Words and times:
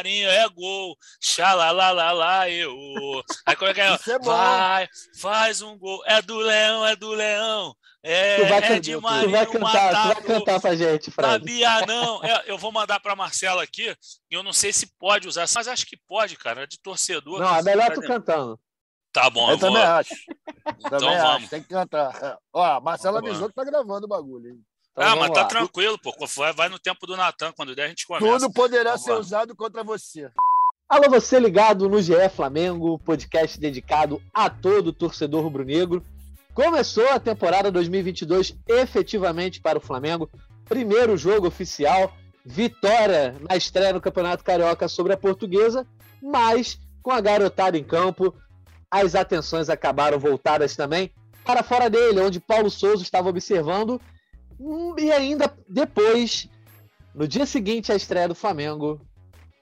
Marinho 0.00 0.30
é 0.30 0.48
gol, 0.48 0.96
xalalalala, 1.20 2.48
eu. 2.48 2.72
Aí 3.44 3.54
como 3.54 3.70
é 3.70 3.74
que 3.74 3.80
é? 3.82 3.94
Isso 3.94 4.10
é 4.10 4.18
bom. 4.18 4.24
Vai, 4.30 4.88
faz 5.20 5.60
um 5.60 5.76
gol. 5.78 6.02
É 6.06 6.22
do 6.22 6.38
Leão, 6.38 6.86
é 6.86 6.96
do 6.96 7.10
Leão. 7.10 7.74
É, 8.02 8.36
Tu 8.36 8.48
vai, 8.48 8.58
é 8.76 8.80
de 8.80 8.92
tu 8.94 9.02
Marinho 9.02 9.30
vai 9.30 9.46
cantar, 9.46 9.90
tu 9.90 10.14
vai 10.14 10.22
cantar 10.38 10.60
pra 10.60 10.74
gente, 10.74 11.10
Fred. 11.10 11.30
Sabia 11.32 11.86
não. 11.86 12.24
É, 12.24 12.44
eu 12.46 12.56
vou 12.56 12.72
mandar 12.72 12.98
para 12.98 13.14
Marcela 13.14 13.62
aqui. 13.62 13.94
Eu 14.30 14.42
não 14.42 14.54
sei 14.54 14.72
se 14.72 14.86
pode 14.98 15.28
usar, 15.28 15.46
mas 15.54 15.68
acho 15.68 15.84
que 15.84 15.98
pode, 16.08 16.34
cara. 16.36 16.62
É 16.62 16.66
de 16.66 16.80
torcedor. 16.80 17.38
Não, 17.38 17.54
é 17.56 17.62
melhor 17.62 17.92
tu 17.92 18.00
cantando. 18.00 18.58
Tá 19.12 19.28
bom, 19.28 19.48
eu, 19.48 19.54
Eu 19.54 19.58
vou. 19.58 19.68
também 19.68 19.82
acho. 19.82 20.14
Então 20.78 20.98
Também 20.98 21.18
vamos. 21.18 21.34
acho, 21.42 21.48
tem 21.48 21.62
que 21.62 21.68
cantar. 21.68 22.38
Ó, 22.52 22.62
a 22.62 22.80
Marcela 22.80 23.18
avisou 23.18 23.48
que 23.48 23.54
tá 23.54 23.64
gravando 23.64 24.06
o 24.06 24.08
bagulho. 24.08 24.50
hein? 24.50 24.60
Então, 24.92 25.04
ah, 25.04 25.16
mas 25.16 25.30
tá 25.30 25.42
lá. 25.42 25.46
tranquilo, 25.46 25.98
pô. 25.98 26.12
Vai, 26.36 26.52
vai 26.52 26.68
no 26.68 26.78
tempo 26.78 27.06
do 27.06 27.16
Natan. 27.16 27.52
Quando 27.52 27.74
der, 27.74 27.84
a 27.84 27.88
gente 27.88 28.06
começa. 28.06 28.26
Tudo 28.26 28.52
poderá 28.52 28.90
Vamos 28.90 29.04
ser 29.04 29.12
lá. 29.12 29.18
usado 29.18 29.56
contra 29.56 29.84
você. 29.84 30.30
Alô, 30.88 31.08
você 31.08 31.38
ligado 31.38 31.88
no 31.88 32.02
GE 32.02 32.28
Flamengo, 32.34 32.98
podcast 32.98 33.58
dedicado 33.58 34.20
a 34.34 34.50
todo 34.50 34.92
torcedor 34.92 35.42
rubro-negro. 35.42 36.04
Começou 36.52 37.08
a 37.10 37.20
temporada 37.20 37.70
2022 37.70 38.56
efetivamente 38.66 39.60
para 39.60 39.78
o 39.78 39.80
Flamengo. 39.80 40.28
Primeiro 40.68 41.16
jogo 41.16 41.46
oficial, 41.46 42.12
vitória 42.44 43.36
na 43.48 43.56
estreia 43.56 43.92
no 43.92 44.00
Campeonato 44.00 44.42
Carioca 44.42 44.88
sobre 44.88 45.12
a 45.12 45.16
Portuguesa, 45.16 45.86
mas 46.20 46.78
com 47.02 47.12
a 47.12 47.20
garotada 47.20 47.78
em 47.78 47.84
campo, 47.84 48.34
as 48.90 49.14
atenções 49.14 49.70
acabaram 49.70 50.18
voltadas 50.18 50.74
também 50.74 51.12
para 51.44 51.62
fora 51.62 51.88
dele, 51.88 52.20
onde 52.20 52.40
Paulo 52.40 52.68
Souza 52.68 53.02
estava 53.02 53.28
observando. 53.28 54.00
Hum, 54.60 54.94
E 54.98 55.10
ainda 55.10 55.50
depois, 55.66 56.46
no 57.14 57.26
dia 57.26 57.46
seguinte 57.46 57.90
à 57.90 57.96
estreia 57.96 58.28
do 58.28 58.34
Flamengo, 58.34 59.00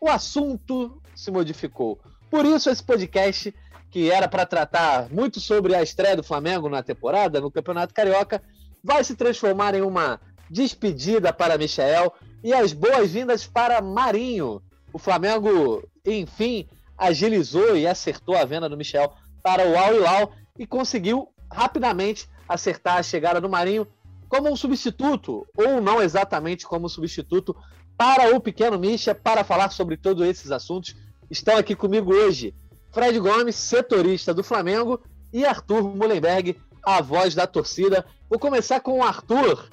o 0.01 0.09
assunto 0.09 1.01
se 1.15 1.31
modificou. 1.31 2.01
Por 2.29 2.45
isso, 2.45 2.69
esse 2.69 2.83
podcast, 2.83 3.55
que 3.91 4.11
era 4.11 4.27
para 4.27 4.45
tratar 4.45 5.09
muito 5.11 5.41
sobre 5.41 5.75
a 5.75 5.83
estreia 5.83 6.17
do 6.17 6.25
Flamengo 6.25 6.69
na 6.69 6.83
temporada, 6.83 7.41
no 7.41 7.51
Campeonato 7.51 7.95
Carioca, 7.95 8.43
vai 8.83 9.03
se 9.05 9.15
transformar 9.15 9.75
em 9.75 9.83
uma 9.83 10.21
despedida 10.51 11.33
para 11.33 11.57
Michel 11.57 12.13
e 12.43 12.53
as 12.53 12.73
boas-vindas 12.73 13.47
para 13.47 13.81
Marinho. 13.81 14.61
O 14.93 14.99
Flamengo, 14.99 15.87
enfim, 16.05 16.67
agilizou 16.97 17.77
e 17.77 17.87
acertou 17.87 18.37
a 18.37 18.45
venda 18.45 18.69
do 18.69 18.77
Michel 18.77 19.13
para 19.43 19.67
o 19.67 19.79
Al 19.79 19.95
Hilal 19.95 20.33
e 20.59 20.67
conseguiu 20.67 21.29
rapidamente 21.51 22.29
acertar 22.49 22.97
a 22.97 23.03
chegada 23.03 23.41
do 23.41 23.49
Marinho 23.49 23.87
como 24.29 24.51
um 24.51 24.57
substituto, 24.57 25.47
ou 25.57 25.81
não 25.81 26.03
exatamente 26.03 26.67
como 26.67 26.89
substituto, 26.89 27.57
para 27.97 28.35
o 28.35 28.41
Pequeno 28.41 28.79
Misha, 28.79 29.15
para 29.15 29.43
falar 29.43 29.71
sobre 29.71 29.97
todos 29.97 30.27
esses 30.27 30.51
assuntos. 30.51 30.95
Estão 31.31 31.57
aqui 31.57 31.75
comigo 31.75 32.15
hoje 32.15 32.55
Fred 32.93 33.19
Gomes, 33.19 33.57
setorista 33.57 34.33
do 34.33 34.45
Flamengo, 34.45 35.01
e 35.33 35.45
Arthur 35.45 35.95
Mullenberg, 35.95 36.57
a 36.83 37.03
voz 37.03 37.35
da 37.35 37.47
torcida. 37.47 38.05
Vou 38.31 38.39
começar 38.39 38.81
com 38.81 38.99
o 38.99 39.03
Arthur. 39.03 39.69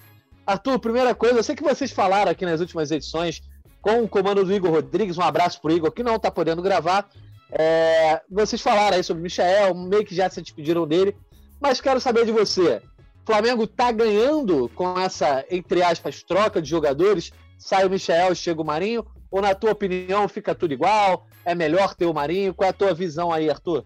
Arthur, 0.45 0.79
primeira 0.79 1.15
coisa, 1.15 1.37
eu 1.37 1.43
sei 1.43 1.55
que 1.55 1.63
vocês 1.63 1.91
falaram 1.91 2.31
aqui 2.31 2.45
nas 2.45 2.59
últimas 2.59 2.91
edições 2.91 3.41
com 3.81 4.03
o 4.03 4.09
comando 4.09 4.43
do 4.43 4.53
Igor 4.53 4.71
Rodrigues, 4.71 5.17
um 5.17 5.21
abraço 5.21 5.61
pro 5.61 5.71
Igor, 5.71 5.91
que 5.91 6.03
não 6.03 6.15
está 6.15 6.31
podendo 6.31 6.61
gravar. 6.61 7.07
É, 7.51 8.19
vocês 8.29 8.61
falaram 8.61 8.97
aí 8.97 9.03
sobre 9.03 9.21
o 9.21 9.23
Michael, 9.23 9.75
meio 9.75 10.03
que 10.03 10.15
já 10.15 10.29
se 10.29 10.41
despediram 10.41 10.87
dele, 10.87 11.15
mas 11.61 11.79
quero 11.79 12.01
saber 12.01 12.25
de 12.25 12.31
você. 12.31 12.81
Flamengo 13.25 13.63
está 13.63 13.91
ganhando 13.91 14.69
com 14.75 14.97
essa, 14.99 15.45
entre 15.49 15.81
aspas, 15.81 16.21
troca 16.23 16.61
de 16.61 16.69
jogadores? 16.69 17.31
Sai 17.57 17.85
o 17.85 17.89
Michel 17.89 18.33
e 18.33 18.35
chega 18.35 18.61
o 18.61 18.65
Marinho? 18.65 19.05
Ou, 19.31 19.41
na 19.41 19.55
tua 19.55 19.71
opinião, 19.71 20.27
fica 20.27 20.53
tudo 20.53 20.73
igual? 20.73 21.25
É 21.43 21.55
melhor 21.55 21.95
ter 21.95 22.05
o 22.05 22.13
Marinho? 22.13 22.53
Qual 22.53 22.67
é 22.67 22.69
a 22.69 22.73
tua 22.73 22.93
visão 22.93 23.31
aí, 23.31 23.49
Arthur? 23.49 23.83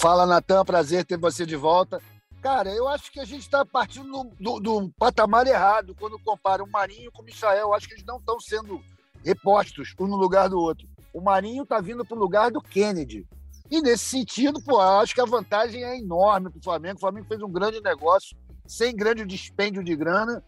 Fala, 0.00 0.26
Natan, 0.26 0.64
prazer 0.64 1.04
ter 1.04 1.16
você 1.18 1.44
de 1.46 1.56
volta. 1.56 2.00
Cara, 2.40 2.70
eu 2.70 2.86
acho 2.88 3.10
que 3.10 3.18
a 3.20 3.24
gente 3.24 3.40
está 3.42 3.64
partindo 3.64 4.10
do, 4.10 4.30
do- 4.38 4.60
do 4.60 4.90
patamar 4.98 5.46
errado 5.46 5.94
quando 5.98 6.18
compara 6.20 6.62
o 6.62 6.70
Marinho 6.70 7.10
com 7.12 7.22
o 7.22 7.24
Michael. 7.24 7.58
Eu 7.58 7.74
acho 7.74 7.88
que 7.88 7.94
eles 7.94 8.04
não 8.04 8.18
estão 8.18 8.38
sendo 8.38 8.80
repostos 9.24 9.94
um 9.98 10.06
no 10.06 10.16
lugar 10.16 10.48
do 10.48 10.58
outro. 10.58 10.86
O 11.12 11.20
Marinho 11.20 11.64
está 11.64 11.80
vindo 11.80 12.04
para 12.04 12.16
o 12.16 12.20
lugar 12.20 12.50
do 12.50 12.60
Kennedy. 12.60 13.26
E 13.70 13.82
nesse 13.82 14.04
sentido, 14.04 14.62
pô, 14.62 14.80
acho 14.80 15.14
que 15.14 15.20
a 15.20 15.24
vantagem 15.26 15.82
é 15.82 15.98
enorme 15.98 16.48
para 16.50 16.58
o 16.60 16.62
Flamengo. 16.62 16.96
O 16.96 17.00
Flamengo 17.00 17.26
fez 17.26 17.42
um 17.42 17.50
grande 17.50 17.80
negócio, 17.80 18.36
sem 18.68 18.94
grande 18.94 19.24
dispêndio 19.24 19.82
de 19.82 19.96
grana. 19.96 20.44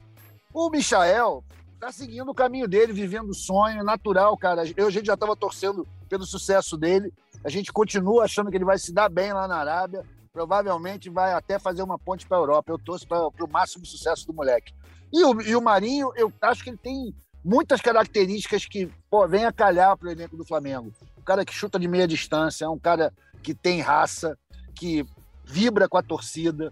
O 0.52 0.68
Michael 0.68 1.42
está 1.74 1.90
seguindo 1.90 2.30
o 2.30 2.34
caminho 2.34 2.68
dele, 2.68 2.92
vivendo 2.92 3.30
o 3.30 3.34
sonho 3.34 3.82
natural, 3.82 4.36
cara. 4.36 4.62
Eu, 4.76 4.86
a 4.86 4.90
gente 4.90 5.06
já 5.06 5.14
estava 5.14 5.34
torcendo 5.34 5.88
pelo 6.08 6.26
sucesso 6.26 6.76
dele. 6.76 7.12
A 7.42 7.48
gente 7.48 7.72
continua 7.72 8.24
achando 8.24 8.50
que 8.50 8.56
ele 8.56 8.64
vai 8.64 8.78
se 8.78 8.92
dar 8.92 9.08
bem 9.08 9.32
lá 9.32 9.48
na 9.48 9.56
Arábia. 9.56 10.04
Provavelmente 10.32 11.08
vai 11.08 11.32
até 11.32 11.58
fazer 11.58 11.82
uma 11.82 11.98
ponte 11.98 12.26
para 12.26 12.36
a 12.36 12.40
Europa. 12.40 12.70
Eu 12.70 12.78
torço 12.78 13.08
para 13.08 13.26
o 13.26 13.50
máximo 13.50 13.86
sucesso 13.86 14.26
do 14.26 14.34
moleque. 14.34 14.74
E 15.10 15.24
o, 15.24 15.40
e 15.40 15.56
o 15.56 15.62
Marinho, 15.62 16.12
eu 16.14 16.30
acho 16.42 16.62
que 16.62 16.70
ele 16.70 16.76
tem 16.76 17.14
muitas 17.42 17.80
características 17.80 18.66
que 18.66 18.90
pô, 19.10 19.26
vem 19.26 19.46
a 19.46 19.52
calhar 19.52 19.96
para 19.96 20.08
o 20.08 20.12
elenco 20.12 20.36
do 20.36 20.44
Flamengo. 20.44 20.92
Um 21.18 21.22
cara 21.22 21.44
que 21.44 21.54
chuta 21.54 21.78
de 21.78 21.88
meia 21.88 22.06
distância, 22.06 22.66
é 22.66 22.68
um 22.68 22.78
cara 22.78 23.12
que 23.42 23.54
tem 23.54 23.80
raça, 23.80 24.38
que 24.74 25.06
vibra 25.44 25.88
com 25.88 25.96
a 25.96 26.02
torcida, 26.02 26.70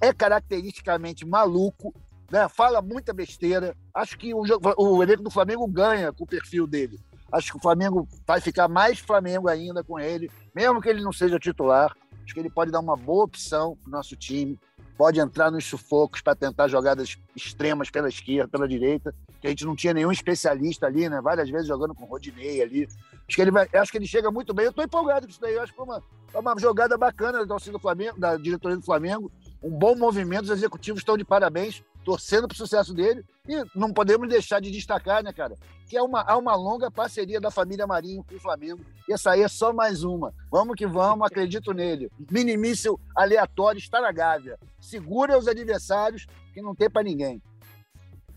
é 0.00 0.12
caracteristicamente 0.12 1.26
maluco, 1.26 1.94
né? 2.30 2.48
fala 2.48 2.80
muita 2.80 3.12
besteira. 3.12 3.76
Acho 3.92 4.18
que 4.18 4.32
o, 4.34 4.42
o 4.76 5.02
elenco 5.02 5.22
do 5.22 5.30
Flamengo 5.30 5.66
ganha 5.66 6.12
com 6.12 6.24
o 6.24 6.26
perfil 6.26 6.66
dele. 6.66 6.98
Acho 7.30 7.52
que 7.52 7.58
o 7.58 7.60
Flamengo 7.60 8.08
vai 8.26 8.40
ficar 8.40 8.68
mais 8.68 8.98
Flamengo 8.98 9.48
ainda 9.48 9.84
com 9.84 9.98
ele, 9.98 10.30
mesmo 10.54 10.80
que 10.80 10.88
ele 10.88 11.02
não 11.02 11.12
seja 11.12 11.38
titular. 11.38 11.94
Acho 12.24 12.34
que 12.34 12.40
ele 12.40 12.50
pode 12.50 12.70
dar 12.70 12.80
uma 12.80 12.96
boa 12.96 13.24
opção 13.24 13.76
para 13.76 13.88
o 13.88 13.92
nosso 13.92 14.16
time. 14.16 14.58
Pode 14.96 15.20
entrar 15.20 15.50
nos 15.50 15.64
sufocos 15.64 16.20
para 16.20 16.34
tentar 16.34 16.66
jogadas 16.66 17.16
extremas 17.36 17.88
pela 17.88 18.08
esquerda, 18.08 18.48
pela 18.48 18.66
direita, 18.66 19.14
que 19.40 19.46
a 19.46 19.50
gente 19.50 19.64
não 19.64 19.76
tinha 19.76 19.94
nenhum 19.94 20.10
especialista 20.10 20.86
ali, 20.86 21.08
né? 21.08 21.20
Várias 21.20 21.48
vezes 21.48 21.68
jogando 21.68 21.94
com 21.94 22.04
o 22.04 22.08
Rodinei 22.08 22.60
ali. 22.60 22.88
Acho 23.28 23.36
que 23.36 23.40
ele 23.40 23.52
vai, 23.52 23.68
acho 23.74 23.92
que 23.92 23.98
ele 23.98 24.06
chega 24.06 24.30
muito 24.30 24.52
bem. 24.52 24.64
Eu 24.64 24.70
estou 24.70 24.84
empolgado 24.84 25.26
com 25.26 25.30
isso 25.30 25.40
daí. 25.40 25.54
Eu 25.54 25.62
acho 25.62 25.72
que 25.72 25.76
foi 25.76 25.86
uma, 25.86 26.02
foi 26.26 26.40
uma 26.40 26.58
jogada 26.58 26.98
bacana 26.98 27.46
da 27.46 27.56
do 27.56 27.78
Flamengo, 27.78 28.18
da 28.18 28.36
diretoria 28.36 28.76
do 28.76 28.84
Flamengo. 28.84 29.30
Um 29.62 29.70
bom 29.70 29.96
movimento, 29.96 30.44
os 30.44 30.50
executivos 30.50 31.00
estão 31.00 31.16
de 31.16 31.24
parabéns, 31.24 31.82
torcendo 32.04 32.46
para 32.46 32.54
o 32.54 32.58
sucesso 32.58 32.94
dele. 32.94 33.24
E 33.48 33.62
não 33.74 33.92
podemos 33.92 34.28
deixar 34.28 34.60
de 34.60 34.70
destacar, 34.70 35.22
né, 35.22 35.32
cara? 35.32 35.56
Que 35.88 35.96
é 35.96 36.02
uma, 36.02 36.22
há 36.22 36.36
uma 36.36 36.54
longa 36.54 36.90
parceria 36.90 37.40
da 37.40 37.50
família 37.50 37.86
Marinho 37.86 38.24
com 38.24 38.36
o 38.36 38.40
Flamengo. 38.40 38.84
E 39.08 39.12
essa 39.12 39.32
aí 39.32 39.42
é 39.42 39.48
só 39.48 39.72
mais 39.72 40.04
uma. 40.04 40.32
Vamos 40.50 40.76
que 40.76 40.86
vamos, 40.86 41.26
acredito 41.26 41.72
nele. 41.72 42.10
Minimício 42.30 42.98
aleatório 43.16 43.78
está 43.78 44.00
na 44.00 44.12
Gávea. 44.12 44.58
Segura 44.80 45.38
os 45.38 45.48
adversários, 45.48 46.26
que 46.54 46.62
não 46.62 46.74
tem 46.74 46.88
para 46.88 47.02
ninguém. 47.02 47.42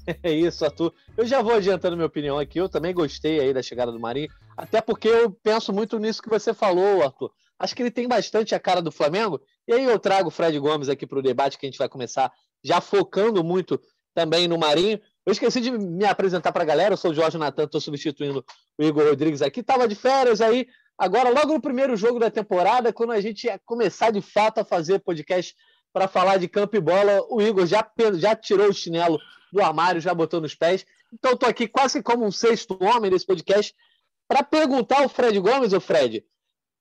É 0.24 0.32
isso, 0.32 0.66
Arthur. 0.66 0.94
Eu 1.16 1.28
já 1.28 1.44
vou 1.44 1.54
adiantando 1.54 1.96
minha 1.96 2.08
opinião 2.08 2.40
aqui. 2.40 2.60
Eu 2.60 2.68
também 2.68 2.92
gostei 2.92 3.40
aí 3.40 3.54
da 3.54 3.62
chegada 3.62 3.92
do 3.92 4.00
Marinho, 4.00 4.30
até 4.58 4.82
porque 4.82 5.08
eu 5.08 5.32
penso 5.32 5.72
muito 5.72 6.00
nisso 6.00 6.24
que 6.24 6.30
você 6.30 6.56
falou, 6.56 7.04
Arthur. 7.04 7.32
Acho 7.60 7.76
que 7.76 7.84
ele 7.84 7.92
tem 7.92 8.08
bastante 8.08 8.56
a 8.56 8.60
cara 8.60 8.82
do 8.82 8.92
Flamengo. 8.92 9.40
E 9.68 9.74
aí 9.74 9.84
eu 9.84 10.00
trago 10.00 10.28
o 10.28 10.32
Fred 10.32 10.58
Gomes 10.60 10.90
aqui 10.90 11.06
para 11.06 11.20
o 11.20 11.22
debate 11.22 11.58
que 11.58 11.66
a 11.66 11.70
gente 11.70 11.78
vai 11.78 11.90
começar, 11.90 12.32
já 12.64 12.82
focando 12.82 13.44
muito 13.44 13.80
também 14.14 14.48
no 14.48 14.58
Marinho. 14.58 15.00
Eu 15.26 15.32
esqueci 15.32 15.62
de 15.62 15.72
me 15.72 16.06
apresentar 16.06 16.52
para 16.52 16.64
a 16.64 16.66
galera. 16.66 16.94
Eu 16.94 16.98
sou 16.98 17.12
o 17.12 17.14
Jorge 17.14 17.38
Natan, 17.38 17.64
estou 17.64 17.80
substituindo 17.80 18.44
o 18.78 18.84
Igor 18.84 19.06
Rodrigues 19.06 19.42
aqui. 19.42 19.62
Tava 19.62 19.88
de 19.88 19.96
férias 19.96 20.42
aí. 20.42 20.68
Agora, 20.98 21.30
logo 21.30 21.54
no 21.54 21.62
primeiro 21.62 21.96
jogo 21.96 22.20
da 22.20 22.30
temporada, 22.30 22.94
quando 22.94 23.12
a 23.12 23.22
gente 23.22 23.48
começar 23.66 24.12
de 24.12 24.22
fato 24.22 24.60
a 24.60 24.66
fazer 24.66 25.00
podcast 25.00 25.56
para 25.94 26.08
falar 26.08 26.38
de 26.38 26.48
campo 26.48 26.76
e 26.76 26.80
bola, 26.80 27.22
o 27.30 27.42
Igor 27.42 27.66
já, 27.66 27.90
já 28.16 28.36
tirou 28.36 28.70
o 28.70 28.74
chinelo 28.74 29.20
do 29.52 29.62
armário, 29.62 30.02
já 30.02 30.14
botou 30.14 30.40
nos 30.40 30.56
pés. 30.56 30.86
Então, 31.14 31.34
estou 31.34 31.50
aqui 31.50 31.68
quase 31.68 32.02
como 32.02 32.26
um 32.26 32.32
sexto 32.32 32.78
homem 32.82 33.12
nesse 33.12 33.26
podcast 33.26 33.76
para 34.28 34.44
perguntar 34.44 35.02
ao 35.02 35.10
Fred 35.10 35.38
Gomes, 35.40 35.74
o 35.74 35.82
Fred, 35.82 36.24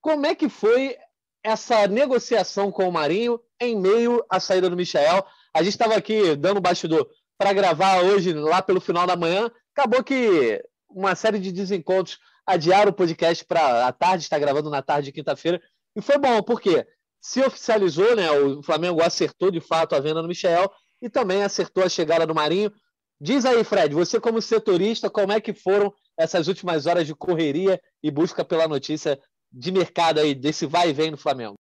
como 0.01 0.25
é 0.25 0.35
que 0.35 0.49
foi 0.49 0.97
essa 1.43 1.87
negociação 1.87 2.71
com 2.71 2.89
o 2.89 2.93
Marinho 2.93 3.41
em 3.61 3.79
meio 3.79 4.25
à 4.29 4.39
saída 4.41 4.69
do 4.69 4.77
Michel? 4.77 5.25
A 5.55 5.63
gente 5.63 5.73
estava 5.73 5.95
aqui 5.95 6.37
dando 6.37 6.61
bastidor 6.61 7.09
para 7.39 7.53
gravar 7.53 8.03
hoje, 8.03 8.33
lá 8.33 8.61
pelo 8.61 8.81
final 8.81 9.07
da 9.07 9.17
manhã. 9.17 9.51
Acabou 9.75 10.05
que 10.05 10.63
uma 10.89 11.15
série 11.15 11.39
de 11.39 11.51
desencontros 11.53 12.19
adiaram 12.47 12.91
o 12.91 12.95
podcast 12.95 13.45
para 13.45 13.87
a 13.87 13.93
tarde, 13.93 14.25
está 14.25 14.39
gravando 14.39 14.71
na 14.71 14.83
tarde 14.83 15.07
de 15.07 15.13
quinta-feira. 15.13 15.61
E 15.97 16.03
foi 16.03 16.19
bom, 16.19 16.43
porque 16.43 16.87
se 17.21 17.41
oficializou, 17.41 18.17
né? 18.17 18.31
O 18.31 18.63
Flamengo 18.63 19.03
acertou 19.03 19.51
de 19.51 19.61
fato 19.61 19.95
a 19.95 20.01
venda 20.01 20.23
do 20.23 20.29
Michel 20.29 20.71
e 21.01 21.09
também 21.09 21.43
acertou 21.43 21.85
a 21.85 21.89
chegada 21.89 22.27
do 22.27 22.35
Marinho. 22.35 22.73
Diz 23.21 23.45
aí, 23.45 23.63
Fred, 23.65 23.95
você 23.95 24.19
como 24.19 24.41
setorista, 24.41 25.11
como 25.11 25.33
é 25.33 25.41
que 25.41 25.53
foram 25.53 25.93
essas 26.19 26.49
últimas 26.49 26.87
horas 26.87 27.07
de 27.07 27.15
correria 27.15 27.81
e 28.03 28.11
busca 28.11 28.45
pela 28.45 28.67
notícia 28.67 29.21
de 29.53 29.73
mercado 29.73 30.21
aí, 30.21 30.35
desse 30.35 30.67
vai 30.67 30.91
e 30.91 30.93
vem 30.93 31.11
no 31.11 31.17
Flamengo? 31.17 31.59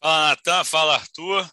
Fala, 0.00 0.28
Natan, 0.30 0.64
fala, 0.64 0.94
Arthur. 0.94 1.50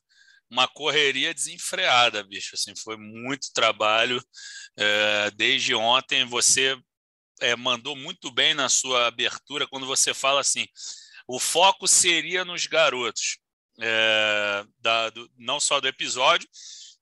Uma 0.50 0.68
correria 0.68 1.34
desenfreada, 1.34 2.24
bicho. 2.24 2.56
Assim, 2.56 2.74
foi 2.76 2.98
muito 2.98 3.54
trabalho. 3.54 4.20
É, 4.76 5.30
desde 5.32 5.76
ontem, 5.76 6.26
você 6.26 6.76
é, 7.40 7.56
mandou 7.56 7.96
muito 7.96 8.32
bem 8.32 8.54
na 8.54 8.68
sua 8.68 9.08
abertura 9.08 9.68
quando 9.68 9.86
você 9.86 10.14
fala 10.14 10.42
assim: 10.42 10.66
o 11.28 11.40
foco 11.40 11.88
seria 11.88 12.44
nos 12.44 12.66
garotos. 12.66 13.38
É, 13.82 14.66
da, 14.80 15.10
do, 15.10 15.32
não 15.38 15.58
só 15.58 15.80
do 15.80 15.88
episódio, 15.88 16.46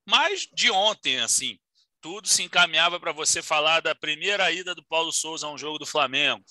mas 0.05 0.47
de 0.53 0.69
ontem, 0.69 1.19
assim, 1.19 1.57
tudo 1.99 2.27
se 2.27 2.43
encaminhava 2.43 2.99
para 2.99 3.11
você 3.11 3.41
falar 3.41 3.81
da 3.81 3.95
primeira 3.95 4.51
ida 4.51 4.75
do 4.75 4.85
Paulo 4.85 5.11
Souza 5.11 5.47
a 5.47 5.51
um 5.51 5.57
jogo 5.57 5.79
do 5.79 5.85
Flamengo. 5.87 6.43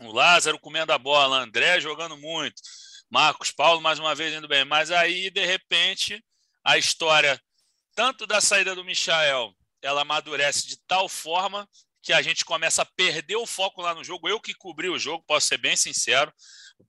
O 0.00 0.12
Lázaro 0.12 0.58
comendo 0.58 0.92
a 0.92 0.98
bola, 0.98 1.38
André 1.38 1.80
jogando 1.80 2.16
muito, 2.16 2.60
Marcos 3.08 3.52
Paulo 3.52 3.80
mais 3.80 3.98
uma 3.98 4.14
vez 4.14 4.34
indo 4.34 4.48
bem. 4.48 4.64
Mas 4.64 4.90
aí, 4.90 5.30
de 5.30 5.44
repente, 5.44 6.22
a 6.64 6.76
história, 6.76 7.40
tanto 7.94 8.26
da 8.26 8.40
saída 8.40 8.74
do 8.74 8.84
Michael, 8.84 9.54
ela 9.80 10.02
amadurece 10.02 10.66
de 10.66 10.76
tal 10.86 11.08
forma 11.08 11.68
que 12.02 12.12
a 12.12 12.20
gente 12.20 12.44
começa 12.44 12.82
a 12.82 12.86
perder 12.96 13.36
o 13.36 13.46
foco 13.46 13.80
lá 13.80 13.94
no 13.94 14.04
jogo. 14.04 14.28
Eu 14.28 14.40
que 14.40 14.52
cobri 14.52 14.88
o 14.88 14.98
jogo, 14.98 15.24
posso 15.26 15.46
ser 15.46 15.58
bem 15.58 15.76
sincero. 15.76 16.32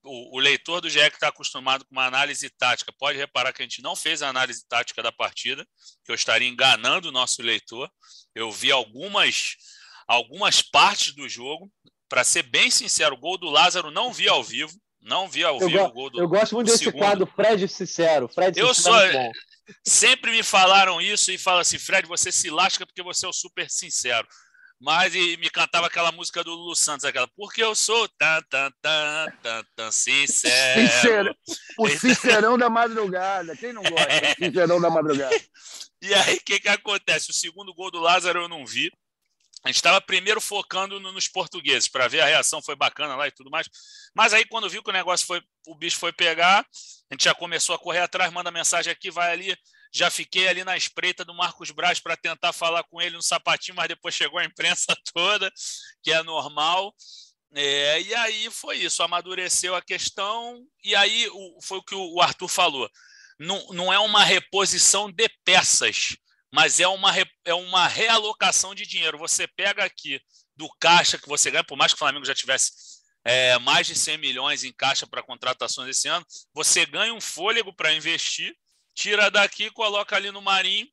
O, 0.03 0.37
o 0.37 0.39
leitor 0.39 0.81
do 0.81 0.89
GE 0.89 1.09
que 1.09 1.15
está 1.15 1.29
acostumado 1.29 1.85
com 1.85 1.91
uma 1.91 2.05
análise 2.05 2.49
tática 2.49 2.91
pode 2.97 3.17
reparar 3.17 3.53
que 3.53 3.61
a 3.61 3.65
gente 3.65 3.81
não 3.81 3.95
fez 3.95 4.21
a 4.21 4.29
análise 4.29 4.67
tática 4.67 5.01
da 5.01 5.11
partida, 5.11 5.65
que 6.03 6.11
eu 6.11 6.15
estaria 6.15 6.47
enganando 6.47 7.09
o 7.09 7.11
nosso 7.11 7.41
leitor. 7.41 7.89
Eu 8.33 8.51
vi 8.51 8.71
algumas, 8.71 9.55
algumas 10.07 10.61
partes 10.61 11.13
do 11.13 11.29
jogo. 11.29 11.71
Para 12.09 12.23
ser 12.23 12.43
bem 12.43 12.69
sincero, 12.69 13.15
o 13.15 13.17
gol 13.17 13.37
do 13.37 13.49
Lázaro 13.49 13.91
não 13.91 14.13
vi 14.13 14.27
ao 14.27 14.43
vivo. 14.43 14.71
Não 15.01 15.27
vi 15.27 15.43
ao 15.43 15.59
eu 15.61 15.67
vivo 15.67 15.83
o 15.83 15.91
gol 15.91 16.09
do 16.09 16.19
Eu 16.19 16.27
gosto 16.27 16.55
muito 16.55 16.67
desse 16.67 16.85
segundo. 16.85 16.99
quadro, 16.99 17.27
Fred 17.27 17.67
Sincero. 17.67 18.27
Fred 18.27 18.59
eu 18.59 18.73
Sincero 18.73 18.95
é 18.95 19.11
sou. 19.11 19.21
É 19.21 19.31
sempre 19.83 20.31
me 20.31 20.43
falaram 20.43 20.99
isso 20.99 21.31
e 21.31 21.37
falam 21.37 21.61
assim: 21.61 21.77
Fred, 21.77 22.07
você 22.07 22.31
se 22.31 22.49
lasca 22.49 22.85
porque 22.85 23.03
você 23.03 23.25
é 23.25 23.29
o 23.29 23.33
super 23.33 23.69
sincero 23.69 24.27
mas 24.79 25.15
e 25.15 25.37
me 25.37 25.49
cantava 25.49 25.87
aquela 25.87 26.11
música 26.11 26.43
do 26.43 26.51
Lulu 26.51 26.75
Santos, 26.75 27.05
aquela 27.05 27.27
Porque 27.35 27.63
eu 27.63 27.73
sou 27.73 28.07
tan, 28.09 28.41
tan, 28.49 28.71
tan, 28.81 29.25
tan, 29.41 29.63
tan 29.75 29.91
sincero. 29.91 30.81
Sincero. 30.81 31.35
O 31.77 31.89
sincerão 31.89 32.57
da 32.57 32.69
madrugada. 32.69 33.55
Quem 33.55 33.73
não 33.73 33.83
gosta? 33.83 34.11
É. 34.11 34.35
Sincerão 34.35 34.81
da 34.81 34.89
madrugada. 34.89 35.35
E 36.01 36.13
aí, 36.13 36.35
o 36.35 36.43
que, 36.43 36.59
que 36.59 36.69
acontece? 36.69 37.31
O 37.31 37.33
segundo 37.33 37.73
gol 37.73 37.89
do 37.89 37.99
Lázaro 37.99 38.41
eu 38.41 38.49
não 38.49 38.65
vi. 38.65 38.91
A 39.65 39.69
gente 39.69 39.77
estava 39.77 40.00
primeiro 40.00 40.39
focando 40.39 41.00
no, 41.00 41.12
nos 41.12 41.27
portugueses 41.27 41.89
para 41.89 42.07
ver 42.07 42.21
a 42.21 42.25
reação, 42.27 42.62
foi 42.62 42.75
bacana 42.75 43.15
lá 43.15 43.27
e 43.27 43.31
tudo 43.31 43.50
mais. 43.50 43.67
Mas 44.13 44.31
aí, 44.31 44.45
quando 44.45 44.69
viu 44.69 44.83
que 44.83 44.91
o 44.91 44.94
negócio 44.94 45.25
foi, 45.25 45.41
o 45.65 45.73
bicho 45.73 45.97
foi 45.97 46.13
pegar, 46.13 46.59
a 46.59 47.13
gente 47.15 47.23
já 47.23 47.33
começou 47.33 47.73
a 47.73 47.79
correr 47.79 48.01
atrás, 48.01 48.31
manda 48.31 48.51
mensagem 48.51 48.94
aqui, 48.94 49.09
vai 49.09 49.31
ali. 49.31 49.57
Já 49.91 50.12
fiquei 50.12 50.47
ali 50.47 50.63
na 50.63 50.77
espreita 50.77 51.25
do 51.25 51.33
Marcos 51.33 51.71
Braz 51.71 52.00
para 52.00 52.15
tentar 52.15 52.53
falar 52.53 52.83
com 52.83 53.01
ele 53.01 53.15
no 53.15 53.23
sapatinho, 53.23 53.75
mas 53.75 53.88
depois 53.88 54.13
chegou 54.13 54.38
a 54.38 54.45
imprensa 54.45 54.95
toda, 55.12 55.51
que 56.03 56.12
é 56.12 56.21
normal. 56.21 56.94
É, 57.56 58.01
e 58.01 58.13
aí 58.13 58.51
foi 58.51 58.77
isso, 58.77 59.01
amadureceu 59.01 59.73
a 59.75 59.81
questão, 59.81 60.63
e 60.83 60.95
aí 60.95 61.27
o, 61.29 61.59
foi 61.63 61.79
o 61.79 61.83
que 61.83 61.95
o 61.95 62.21
Arthur 62.21 62.50
falou. 62.50 62.88
Não, 63.39 63.65
não 63.69 63.91
é 63.91 63.97
uma 63.97 64.23
reposição 64.23 65.12
de 65.12 65.27
peças, 65.44 66.17
mas 66.55 66.79
é 66.79 66.87
uma, 66.87 67.13
é 67.43 67.53
uma 67.53 67.85
realocação 67.85 68.73
de 68.73 68.87
dinheiro. 68.87 69.17
Você 69.17 69.45
pega 69.45 69.83
aqui 69.83 70.21
do 70.55 70.69
caixa 70.79 71.17
que 71.17 71.27
você 71.27 71.51
ganha, 71.51 71.65
por 71.65 71.77
mais 71.77 71.91
que 71.91 71.97
o 71.97 71.99
Flamengo 71.99 72.25
já 72.25 72.33
tivesse 72.33 72.71
é, 73.25 73.59
mais 73.59 73.85
de 73.85 73.93
100 73.93 74.17
milhões 74.19 74.63
em 74.63 74.71
caixa 74.71 75.05
para 75.05 75.21
contratações 75.21 75.89
esse 75.89 76.07
ano, 76.07 76.25
você 76.53 76.85
ganha 76.85 77.13
um 77.13 77.19
fôlego 77.19 77.75
para 77.75 77.93
investir 77.93 78.55
tira 78.93 79.29
daqui, 79.29 79.69
coloca 79.71 80.15
ali 80.15 80.31
no 80.31 80.41
Marinho 80.41 80.87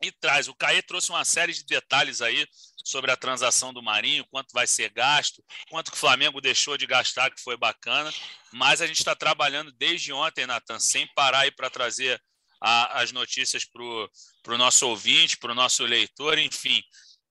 e 0.00 0.10
traz. 0.10 0.48
O 0.48 0.54
Caê 0.54 0.80
trouxe 0.80 1.10
uma 1.10 1.26
série 1.26 1.52
de 1.52 1.66
detalhes 1.66 2.22
aí 2.22 2.46
sobre 2.82 3.10
a 3.10 3.16
transação 3.18 3.74
do 3.74 3.82
Marinho, 3.82 4.26
quanto 4.30 4.52
vai 4.54 4.66
ser 4.66 4.88
gasto, 4.88 5.44
quanto 5.68 5.90
que 5.90 5.96
o 5.98 6.00
Flamengo 6.00 6.40
deixou 6.40 6.78
de 6.78 6.86
gastar, 6.86 7.30
que 7.30 7.42
foi 7.42 7.58
bacana. 7.58 8.10
Mas 8.50 8.80
a 8.80 8.86
gente 8.86 8.98
está 8.98 9.14
trabalhando 9.14 9.70
desde 9.72 10.10
ontem, 10.10 10.46
Natan, 10.46 10.80
sem 10.80 11.06
parar 11.14 11.40
aí 11.40 11.50
para 11.50 11.68
trazer 11.68 12.18
a, 12.66 13.00
as 13.00 13.12
notícias 13.12 13.64
para 13.64 14.54
o 14.54 14.58
nosso 14.58 14.88
ouvinte, 14.88 15.36
para 15.36 15.52
o 15.52 15.54
nosso 15.54 15.84
leitor, 15.84 16.36
enfim. 16.36 16.82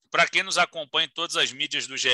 Para 0.09 0.27
quem 0.29 0.43
nos 0.43 0.57
acompanha 0.57 1.07
em 1.07 1.13
todas 1.13 1.35
as 1.35 1.51
mídias 1.51 1.87
do 1.87 1.97
GE, 1.97 2.07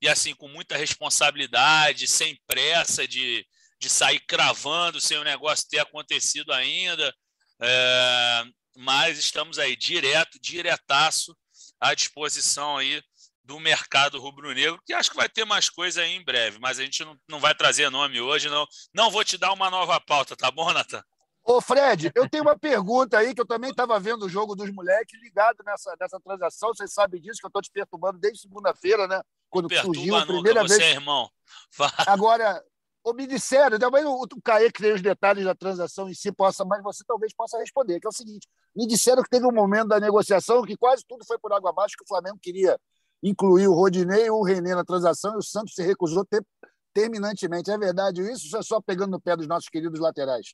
e 0.00 0.08
assim, 0.08 0.34
com 0.34 0.48
muita 0.48 0.74
responsabilidade, 0.74 2.08
sem 2.08 2.40
pressa 2.46 3.06
de, 3.06 3.46
de 3.78 3.90
sair 3.90 4.20
cravando 4.20 5.00
sem 5.02 5.18
o 5.18 5.24
negócio 5.24 5.68
ter 5.68 5.80
acontecido 5.80 6.50
ainda. 6.50 7.14
É, 7.60 8.44
mas 8.74 9.18
estamos 9.18 9.58
aí 9.58 9.76
direto, 9.76 10.40
diretaço 10.40 11.36
à 11.78 11.92
disposição 11.92 12.78
aí 12.78 13.02
do 13.44 13.60
mercado 13.60 14.18
rubro-negro, 14.18 14.80
que 14.84 14.94
acho 14.94 15.10
que 15.10 15.16
vai 15.16 15.28
ter 15.28 15.44
mais 15.44 15.68
coisa 15.68 16.00
aí 16.00 16.12
em 16.14 16.24
breve, 16.24 16.58
mas 16.58 16.78
a 16.78 16.84
gente 16.84 17.04
não, 17.04 17.16
não 17.28 17.38
vai 17.38 17.54
trazer 17.54 17.90
nome 17.90 18.18
hoje, 18.18 18.48
não. 18.48 18.66
Não 18.94 19.10
vou 19.10 19.24
te 19.24 19.36
dar 19.36 19.52
uma 19.52 19.70
nova 19.70 20.00
pauta, 20.00 20.34
tá 20.34 20.50
bom, 20.50 20.72
Natan? 20.72 21.02
Ô, 21.48 21.60
Fred, 21.60 22.10
eu 22.12 22.28
tenho 22.28 22.42
uma 22.42 22.58
pergunta 22.58 23.16
aí 23.16 23.32
que 23.32 23.40
eu 23.40 23.46
também 23.46 23.70
estava 23.70 24.00
vendo 24.00 24.24
o 24.24 24.28
jogo 24.28 24.56
dos 24.56 24.68
moleques 24.72 25.20
ligado 25.22 25.58
nessa, 25.64 25.94
nessa 26.00 26.18
transação. 26.18 26.74
Você 26.74 26.88
sabe 26.88 27.20
disso, 27.20 27.38
que 27.38 27.46
eu 27.46 27.48
estou 27.48 27.62
te 27.62 27.70
perturbando 27.70 28.18
desde 28.18 28.40
segunda-feira, 28.40 29.06
né? 29.06 29.22
Quando 29.48 29.72
surgiu 29.72 30.16
a 30.16 30.26
primeira 30.26 30.62
nunca, 30.62 30.74
vez. 30.74 30.82
Você 30.82 30.88
é 30.88 30.94
irmão. 30.94 31.30
Agora, 32.04 32.60
ou 33.04 33.14
me 33.14 33.28
disseram, 33.28 33.78
talvez 33.78 34.04
o, 34.04 34.22
o 34.22 34.42
Caê 34.42 34.72
que 34.72 34.82
tem 34.82 34.92
os 34.92 35.00
detalhes 35.00 35.44
da 35.44 35.54
transação 35.54 36.10
em 36.10 36.14
si 36.14 36.32
possa, 36.32 36.64
mas 36.64 36.82
você 36.82 37.04
talvez 37.06 37.32
possa 37.32 37.56
responder, 37.58 38.00
que 38.00 38.08
é 38.08 38.10
o 38.10 38.12
seguinte: 38.12 38.48
me 38.74 38.84
disseram 38.84 39.22
que 39.22 39.30
teve 39.30 39.46
um 39.46 39.52
momento 39.52 39.86
da 39.86 40.00
negociação 40.00 40.62
que 40.62 40.76
quase 40.76 41.04
tudo 41.06 41.24
foi 41.24 41.38
por 41.38 41.52
água 41.52 41.70
abaixo, 41.70 41.94
que 41.96 42.02
o 42.02 42.08
Flamengo 42.08 42.40
queria 42.42 42.76
incluir 43.22 43.68
o 43.68 43.72
Rodinei 43.72 44.26
e 44.26 44.30
o 44.30 44.42
René 44.42 44.74
na 44.74 44.84
transação 44.84 45.34
e 45.34 45.38
o 45.38 45.42
Santos 45.42 45.74
se 45.74 45.82
recusou 45.84 46.24
ter, 46.24 46.44
terminantemente. 46.92 47.70
É 47.70 47.78
verdade 47.78 48.20
isso 48.22 48.48
ou 48.52 48.60
é 48.60 48.62
só 48.64 48.80
pegando 48.80 49.12
no 49.12 49.20
pé 49.20 49.36
dos 49.36 49.46
nossos 49.46 49.68
queridos 49.68 50.00
laterais? 50.00 50.52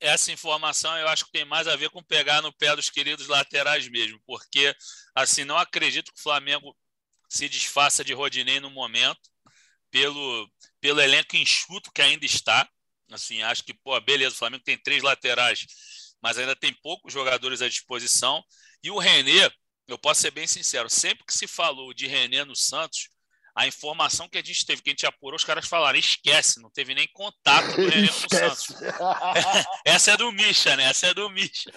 Essa 0.00 0.30
informação 0.30 0.96
eu 0.96 1.08
acho 1.08 1.24
que 1.26 1.32
tem 1.32 1.44
mais 1.44 1.66
a 1.66 1.76
ver 1.76 1.90
com 1.90 2.02
pegar 2.02 2.40
no 2.40 2.52
pé 2.52 2.74
dos 2.76 2.88
queridos 2.88 3.26
laterais 3.26 3.88
mesmo, 3.88 4.20
porque 4.26 4.74
assim 5.14 5.44
não 5.44 5.56
acredito 5.56 6.12
que 6.12 6.20
o 6.20 6.22
Flamengo 6.22 6.76
se 7.28 7.48
desfaça 7.48 8.04
de 8.04 8.14
Rodinei 8.14 8.60
no 8.60 8.70
momento 8.70 9.28
pelo, 9.90 10.50
pelo 10.80 11.00
elenco 11.00 11.36
enxuto 11.36 11.92
que 11.92 12.02
ainda 12.02 12.24
está. 12.24 12.68
Assim, 13.10 13.42
acho 13.42 13.64
que, 13.64 13.74
pô, 13.74 13.98
beleza, 14.00 14.34
o 14.34 14.38
Flamengo 14.38 14.64
tem 14.64 14.78
três 14.78 15.02
laterais, 15.02 15.66
mas 16.22 16.38
ainda 16.38 16.54
tem 16.54 16.72
poucos 16.74 17.12
jogadores 17.12 17.62
à 17.62 17.68
disposição. 17.68 18.42
E 18.82 18.90
o 18.90 18.98
René, 18.98 19.50
eu 19.86 19.98
posso 19.98 20.20
ser 20.20 20.30
bem 20.30 20.46
sincero, 20.46 20.88
sempre 20.90 21.24
que 21.24 21.32
se 21.32 21.46
falou 21.46 21.94
de 21.94 22.06
René 22.06 22.44
no 22.44 22.54
Santos, 22.54 23.08
a 23.58 23.66
informação 23.66 24.28
que 24.28 24.38
a 24.38 24.42
gente 24.42 24.64
teve, 24.64 24.80
que 24.80 24.90
a 24.90 24.92
gente 24.92 25.04
apurou, 25.04 25.34
os 25.34 25.42
caras 25.42 25.66
falaram, 25.66 25.98
esquece, 25.98 26.62
não 26.62 26.70
teve 26.70 26.94
nem 26.94 27.08
contato 27.08 27.74
do 27.74 27.88
René 27.88 28.06
com 28.06 28.26
o 28.26 28.38
Santos. 28.38 28.68
Essa 29.84 30.12
é 30.12 30.16
do 30.16 30.30
Misha, 30.30 30.76
né? 30.76 30.84
Essa 30.84 31.08
é 31.08 31.14
do 31.14 31.28
Misha. 31.28 31.68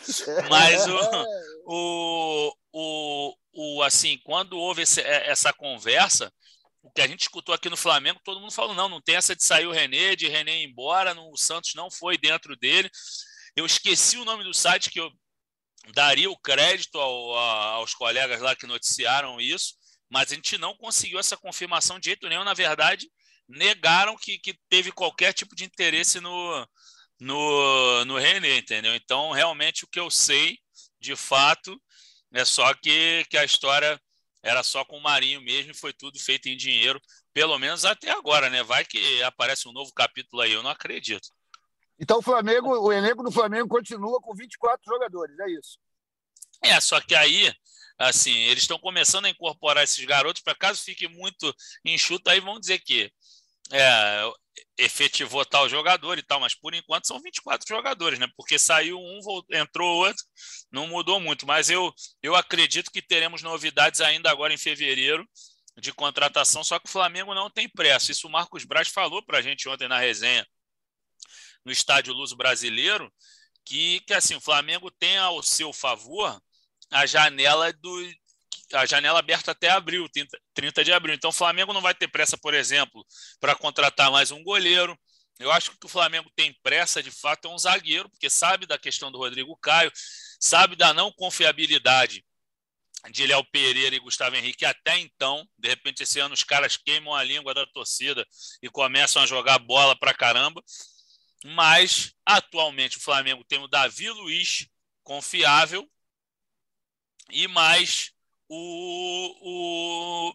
Mas 0.48 0.86
o, 0.88 1.26
o, 1.66 2.54
o, 2.72 3.36
o 3.52 3.82
assim, 3.82 4.20
quando 4.24 4.60
houve 4.60 4.84
esse, 4.84 5.02
essa 5.02 5.52
conversa, 5.52 6.32
o 6.84 6.92
que 6.92 7.02
a 7.02 7.08
gente 7.08 7.22
escutou 7.22 7.56
aqui 7.56 7.68
no 7.68 7.76
Flamengo, 7.76 8.22
todo 8.24 8.40
mundo 8.40 8.54
falou: 8.54 8.76
não, 8.76 8.88
não 8.88 9.02
tem 9.02 9.16
essa 9.16 9.36
de 9.36 9.44
sair 9.44 9.66
o 9.66 9.72
René, 9.72 10.16
de 10.16 10.28
René 10.28 10.62
ir 10.62 10.70
embora, 10.70 11.16
no, 11.16 11.32
o 11.32 11.38
Santos 11.38 11.74
não 11.74 11.90
foi 11.90 12.16
dentro 12.16 12.56
dele. 12.56 12.92
Eu 13.56 13.66
esqueci 13.66 14.18
o 14.18 14.26
nome 14.26 14.44
do 14.44 14.54
site 14.54 14.92
que 14.92 15.00
eu 15.00 15.12
daria 15.96 16.30
o 16.30 16.38
crédito 16.38 17.00
ao, 17.00 17.36
a, 17.40 17.64
aos 17.72 17.96
colegas 17.96 18.40
lá 18.40 18.56
que 18.56 18.68
noticiaram 18.68 19.42
isso, 19.42 19.81
mas 20.12 20.32
a 20.32 20.36
gente 20.36 20.58
não 20.58 20.76
conseguiu 20.76 21.18
essa 21.18 21.38
confirmação 21.38 21.98
de 21.98 22.08
jeito 22.08 22.28
nenhum. 22.28 22.44
Na 22.44 22.54
verdade, 22.54 23.10
negaram 23.48 24.18
que, 24.18 24.38
que 24.38 24.54
teve 24.70 24.92
qualquer 24.92 25.34
tipo 25.34 25.56
de 25.56 25.64
interesse 25.64 26.20
no, 26.20 26.68
no, 27.20 28.06
no 28.06 28.18
René, 28.18 28.58
entendeu? 28.58 28.94
Então, 28.94 29.32
realmente, 29.32 29.86
o 29.86 29.88
que 29.88 30.00
eu 30.00 30.12
sei, 30.12 30.60
de 31.00 31.16
fato, 31.16 31.82
é 32.34 32.44
só 32.44 32.74
que, 32.74 33.26
que 33.30 33.38
a 33.38 33.46
história 33.46 34.00
era 34.44 34.64
só 34.64 34.84
com 34.84 34.98
o 34.98 35.04
Marinho 35.04 35.42
mesmo 35.42 35.72
e 35.72 35.78
foi 35.78 35.94
tudo 35.94 36.20
feito 36.20 36.50
em 36.50 36.58
dinheiro, 36.58 37.00
pelo 37.32 37.58
menos 37.58 37.86
até 37.86 38.12
agora, 38.12 38.50
né? 38.50 38.64
Vai 38.64 38.84
que 38.84 39.24
aparece 39.24 39.68
um 39.70 39.72
novo 39.72 39.94
capítulo 39.94 40.42
aí, 40.42 40.52
eu 40.52 40.64
não 40.64 40.72
acredito. 40.72 41.30
Então 41.98 42.18
o 42.18 42.22
Flamengo, 42.22 42.70
o 42.80 42.92
elenco 42.92 43.24
do 43.24 43.32
Flamengo 43.32 43.70
continua 43.70 44.20
com 44.20 44.34
24 44.34 44.84
jogadores, 44.86 45.40
é 45.40 45.52
isso. 45.52 45.80
É, 46.64 46.80
só 46.82 47.00
que 47.00 47.16
aí, 47.16 47.54
assim, 48.02 48.36
eles 48.36 48.64
estão 48.64 48.80
começando 48.80 49.26
a 49.26 49.30
incorporar 49.30 49.84
esses 49.84 50.04
garotos, 50.06 50.42
para 50.42 50.56
caso 50.56 50.82
fique 50.82 51.08
muito 51.08 51.54
enxuto, 51.86 52.30
aí 52.30 52.40
vão 52.40 52.60
dizer 52.60 52.80
que 52.80 53.12
é, 53.72 54.32
efetivou 54.78 55.46
tal 55.46 55.70
jogador 55.70 56.18
e 56.18 56.24
tal, 56.24 56.40
mas 56.40 56.56
por 56.56 56.74
enquanto 56.74 57.08
são 57.08 57.22
24 57.22 57.68
jogadores, 57.68 58.20
né? 58.20 58.28
Porque 58.36 58.58
saiu 58.60 58.98
um, 59.00 59.20
entrou 59.52 60.06
outro, 60.06 60.24
não 60.72 60.88
mudou 60.88 61.20
muito. 61.20 61.46
Mas 61.46 61.70
eu, 61.70 61.94
eu 62.22 62.36
acredito 62.36 62.92
que 62.92 63.02
teremos 63.02 63.42
novidades 63.42 64.02
ainda 64.02 64.30
agora 64.30 64.54
em 64.54 64.58
fevereiro 64.58 65.28
de 65.78 65.94
contratação, 65.94 66.64
só 66.64 66.80
que 66.80 66.88
o 66.88 66.92
Flamengo 66.92 67.34
não 67.34 67.50
tem 67.50 67.70
pressa. 67.70 68.12
Isso 68.12 68.28
o 68.28 68.32
Marcos 68.32 68.66
Braz 68.66 68.88
falou 68.90 69.24
para 69.24 69.38
a 69.38 69.42
gente 69.42 69.70
ontem 69.70 69.88
na 69.88 70.00
resenha 70.00 70.46
no 71.64 71.72
Estádio 71.72 72.14
Luso 72.14 72.36
Brasileiro, 72.36 73.12
que, 73.64 74.00
que 74.02 74.14
assim, 74.14 74.36
o 74.36 74.42
Flamengo 74.42 74.90
tem 74.90 75.18
ao 75.18 75.44
seu 75.44 75.72
favor 75.72 76.42
a 76.92 77.06
janela 77.06 77.72
do, 77.74 78.12
a 78.74 78.86
janela 78.86 79.20
aberta 79.20 79.52
até 79.52 79.70
abril, 79.70 80.08
30, 80.10 80.38
30 80.54 80.84
de 80.84 80.94
abril. 80.94 81.16
Então 81.16 81.30
o 81.30 81.34
Flamengo 81.34 81.74
não 81.74 81.82
vai 81.82 81.94
ter 81.94 82.08
pressa, 82.08 82.38
por 82.38 82.54
exemplo, 82.54 83.06
para 83.40 83.56
contratar 83.56 84.12
mais 84.12 84.32
um 84.32 84.44
goleiro. 84.44 84.98
Eu 85.40 85.52
acho 85.52 85.72
que 85.72 85.86
o 85.86 85.90
Flamengo 85.90 86.32
tem 86.36 86.54
pressa, 86.62 87.02
de 87.02 87.10
fato, 87.10 87.48
é 87.48 87.52
um 87.52 87.58
zagueiro, 87.58 88.10
porque 88.10 88.30
sabe 88.30 88.68
da 88.68 88.78
questão 88.78 89.12
do 89.12 89.18
Rodrigo 89.18 89.58
Caio, 89.58 89.92
sabe 90.40 90.76
da 90.76 90.94
não 90.94 91.12
confiabilidade 91.12 92.24
de 93.10 93.26
Léo 93.26 93.44
Pereira 93.46 93.96
e 93.96 94.00
Gustavo 94.00 94.36
Henrique 94.36 94.66
até 94.66 95.00
então. 95.00 95.48
De 95.58 95.70
repente, 95.70 96.04
esse 96.04 96.20
ano 96.20 96.36
os 96.36 96.44
caras 96.44 96.78
queimam 96.78 97.16
a 97.16 97.24
língua 97.24 97.54
da 97.54 97.66
torcida 97.66 98.28
e 98.62 98.70
começam 98.70 99.24
a 99.24 99.26
jogar 99.26 99.58
bola 99.58 99.98
para 99.98 100.14
caramba. 100.14 100.64
Mas, 101.44 102.14
atualmente, 102.24 102.98
o 102.98 103.02
Flamengo 103.02 103.44
tem 103.44 103.58
o 103.58 103.68
Davi 103.68 104.10
Luiz, 104.12 104.68
confiável, 105.04 105.90
e 107.32 107.48
mais 107.48 108.12
o, 108.50 109.36
o 109.42 110.34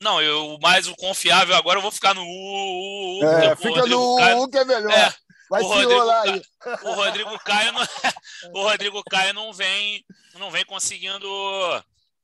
não, 0.00 0.20
eu 0.20 0.58
mais 0.60 0.86
o 0.86 0.94
confiável 0.96 1.54
agora 1.56 1.78
eu 1.78 1.82
vou 1.82 1.90
ficar 1.90 2.14
no 2.14 2.22
U. 2.22 3.20
U, 3.20 3.24
é, 3.24 3.56
fica 3.56 3.86
no 3.86 4.42
U 4.42 4.48
que 4.48 4.58
é 4.58 4.64
melhor. 4.64 4.92
É, 4.92 5.14
Vai 5.48 5.62
o 5.62 5.66
Rodrigo, 5.66 6.10
aí. 6.10 6.42
o 6.82 6.92
Rodrigo 6.92 7.38
Caio 7.40 7.72
não, 7.72 7.82
o 8.52 8.62
Rodrigo 8.62 9.02
Caio 9.04 9.34
não 9.34 9.52
vem 9.52 10.04
não 10.34 10.50
vem 10.50 10.64
conseguindo 10.64 11.28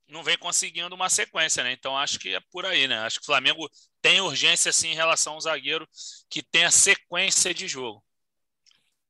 não 0.08 0.22
vem 0.22 0.36
conseguindo 0.36 0.94
uma 0.94 1.08
sequência, 1.08 1.62
né? 1.62 1.72
Então 1.72 1.96
acho 1.96 2.18
que 2.18 2.34
é 2.34 2.40
por 2.50 2.66
aí, 2.66 2.88
né? 2.88 2.98
Acho 3.00 3.18
que 3.18 3.22
o 3.22 3.26
Flamengo 3.26 3.70
tem 4.02 4.20
urgência 4.20 4.72
sim 4.72 4.88
em 4.88 4.94
relação 4.94 5.34
ao 5.34 5.40
zagueiro 5.40 5.88
que 6.28 6.42
tem 6.42 6.64
a 6.64 6.70
sequência 6.70 7.54
de 7.54 7.68
jogo. 7.68 8.02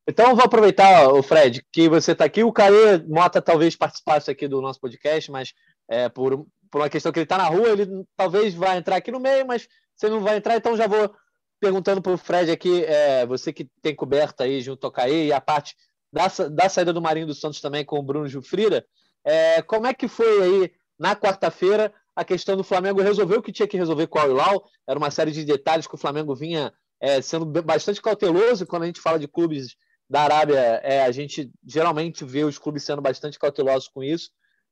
Então, 0.08 0.34
vou 0.34 0.44
aproveitar, 0.44 1.08
o 1.08 1.22
Fred, 1.22 1.64
que 1.72 1.88
você 1.88 2.12
está 2.12 2.24
aqui. 2.24 2.42
O 2.42 2.52
Caê 2.52 2.98
Mota 3.06 3.40
talvez 3.40 3.76
participasse 3.76 4.30
aqui 4.30 4.48
do 4.48 4.60
nosso 4.60 4.80
podcast, 4.80 5.30
mas 5.30 5.52
é, 5.88 6.08
por, 6.08 6.46
por 6.70 6.80
uma 6.80 6.88
questão 6.88 7.12
que 7.12 7.18
ele 7.18 7.24
está 7.24 7.38
na 7.38 7.48
rua, 7.48 7.68
ele 7.68 7.86
talvez 8.16 8.54
vá 8.54 8.76
entrar 8.76 8.96
aqui 8.96 9.10
no 9.10 9.20
meio, 9.20 9.46
mas 9.46 9.68
você 9.96 10.08
não 10.08 10.20
vai 10.20 10.36
entrar, 10.36 10.56
então 10.56 10.76
já 10.76 10.86
vou 10.86 11.14
perguntando 11.60 12.00
para 12.00 12.12
o 12.12 12.16
Fred 12.16 12.50
aqui, 12.50 12.84
é, 12.84 13.26
você 13.26 13.52
que 13.52 13.68
tem 13.82 13.94
coberta 13.94 14.44
aí 14.44 14.62
junto 14.62 14.84
ao 14.84 14.90
Caê 14.90 15.26
e 15.26 15.32
a 15.32 15.40
parte 15.40 15.76
da, 16.10 16.26
da 16.48 16.68
saída 16.68 16.92
do 16.92 17.02
Marinho 17.02 17.26
dos 17.26 17.38
Santos 17.38 17.60
também 17.60 17.84
com 17.84 17.98
o 17.98 18.02
Bruno 18.02 18.26
Jufrida, 18.26 18.86
é, 19.24 19.60
como 19.60 19.86
é 19.86 19.92
que 19.92 20.08
foi 20.08 20.42
aí 20.42 20.72
na 20.98 21.14
quarta-feira 21.14 21.92
a 22.16 22.24
questão 22.24 22.56
do 22.56 22.64
Flamengo 22.64 23.02
resolver 23.02 23.36
o 23.36 23.42
que 23.42 23.52
tinha 23.52 23.68
que 23.68 23.76
resolver 23.76 24.06
com 24.06 24.18
o 24.18 24.22
Al-Hilal? 24.22 24.64
Era 24.88 24.98
uma 24.98 25.10
série 25.10 25.30
de 25.32 25.44
detalhes 25.44 25.86
que 25.86 25.94
o 25.94 25.98
Flamengo 25.98 26.34
vinha 26.34 26.72
é, 27.00 27.20
sendo 27.20 27.44
bastante 27.46 28.00
cauteloso 28.00 28.66
quando 28.66 28.84
a 28.84 28.86
gente 28.86 29.00
fala 29.00 29.18
de 29.18 29.28
clubes 29.28 29.76
da 30.10 30.22
Arábia, 30.22 30.58
é, 30.82 31.04
a 31.04 31.12
gente 31.12 31.48
geralmente 31.64 32.24
vê 32.24 32.42
os 32.42 32.58
clubes 32.58 32.82
sendo 32.82 33.00
bastante 33.00 33.38
cautelosos 33.38 33.88
com 33.88 34.02
isso. 34.02 34.30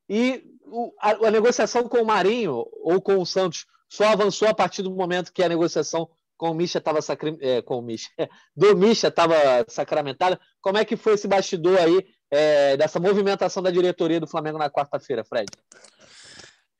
E 0.09 0.43
o, 0.65 0.93
a, 1.01 1.11
a, 1.11 1.31
negociação 1.31 1.89
com 1.89 2.03
o 2.03 2.07
Marinho 2.07 2.67
ou 2.83 3.01
com 3.01 3.19
o 3.19 3.25
Santos 3.25 3.65
só 3.89 4.07
avançou 4.07 4.49
a 4.49 4.55
partir 4.55 4.83
do 4.83 4.91
momento 4.91 5.33
que 5.33 5.43
a 5.43 5.49
negociação 5.49 6.11
com 6.37 6.51
o 6.51 6.55
Misha 6.55 6.79
estava 6.79 6.99
é, 7.41 7.63
com 7.63 7.79
o 7.79 7.83
Misha, 7.83 8.11
do 8.57 8.85
estava 8.91 9.37
sacramentada. 9.69 10.41
Como 10.61 10.77
é 10.77 10.85
que 10.85 10.97
foi 10.97 11.15
esse 11.15 11.29
bastidor 11.29 11.79
aí 11.79 12.05
é, 12.31 12.77
dessa 12.77 12.99
movimentação 12.99 13.63
da 13.63 13.71
diretoria 13.71 14.19
do 14.19 14.27
Flamengo 14.27 14.59
na 14.59 14.69
quarta-feira, 14.69 15.25
Fred? 15.25 15.47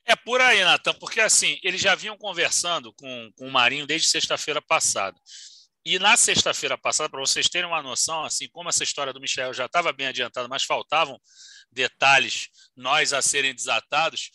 É 0.05 0.15
por 0.17 0.41
aí, 0.41 0.63
Natan, 0.65 0.93
porque 0.95 1.21
assim, 1.21 1.59
eles 1.63 1.79
já 1.79 1.95
vinham 1.95 2.17
conversando 2.17 2.91
com, 2.93 3.31
com 3.37 3.47
o 3.47 3.51
Marinho 3.51 3.87
desde 3.87 4.09
sexta-feira 4.09 4.61
passada. 4.61 5.17
E 5.91 5.97
na 5.97 6.15
sexta-feira 6.15 6.77
passada, 6.77 7.09
para 7.09 7.19
vocês 7.19 7.49
terem 7.49 7.67
uma 7.67 7.81
noção, 7.81 8.23
assim 8.23 8.47
como 8.49 8.69
essa 8.69 8.83
história 8.83 9.11
do 9.11 9.19
Michel 9.19 9.51
já 9.55 9.65
estava 9.65 9.91
bem 9.91 10.05
adiantada, 10.05 10.47
mas 10.47 10.63
faltavam 10.63 11.19
detalhes 11.71 12.47
nós 12.75 13.11
a 13.11 13.23
serem 13.23 13.55
desatados, 13.55 14.29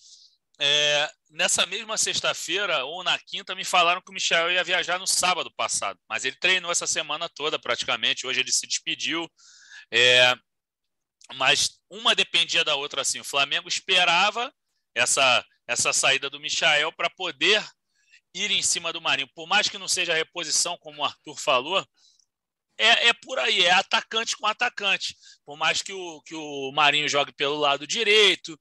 é, 0.58 1.08
nessa 1.30 1.64
mesma 1.64 1.96
sexta-feira 1.96 2.84
ou 2.84 3.04
na 3.04 3.16
quinta 3.20 3.54
me 3.54 3.64
falaram 3.64 4.02
que 4.02 4.10
o 4.10 4.12
Michel 4.12 4.50
ia 4.50 4.64
viajar 4.64 4.98
no 4.98 5.06
sábado 5.06 5.48
passado, 5.54 5.96
mas 6.08 6.24
ele 6.24 6.34
treinou 6.40 6.72
essa 6.72 6.88
semana 6.88 7.28
toda 7.28 7.56
praticamente. 7.56 8.26
Hoje 8.26 8.40
ele 8.40 8.50
se 8.50 8.66
despediu, 8.66 9.30
é, 9.92 10.34
mas 11.34 11.78
uma 11.88 12.16
dependia 12.16 12.64
da 12.64 12.74
outra. 12.74 13.02
Assim, 13.02 13.20
o 13.20 13.24
Flamengo 13.24 13.68
esperava 13.68 14.52
essa 14.92 15.44
essa 15.68 15.92
saída 15.92 16.28
do 16.28 16.40
Michel 16.40 16.90
para 16.92 17.08
poder 17.10 17.64
ir 18.34 18.50
em 18.50 18.62
cima 18.62 18.92
do 18.92 19.00
Marinho, 19.00 19.28
por 19.34 19.46
mais 19.46 19.68
que 19.68 19.78
não 19.78 19.88
seja 19.88 20.12
a 20.12 20.16
reposição, 20.16 20.76
como 20.78 21.00
o 21.00 21.04
Arthur 21.04 21.36
falou, 21.36 21.86
é, 22.76 23.08
é, 23.08 23.12
por 23.12 23.38
aí, 23.38 23.64
é 23.64 23.70
atacante 23.70 24.36
com 24.36 24.46
atacante. 24.46 25.16
Por 25.46 25.56
mais 25.56 25.80
que 25.80 25.92
o, 25.92 26.20
que 26.22 26.34
o 26.34 26.72
Marinho 26.72 27.08
jogue 27.08 27.32
pelo 27.32 27.56
lado 27.56 27.86
direito 27.86 28.58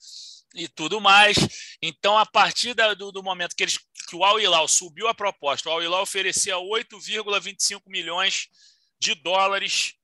e 0.53 0.68
tudo 0.68 1.01
mais. 1.01 1.36
Então, 1.82 2.18
a 2.18 2.25
partir 2.25 2.75
da, 2.75 2.94
do, 2.94 3.12
do, 3.12 3.24
momento 3.24 3.56
que, 3.56 3.63
eles, 3.63 3.80
que 4.08 4.15
o 4.15 4.24
Al 4.24 4.39
Hilal 4.39 4.68
subiu 4.68 5.08
a 5.08 5.15
proposta, 5.15 5.68
o 5.68 5.72
Al 5.72 5.82
Hilal 5.82 6.03
oferecia 6.03 6.56
8,25 6.56 7.82
milhões 7.88 8.48
de 9.00 9.15
dólares 9.15 9.96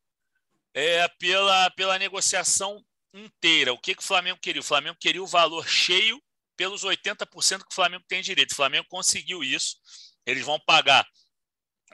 é, 0.74 1.08
pela, 1.20 1.70
pela 1.72 2.00
negociação 2.00 2.84
inteira. 3.14 3.74
O 3.74 3.80
que, 3.80 3.94
que 3.94 4.02
o 4.02 4.06
Flamengo 4.06 4.40
queria? 4.42 4.62
O 4.62 4.66
Flamengo 4.66 4.98
queria 5.00 5.22
o 5.22 5.28
valor 5.28 5.68
cheio 5.68 6.22
pelos 6.60 6.84
80% 6.84 7.60
que 7.60 7.72
o 7.72 7.74
Flamengo 7.74 8.04
tem 8.06 8.22
direito. 8.22 8.52
O 8.52 8.56
Flamengo 8.56 8.86
conseguiu 8.90 9.42
isso. 9.42 9.78
Eles 10.26 10.44
vão 10.44 10.60
pagar 10.60 11.08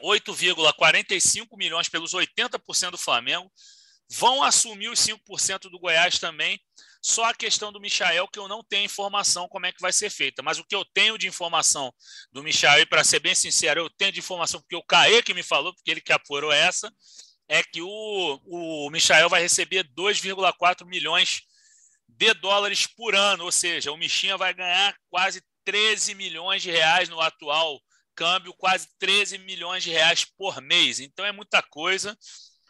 8,45 0.02 1.56
milhões 1.56 1.88
pelos 1.88 2.16
80% 2.16 2.90
do 2.90 2.98
Flamengo. 2.98 3.48
Vão 4.10 4.42
assumir 4.42 4.90
os 4.90 5.00
5% 5.00 5.70
do 5.70 5.78
Goiás 5.78 6.18
também. 6.18 6.60
Só 7.00 7.26
a 7.26 7.34
questão 7.36 7.72
do 7.72 7.80
Michael, 7.80 8.28
que 8.28 8.40
eu 8.40 8.48
não 8.48 8.64
tenho 8.64 8.86
informação 8.86 9.48
como 9.48 9.68
é 9.68 9.72
que 9.72 9.80
vai 9.80 9.94
ser 9.94 10.10
feita. 10.10 10.42
Mas 10.42 10.58
o 10.58 10.66
que 10.66 10.76
eu 10.76 10.84
tenho 10.84 11.16
de 11.16 11.28
informação 11.28 11.94
do 12.32 12.42
Michael, 12.42 12.82
e 12.82 12.86
para 12.88 13.04
ser 13.04 13.20
bem 13.20 13.36
sincero, 13.36 13.82
eu 13.82 13.90
tenho 13.92 14.12
de 14.12 14.20
informação 14.20 14.60
porque 14.60 14.76
o 14.76 14.84
Caê 14.84 15.22
que 15.22 15.36
me 15.36 15.44
falou, 15.44 15.76
porque 15.76 15.92
ele 15.92 16.02
que 16.02 16.12
apurou 16.12 16.52
essa, 16.52 16.92
é 17.48 17.62
que 17.62 17.84
o, 17.84 18.42
o 18.46 18.90
Michael 18.90 19.30
vai 19.30 19.44
receber 19.44 19.88
2,4 19.96 20.88
milhões 20.88 21.44
de 22.18 22.34
dólares 22.36 22.88
por 22.88 23.16
ano, 23.16 23.44
ou 23.44 23.52
seja, 23.52 23.92
o 23.92 23.98
Michinha 23.98 24.38
vai 24.38 24.54
ganhar 24.54 24.96
quase 25.10 25.42
13 25.66 26.16
milhões 26.16 26.62
de 26.62 26.72
reais 26.72 27.10
no 27.10 27.20
atual 27.20 27.82
câmbio, 28.16 28.54
quase 28.54 28.88
13 28.98 29.38
milhões 29.40 29.84
de 29.84 29.92
reais 29.92 30.26
por 30.38 30.62
mês. 30.62 31.00
Então 31.00 31.26
é 31.26 31.32
muita 31.32 31.62
coisa. 31.62 32.18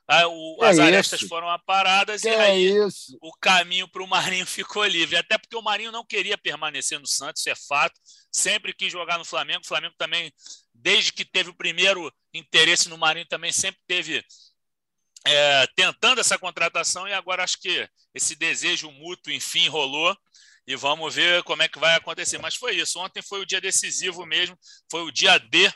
Ah, 0.08 0.28
o, 0.28 0.60
as 0.62 0.78
arestas 0.78 1.22
foram 1.22 1.50
aparadas 1.50 2.22
que 2.22 2.28
e 2.28 2.36
aí 2.36 2.78
é 2.78 2.88
o 3.22 3.32
caminho 3.42 3.88
para 3.88 4.04
o 4.04 4.08
Marinho 4.08 4.46
ficou 4.48 4.86
livre. 4.86 5.16
Até 5.16 5.38
porque 5.38 5.56
o 5.56 5.62
Marinho 5.62 5.92
não 5.92 6.06
queria 6.06 6.38
permanecer 6.38 7.00
no 7.00 7.08
Santos, 7.08 7.42
isso 7.42 7.50
é 7.50 7.56
fato. 7.56 8.00
Sempre 8.32 8.74
quis 8.74 8.92
jogar 8.92 9.18
no 9.18 9.26
Flamengo. 9.26 9.62
O 9.64 9.68
Flamengo 9.68 9.96
também, 9.98 10.32
desde 10.74 11.12
que 11.12 11.26
teve 11.26 11.50
o 11.50 11.56
primeiro 11.56 12.12
interesse 12.34 12.90
no 12.90 12.98
Marinho, 12.98 13.28
também 13.28 13.52
sempre 13.52 13.80
teve 13.88 14.24
é, 15.26 15.68
tentando 15.76 16.22
essa 16.22 16.38
contratação 16.38 17.08
e 17.08 17.14
agora 17.14 17.44
acho 17.44 17.60
que 17.60 17.90
esse 18.14 18.36
desejo 18.36 18.92
mútuo, 18.92 19.34
enfim, 19.34 19.68
rolou 19.68 20.16
e 20.68 20.76
vamos 20.76 21.16
ver 21.16 21.44
como 21.44 21.64
é 21.64 21.68
que 21.68 21.80
vai 21.80 21.96
acontecer. 21.96 22.38
Mas 22.38 22.56
foi 22.56 22.76
isso. 22.76 23.00
Ontem 23.00 23.22
foi 23.22 23.42
o 23.42 23.46
dia 23.46 23.60
decisivo 23.60 24.26
mesmo, 24.26 24.58
foi 24.90 25.02
o 25.02 25.12
dia 25.12 25.38
D, 25.38 25.72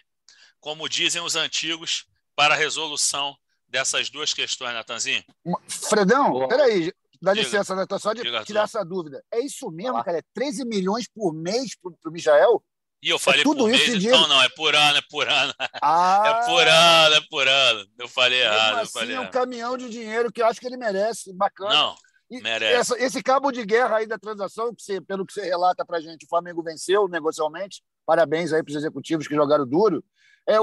como 0.60 0.88
dizem 0.88 1.22
os 1.22 1.36
antigos, 1.36 2.06
para 2.36 2.54
a 2.54 2.58
resolução 2.58 3.36
dessas 3.68 4.10
duas 4.10 4.34
questões, 4.34 4.74
Natanzinho. 4.74 5.24
Fredão, 5.68 6.48
peraí, 6.48 6.92
dá 7.22 7.34
Diga. 7.34 7.46
licença, 7.46 7.76
né? 7.76 7.86
Só 8.00 8.14
de 8.14 8.24
Diga, 8.24 8.44
tirar 8.44 8.64
essa 8.64 8.84
dúvida. 8.84 9.24
É 9.32 9.40
isso 9.40 9.70
mesmo, 9.72 10.04
cara? 10.04 10.20
É 10.20 10.24
13 10.34 10.66
milhões 10.66 11.08
por 11.08 11.34
mês 11.34 11.76
para 11.76 12.10
o 12.10 12.12
Michael? 12.12 12.64
E 13.02 13.10
eu 13.10 13.18
falei 13.18 13.42
é 13.42 13.44
tudo 13.44 13.64
por 13.64 13.72
isso 13.72 13.92
mês, 13.92 14.04
então 14.04 14.28
não, 14.28 14.42
é 14.42 14.50
por 14.50 14.76
ano, 14.76 14.98
é 14.98 15.02
por 15.10 15.28
ano. 15.28 15.54
Ah, 15.82 16.24
é 16.44 16.46
por 16.46 16.68
ano, 16.68 17.16
é 17.16 17.22
por 17.30 17.48
ano. 17.48 17.88
Eu 17.98 18.08
falei 18.10 18.42
errado. 18.42 18.80
Assim, 18.80 18.82
eu 18.82 18.88
falei 18.88 19.16
é 19.16 19.20
um 19.20 19.32
caminhão 19.32 19.78
de 19.78 19.90
dinheiro 19.90 20.32
que 20.32 20.42
eu 20.42 20.46
acho 20.46 20.60
que 20.60 20.68
ele 20.68 20.76
merece, 20.76 21.32
bacana. 21.34 21.74
Não, 21.74 21.96
e 22.30 22.42
merece. 22.42 22.76
Essa, 22.76 23.04
esse 23.04 23.24
cabo 23.24 23.52
de 23.52 23.66
guerra 23.66 23.98
aí 23.98 24.08
da 24.08 24.18
transação, 24.18 24.74
que 24.76 24.84
você, 24.84 25.00
pelo 25.00 25.26
que 25.26 25.34
você 25.34 25.44
relata 25.44 25.86
para 25.86 26.02
gente, 26.02 26.26
o 26.26 26.30
Flamengo 26.30 26.62
venceu 26.62 27.08
negocialmente. 27.08 27.82
Parabéns 28.06 28.52
aí 28.52 28.62
para 28.62 28.72
os 28.72 28.78
executivos 28.78 29.28
que 29.28 29.36
jogaram 29.36 29.66
duro. 29.66 30.04
É, 30.48 30.58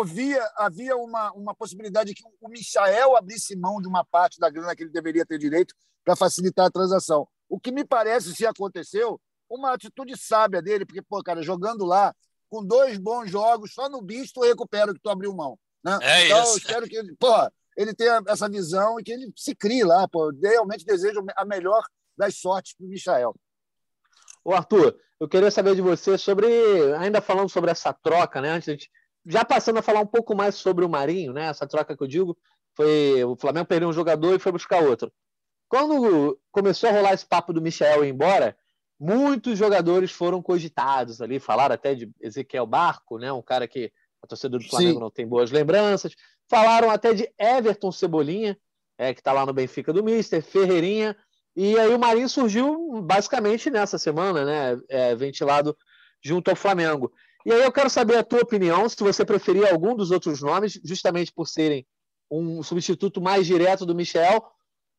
havia, 0.00 0.50
havia 0.56 0.96
uma, 0.96 1.32
uma 1.32 1.54
possibilidade 1.54 2.14
que 2.14 2.22
o 2.40 2.48
Michael 2.48 3.16
abrisse 3.16 3.56
mão 3.56 3.80
de 3.80 3.88
uma 3.88 4.04
parte 4.04 4.38
da 4.38 4.50
grana 4.50 4.74
que 4.74 4.82
ele 4.82 4.90
deveria 4.90 5.24
ter 5.24 5.38
direito 5.38 5.74
para 6.04 6.16
facilitar 6.16 6.66
a 6.66 6.70
transação. 6.70 7.28
O 7.48 7.60
que 7.60 7.70
me 7.70 7.84
parece, 7.84 8.34
se 8.34 8.46
aconteceu, 8.46 9.20
uma 9.48 9.72
atitude 9.72 10.16
sábia 10.16 10.60
dele, 10.62 10.84
porque, 10.84 11.02
pô, 11.02 11.22
cara, 11.22 11.42
jogando 11.42 11.84
lá, 11.84 12.14
com 12.48 12.64
dois 12.64 12.98
bons 12.98 13.30
jogos, 13.30 13.72
só 13.72 13.88
no 13.88 14.02
bicho 14.02 14.32
tu 14.34 14.42
recupera 14.42 14.90
o 14.90 14.94
que 14.94 15.00
tu 15.00 15.10
abriu 15.10 15.34
mão. 15.34 15.58
Né? 15.84 15.98
É 16.02 16.26
então, 16.26 16.42
isso. 16.42 16.52
eu 16.52 16.56
espero 16.58 16.88
que 16.88 16.96
ele, 16.96 17.14
pô, 17.18 17.32
ele 17.76 17.94
tenha 17.94 18.22
essa 18.26 18.48
visão 18.48 18.98
e 18.98 19.04
que 19.04 19.12
ele 19.12 19.32
se 19.36 19.54
crie 19.54 19.84
lá. 19.84 20.08
Pô. 20.08 20.30
Eu 20.30 20.38
realmente 20.40 20.84
desejo 20.84 21.24
a 21.36 21.44
melhor 21.44 21.82
das 22.16 22.36
sortes 22.36 22.74
para 22.74 22.86
o 22.86 22.88
Michael. 22.88 23.34
Ô, 24.44 24.52
Arthur, 24.52 24.98
eu 25.20 25.28
queria 25.28 25.50
saber 25.50 25.74
de 25.74 25.82
você 25.82 26.16
sobre, 26.16 26.46
ainda 26.98 27.20
falando 27.20 27.48
sobre 27.48 27.70
essa 27.70 27.92
troca, 27.92 28.40
né? 28.40 28.50
Antes 28.50 28.76
de, 28.76 28.90
já 29.26 29.44
passando 29.44 29.78
a 29.78 29.82
falar 29.82 30.00
um 30.00 30.06
pouco 30.06 30.34
mais 30.34 30.54
sobre 30.54 30.84
o 30.84 30.88
Marinho, 30.88 31.32
né? 31.32 31.46
Essa 31.46 31.66
troca 31.66 31.96
que 31.96 32.02
eu 32.02 32.08
digo, 32.08 32.36
foi 32.74 33.22
o 33.24 33.36
Flamengo 33.36 33.66
perdeu 33.66 33.88
um 33.88 33.92
jogador 33.92 34.34
e 34.34 34.38
foi 34.38 34.52
buscar 34.52 34.82
outro. 34.82 35.12
Quando 35.68 36.40
começou 36.50 36.88
a 36.88 36.92
rolar 36.92 37.12
esse 37.12 37.26
papo 37.26 37.52
do 37.52 37.60
Michel 37.60 38.04
ir 38.04 38.08
embora, 38.08 38.56
muitos 38.98 39.58
jogadores 39.58 40.10
foram 40.10 40.42
cogitados 40.42 41.22
ali, 41.22 41.38
falaram 41.38 41.74
até 41.74 41.94
de 41.94 42.10
Ezequiel 42.20 42.66
Barco, 42.66 43.18
né? 43.18 43.32
Um 43.32 43.42
cara 43.42 43.68
que 43.68 43.92
a 44.22 44.26
torcida 44.26 44.58
do 44.58 44.64
Flamengo 44.64 44.94
Sim. 44.94 45.00
não 45.00 45.10
tem 45.10 45.26
boas 45.26 45.50
lembranças. 45.50 46.14
Falaram 46.48 46.90
até 46.90 47.14
de 47.14 47.30
Everton 47.38 47.92
Cebolinha, 47.92 48.58
é, 48.96 49.14
que 49.14 49.20
está 49.20 49.32
lá 49.32 49.46
no 49.46 49.52
Benfica 49.52 49.92
do 49.92 50.02
Mister, 50.02 50.42
Ferreirinha. 50.42 51.16
E 51.54 51.78
aí 51.78 51.94
o 51.94 51.98
Marinho 51.98 52.28
surgiu 52.28 53.00
basicamente 53.02 53.70
nessa 53.70 53.98
semana, 53.98 54.44
né? 54.44 54.80
É, 54.88 55.14
ventilado 55.14 55.76
junto 56.22 56.50
ao 56.50 56.56
Flamengo. 56.56 57.12
E 57.46 57.52
aí 57.52 57.62
eu 57.62 57.72
quero 57.72 57.88
saber 57.88 58.16
a 58.16 58.24
tua 58.24 58.40
opinião, 58.40 58.88
se 58.88 58.96
você 59.02 59.24
preferia 59.24 59.70
algum 59.70 59.94
dos 59.94 60.10
outros 60.10 60.42
nomes, 60.42 60.80
justamente 60.84 61.32
por 61.32 61.46
serem 61.46 61.86
um 62.30 62.62
substituto 62.62 63.20
mais 63.20 63.46
direto 63.46 63.86
do 63.86 63.94
Michel, 63.94 64.44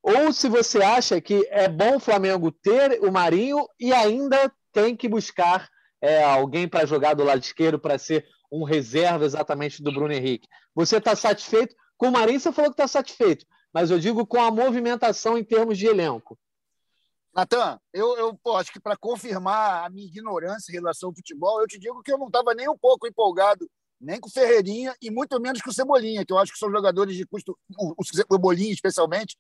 ou 0.01 0.31
se 0.31 0.47
você 0.47 0.81
acha 0.81 1.19
que 1.19 1.45
é 1.49 1.67
bom 1.67 1.97
o 1.97 1.99
Flamengo 1.99 2.51
ter 2.51 2.99
o 3.01 3.11
Marinho 3.11 3.67
e 3.79 3.93
ainda 3.93 4.51
tem 4.71 4.95
que 4.95 5.07
buscar 5.07 5.69
é, 6.01 6.23
alguém 6.23 6.67
para 6.67 6.85
jogar 6.85 7.13
do 7.13 7.23
lado 7.23 7.41
esquerdo 7.41 7.79
para 7.79 7.97
ser 7.97 8.25
um 8.51 8.63
reserva 8.63 9.25
exatamente 9.25 9.83
do 9.83 9.91
Bruno 9.91 10.13
Henrique. 10.13 10.47
Você 10.73 10.97
está 10.97 11.15
satisfeito? 11.15 11.75
Com 11.97 12.07
o 12.07 12.11
Marinho 12.11 12.39
você 12.39 12.51
falou 12.51 12.71
que 12.71 12.81
está 12.81 12.87
satisfeito, 12.87 13.45
mas 13.73 13.91
eu 13.91 13.99
digo 13.99 14.25
com 14.25 14.41
a 14.41 14.49
movimentação 14.49 15.37
em 15.37 15.43
termos 15.43 15.77
de 15.77 15.85
elenco. 15.85 16.39
Natan, 17.33 17.79
eu, 17.93 18.17
eu 18.17 18.33
pô, 18.41 18.55
acho 18.55 18.71
que 18.71 18.79
para 18.79 18.97
confirmar 18.97 19.85
a 19.85 19.89
minha 19.89 20.07
ignorância 20.07 20.71
em 20.71 20.75
relação 20.75 21.09
ao 21.09 21.15
futebol, 21.15 21.61
eu 21.61 21.67
te 21.67 21.77
digo 21.77 22.01
que 22.01 22.11
eu 22.11 22.17
não 22.17 22.27
estava 22.27 22.53
nem 22.55 22.67
um 22.67 22.77
pouco 22.77 23.07
empolgado 23.07 23.69
nem 23.99 24.19
com 24.19 24.29
o 24.29 24.31
Ferreirinha 24.31 24.95
e 25.01 25.11
muito 25.11 25.39
menos 25.41 25.61
com 25.61 25.69
o 25.69 25.73
Cebolinha, 25.73 26.25
que 26.25 26.31
eu 26.31 26.37
acho 26.37 26.53
que 26.53 26.57
são 26.57 26.71
jogadores 26.71 27.15
de 27.15 27.25
custo, 27.25 27.57
o 27.77 28.03
Cebolinha 28.03 28.71
especialmente, 28.71 29.37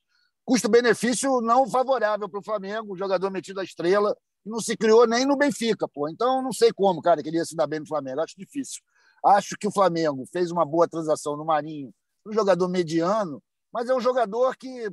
custo-benefício 0.49 1.41
não 1.41 1.69
favorável 1.69 2.27
para 2.27 2.39
o 2.39 2.43
Flamengo, 2.43 2.93
um 2.93 2.97
jogador 2.97 3.29
metido 3.29 3.59
à 3.59 3.63
estrela, 3.63 4.17
que 4.43 4.49
não 4.49 4.59
se 4.59 4.75
criou 4.75 5.05
nem 5.05 5.23
no 5.23 5.37
Benfica, 5.37 5.87
pô. 5.87 6.09
Então, 6.09 6.41
não 6.41 6.51
sei 6.51 6.73
como, 6.73 7.03
cara, 7.03 7.21
queria 7.21 7.45
se 7.45 7.55
dar 7.55 7.67
bem 7.67 7.79
no 7.79 7.87
Flamengo, 7.87 8.21
acho 8.21 8.33
difícil. 8.35 8.81
Acho 9.23 9.55
que 9.55 9.67
o 9.67 9.71
Flamengo 9.71 10.25
fez 10.33 10.49
uma 10.49 10.65
boa 10.65 10.87
transação 10.87 11.37
no 11.37 11.45
Marinho, 11.45 11.93
um 12.25 12.33
jogador 12.33 12.67
mediano, 12.67 13.43
mas 13.71 13.87
é 13.89 13.93
um 13.93 13.99
jogador 13.99 14.57
que, 14.57 14.89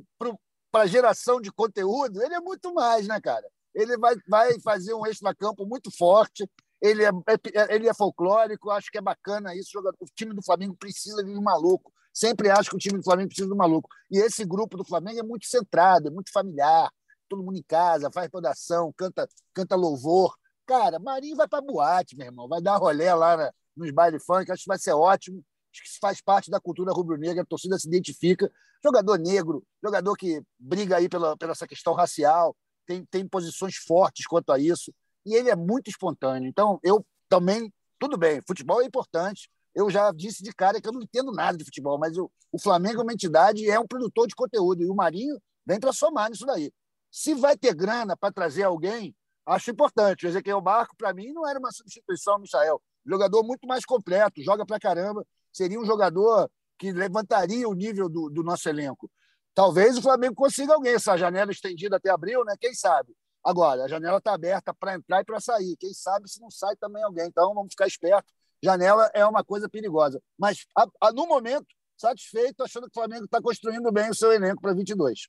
para 0.71 0.85
geração 0.85 1.41
de 1.41 1.51
conteúdo, 1.51 2.21
ele 2.21 2.35
é 2.35 2.39
muito 2.39 2.71
mais, 2.71 3.07
né, 3.07 3.19
cara? 3.19 3.47
Ele 3.73 3.97
vai, 3.97 4.13
vai 4.29 4.59
fazer 4.59 4.93
um 4.93 5.07
extra-campo 5.07 5.65
muito 5.65 5.89
forte, 5.89 6.47
ele 6.79 7.03
é, 7.03 7.09
é, 7.09 7.75
ele 7.75 7.89
é 7.89 7.95
folclórico, 7.95 8.69
acho 8.69 8.91
que 8.91 8.99
é 8.99 9.01
bacana 9.01 9.55
isso. 9.55 9.79
O 9.99 10.05
time 10.15 10.35
do 10.35 10.43
Flamengo 10.43 10.75
precisa 10.77 11.23
de 11.23 11.31
um 11.31 11.41
maluco. 11.41 11.91
Sempre 12.17 12.49
acho 12.49 12.71
que 12.71 12.75
o 12.75 12.79
time 12.79 12.97
do 12.97 13.03
Flamengo 13.03 13.27
precisa 13.27 13.47
de 13.47 13.53
um 13.53 13.57
maluco. 13.57 13.87
E 14.09 14.17
esse 14.17 14.43
grupo 14.43 14.75
do 14.75 14.83
Flamengo 14.83 15.19
é 15.19 15.23
muito 15.23 15.45
centrado, 15.45 16.07
é 16.07 16.11
muito 16.11 16.31
familiar. 16.31 16.91
Todo 17.29 17.43
mundo 17.43 17.59
em 17.59 17.63
casa, 17.63 18.09
faz 18.11 18.27
redação, 18.33 18.91
canta, 18.97 19.29
canta 19.53 19.75
louvor. 19.75 20.35
Cara, 20.65 20.97
Marinho 20.97 21.35
vai 21.35 21.47
para 21.47 21.61
boate, 21.61 22.17
meu 22.17 22.25
irmão. 22.25 22.47
Vai 22.47 22.59
dar 22.59 22.77
rolé 22.77 23.13
lá 23.13 23.37
na, 23.37 23.53
nos 23.75 23.91
bailes 23.91 24.25
funk. 24.25 24.51
Acho 24.51 24.63
que 24.63 24.67
vai 24.67 24.79
ser 24.79 24.93
ótimo. 24.93 25.45
Acho 25.71 25.83
que 25.83 25.89
isso 25.89 25.99
faz 26.01 26.19
parte 26.19 26.49
da 26.49 26.59
cultura 26.59 26.91
rubro-negra. 26.91 27.43
A 27.43 27.45
torcida 27.45 27.77
se 27.77 27.87
identifica. 27.87 28.51
Jogador 28.83 29.19
negro, 29.19 29.63
jogador 29.83 30.15
que 30.15 30.41
briga 30.57 30.97
aí 30.97 31.07
pela, 31.07 31.37
pela 31.37 31.51
essa 31.51 31.67
questão 31.67 31.93
racial, 31.93 32.57
tem, 32.87 33.05
tem 33.05 33.27
posições 33.27 33.75
fortes 33.75 34.25
quanto 34.25 34.51
a 34.51 34.57
isso 34.57 34.91
e 35.23 35.35
ele 35.35 35.51
é 35.51 35.55
muito 35.55 35.89
espontâneo. 35.89 36.47
Então, 36.47 36.79
eu 36.81 37.05
também, 37.29 37.71
tudo 37.99 38.17
bem, 38.17 38.41
futebol 38.47 38.81
é 38.81 38.85
importante. 38.85 39.51
Eu 39.77 39.91
já 39.91 40.11
disse 40.11 40.41
de 40.41 40.51
cara 40.51 40.81
que 40.81 40.87
eu 40.87 40.91
não 40.91 41.03
entendo 41.03 41.31
nada 41.31 41.55
de 41.55 41.63
futebol, 41.63 41.99
mas 41.99 42.17
o, 42.17 42.31
o 42.51 42.59
Flamengo 42.59 43.01
é 43.01 43.03
uma 43.03 43.13
entidade 43.13 43.63
e 43.63 43.69
é 43.69 43.79
um 43.79 43.85
produtor 43.85 44.25
de 44.25 44.33
conteúdo, 44.33 44.81
e 44.81 44.89
o 44.89 44.95
Marinho 44.95 45.39
vem 45.63 45.79
para 45.79 45.93
somar 45.93 46.31
nisso 46.31 46.47
daí. 46.47 46.73
Se 47.11 47.35
vai 47.35 47.55
ter 47.55 47.75
grana 47.75 48.17
para 48.17 48.33
trazer 48.33 48.63
alguém, 48.63 49.15
acho 49.45 49.69
importante. 49.69 50.25
O 50.25 50.29
Ezequiel 50.29 50.59
Barco, 50.59 50.95
para 50.97 51.13
mim, 51.13 51.31
não 51.31 51.47
era 51.47 51.59
uma 51.59 51.71
substituição, 51.71 52.39
Michael. 52.39 52.81
Jogador 53.05 53.43
muito 53.43 53.67
mais 53.67 53.85
completo, 53.85 54.41
joga 54.41 54.65
para 54.65 54.79
caramba. 54.79 55.23
Seria 55.53 55.79
um 55.79 55.85
jogador 55.85 56.49
que 56.75 56.91
levantaria 56.91 57.69
o 57.69 57.75
nível 57.75 58.09
do, 58.09 58.31
do 58.31 58.41
nosso 58.41 58.67
elenco. 58.67 59.07
Talvez 59.53 59.95
o 59.95 60.01
Flamengo 60.01 60.33
consiga 60.33 60.73
alguém, 60.73 60.95
essa 60.95 61.15
janela 61.15 61.51
estendida 61.51 61.97
até 61.97 62.09
abril, 62.09 62.43
né? 62.43 62.55
Quem 62.59 62.73
sabe? 62.73 63.15
Agora, 63.43 63.83
a 63.83 63.87
janela 63.87 64.17
está 64.17 64.33
aberta 64.33 64.73
para 64.73 64.95
entrar 64.95 65.21
e 65.21 65.23
para 65.23 65.39
sair. 65.39 65.77
Quem 65.77 65.93
sabe 65.93 66.27
se 66.27 66.41
não 66.41 66.49
sai 66.49 66.75
também 66.77 67.03
alguém. 67.03 67.27
Então, 67.27 67.53
vamos 67.53 67.73
ficar 67.73 67.85
esperto. 67.85 68.33
Janela 68.63 69.09
é 69.13 69.25
uma 69.25 69.43
coisa 69.43 69.69
perigosa. 69.69 70.21
Mas, 70.37 70.65
a, 70.75 70.87
a, 71.01 71.11
no 71.11 71.27
momento, 71.27 71.67
satisfeito, 71.97 72.63
achando 72.63 72.83
que 72.83 72.97
o 72.97 73.01
Flamengo 73.01 73.25
está 73.25 73.41
construindo 73.41 73.91
bem 73.91 74.09
o 74.09 74.15
seu 74.15 74.31
elenco 74.31 74.61
para 74.61 74.73
22. 74.73 75.27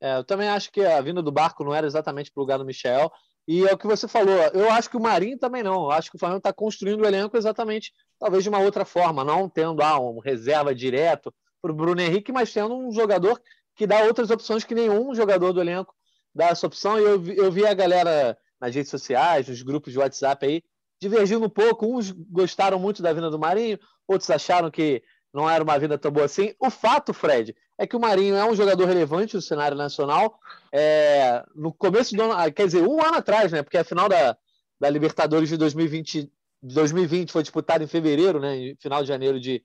É, 0.00 0.16
eu 0.16 0.24
também 0.24 0.48
acho 0.48 0.70
que 0.70 0.84
a 0.84 1.00
vinda 1.00 1.22
do 1.22 1.32
Barco 1.32 1.64
não 1.64 1.74
era 1.74 1.86
exatamente 1.86 2.30
para 2.30 2.40
o 2.40 2.44
lugar 2.44 2.58
do 2.58 2.64
Michel. 2.64 3.10
E 3.46 3.66
é 3.66 3.72
o 3.72 3.78
que 3.78 3.86
você 3.86 4.06
falou. 4.06 4.36
Eu 4.52 4.70
acho 4.70 4.90
que 4.90 4.96
o 4.96 5.00
Marinho 5.00 5.38
também 5.38 5.62
não. 5.62 5.84
Eu 5.84 5.90
acho 5.90 6.10
que 6.10 6.16
o 6.16 6.18
Flamengo 6.18 6.38
está 6.38 6.52
construindo 6.52 7.00
o 7.00 7.06
elenco 7.06 7.36
exatamente, 7.36 7.92
talvez 8.18 8.42
de 8.42 8.50
uma 8.50 8.58
outra 8.58 8.84
forma, 8.84 9.24
não 9.24 9.48
tendo 9.48 9.82
ah, 9.82 9.98
um 9.98 10.18
reserva 10.18 10.74
direto 10.74 11.34
para 11.60 11.72
o 11.72 11.74
Bruno 11.74 12.00
Henrique, 12.00 12.30
mas 12.30 12.52
tendo 12.52 12.76
um 12.76 12.92
jogador 12.92 13.40
que 13.74 13.86
dá 13.86 14.02
outras 14.02 14.30
opções 14.30 14.64
que 14.64 14.74
nenhum 14.74 15.14
jogador 15.14 15.52
do 15.52 15.60
elenco 15.60 15.94
dar 16.34 16.50
essa 16.50 16.66
opção. 16.66 16.98
E 16.98 17.02
eu, 17.02 17.24
eu 17.32 17.50
vi 17.50 17.66
a 17.66 17.72
galera 17.72 18.36
nas 18.60 18.74
redes 18.74 18.90
sociais, 18.90 19.48
nos 19.48 19.62
grupos 19.62 19.92
de 19.92 19.98
WhatsApp 19.98 20.44
aí, 20.44 20.62
divergindo 21.00 21.46
um 21.46 21.50
pouco. 21.50 21.86
Uns 21.86 22.10
gostaram 22.10 22.78
muito 22.78 23.02
da 23.02 23.12
vinda 23.12 23.30
do 23.30 23.38
Marinho, 23.38 23.78
outros 24.06 24.30
acharam 24.30 24.70
que 24.70 25.02
não 25.32 25.48
era 25.48 25.62
uma 25.62 25.78
vida 25.78 25.98
tão 25.98 26.10
boa 26.10 26.26
assim. 26.26 26.54
O 26.58 26.70
fato, 26.70 27.12
Fred, 27.12 27.54
é 27.76 27.86
que 27.86 27.96
o 27.96 28.00
Marinho 28.00 28.34
é 28.34 28.44
um 28.44 28.54
jogador 28.54 28.86
relevante 28.86 29.36
no 29.36 29.42
cenário 29.42 29.76
nacional. 29.76 30.38
É, 30.72 31.44
no 31.54 31.72
começo 31.72 32.16
do 32.16 32.22
ano, 32.22 32.32
ah, 32.32 32.50
quer 32.50 32.66
dizer, 32.66 32.82
um 32.82 33.00
ano 33.02 33.16
atrás, 33.16 33.52
né? 33.52 33.62
Porque 33.62 33.78
a 33.78 33.84
final 33.84 34.08
da, 34.08 34.36
da 34.80 34.90
Libertadores 34.90 35.48
de 35.48 35.56
2020, 35.56 36.30
2020 36.62 37.30
foi 37.30 37.42
disputada 37.42 37.84
em 37.84 37.88
fevereiro, 37.88 38.40
né? 38.40 38.74
Final 38.80 39.02
de 39.02 39.08
janeiro 39.08 39.38
de, 39.38 39.62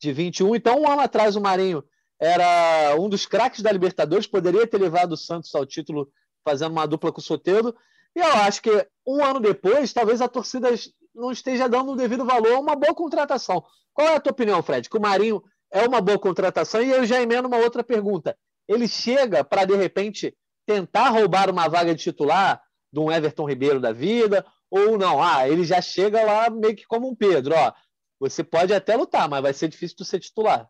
de 0.00 0.12
21. 0.12 0.54
Então, 0.54 0.80
um 0.80 0.90
ano 0.90 1.02
atrás, 1.02 1.36
o 1.36 1.40
Marinho 1.40 1.84
era 2.20 2.94
um 2.98 3.08
dos 3.08 3.26
craques 3.26 3.62
da 3.62 3.72
Libertadores, 3.72 4.26
poderia 4.26 4.66
ter 4.66 4.78
levado 4.78 5.12
o 5.12 5.16
Santos 5.16 5.54
ao 5.54 5.66
título 5.66 6.10
fazendo 6.44 6.72
uma 6.72 6.86
dupla 6.86 7.10
com 7.12 7.20
o 7.20 7.24
Soteldo. 7.24 7.74
E 8.14 8.20
eu 8.20 8.32
acho 8.34 8.62
que 8.62 8.88
um 9.06 9.24
ano 9.24 9.40
depois, 9.40 9.92
talvez 9.92 10.20
a 10.20 10.28
torcida 10.28 10.68
não 11.14 11.30
esteja 11.30 11.68
dando 11.68 11.92
o 11.92 11.96
devido 11.96 12.24
valor 12.24 12.54
a 12.54 12.60
uma 12.60 12.76
boa 12.76 12.94
contratação. 12.94 13.64
Qual 13.92 14.08
é 14.08 14.16
a 14.16 14.20
tua 14.20 14.32
opinião, 14.32 14.62
Fred? 14.62 14.88
Que 14.88 14.96
o 14.96 15.00
Marinho 15.00 15.42
é 15.70 15.86
uma 15.86 16.00
boa 16.00 16.18
contratação? 16.18 16.82
E 16.82 16.90
eu 16.90 17.04
já 17.04 17.20
emendo 17.20 17.48
uma 17.48 17.58
outra 17.58 17.82
pergunta. 17.84 18.36
Ele 18.68 18.86
chega 18.86 19.44
para, 19.44 19.64
de 19.64 19.74
repente, 19.74 20.36
tentar 20.66 21.10
roubar 21.10 21.50
uma 21.50 21.68
vaga 21.68 21.94
de 21.94 22.02
titular 22.02 22.62
de 22.92 23.00
um 23.00 23.10
Everton 23.10 23.48
Ribeiro 23.48 23.80
da 23.80 23.92
vida? 23.92 24.46
Ou 24.70 24.96
não? 24.96 25.22
Ah, 25.22 25.48
ele 25.48 25.64
já 25.64 25.82
chega 25.82 26.22
lá 26.22 26.48
meio 26.48 26.76
que 26.76 26.86
como 26.86 27.08
um 27.08 27.14
Pedro. 27.14 27.54
Ó, 27.54 27.72
você 28.20 28.44
pode 28.44 28.72
até 28.72 28.96
lutar, 28.96 29.28
mas 29.28 29.42
vai 29.42 29.52
ser 29.52 29.68
difícil 29.68 29.96
de 29.96 30.04
ser 30.04 30.20
titular. 30.20 30.68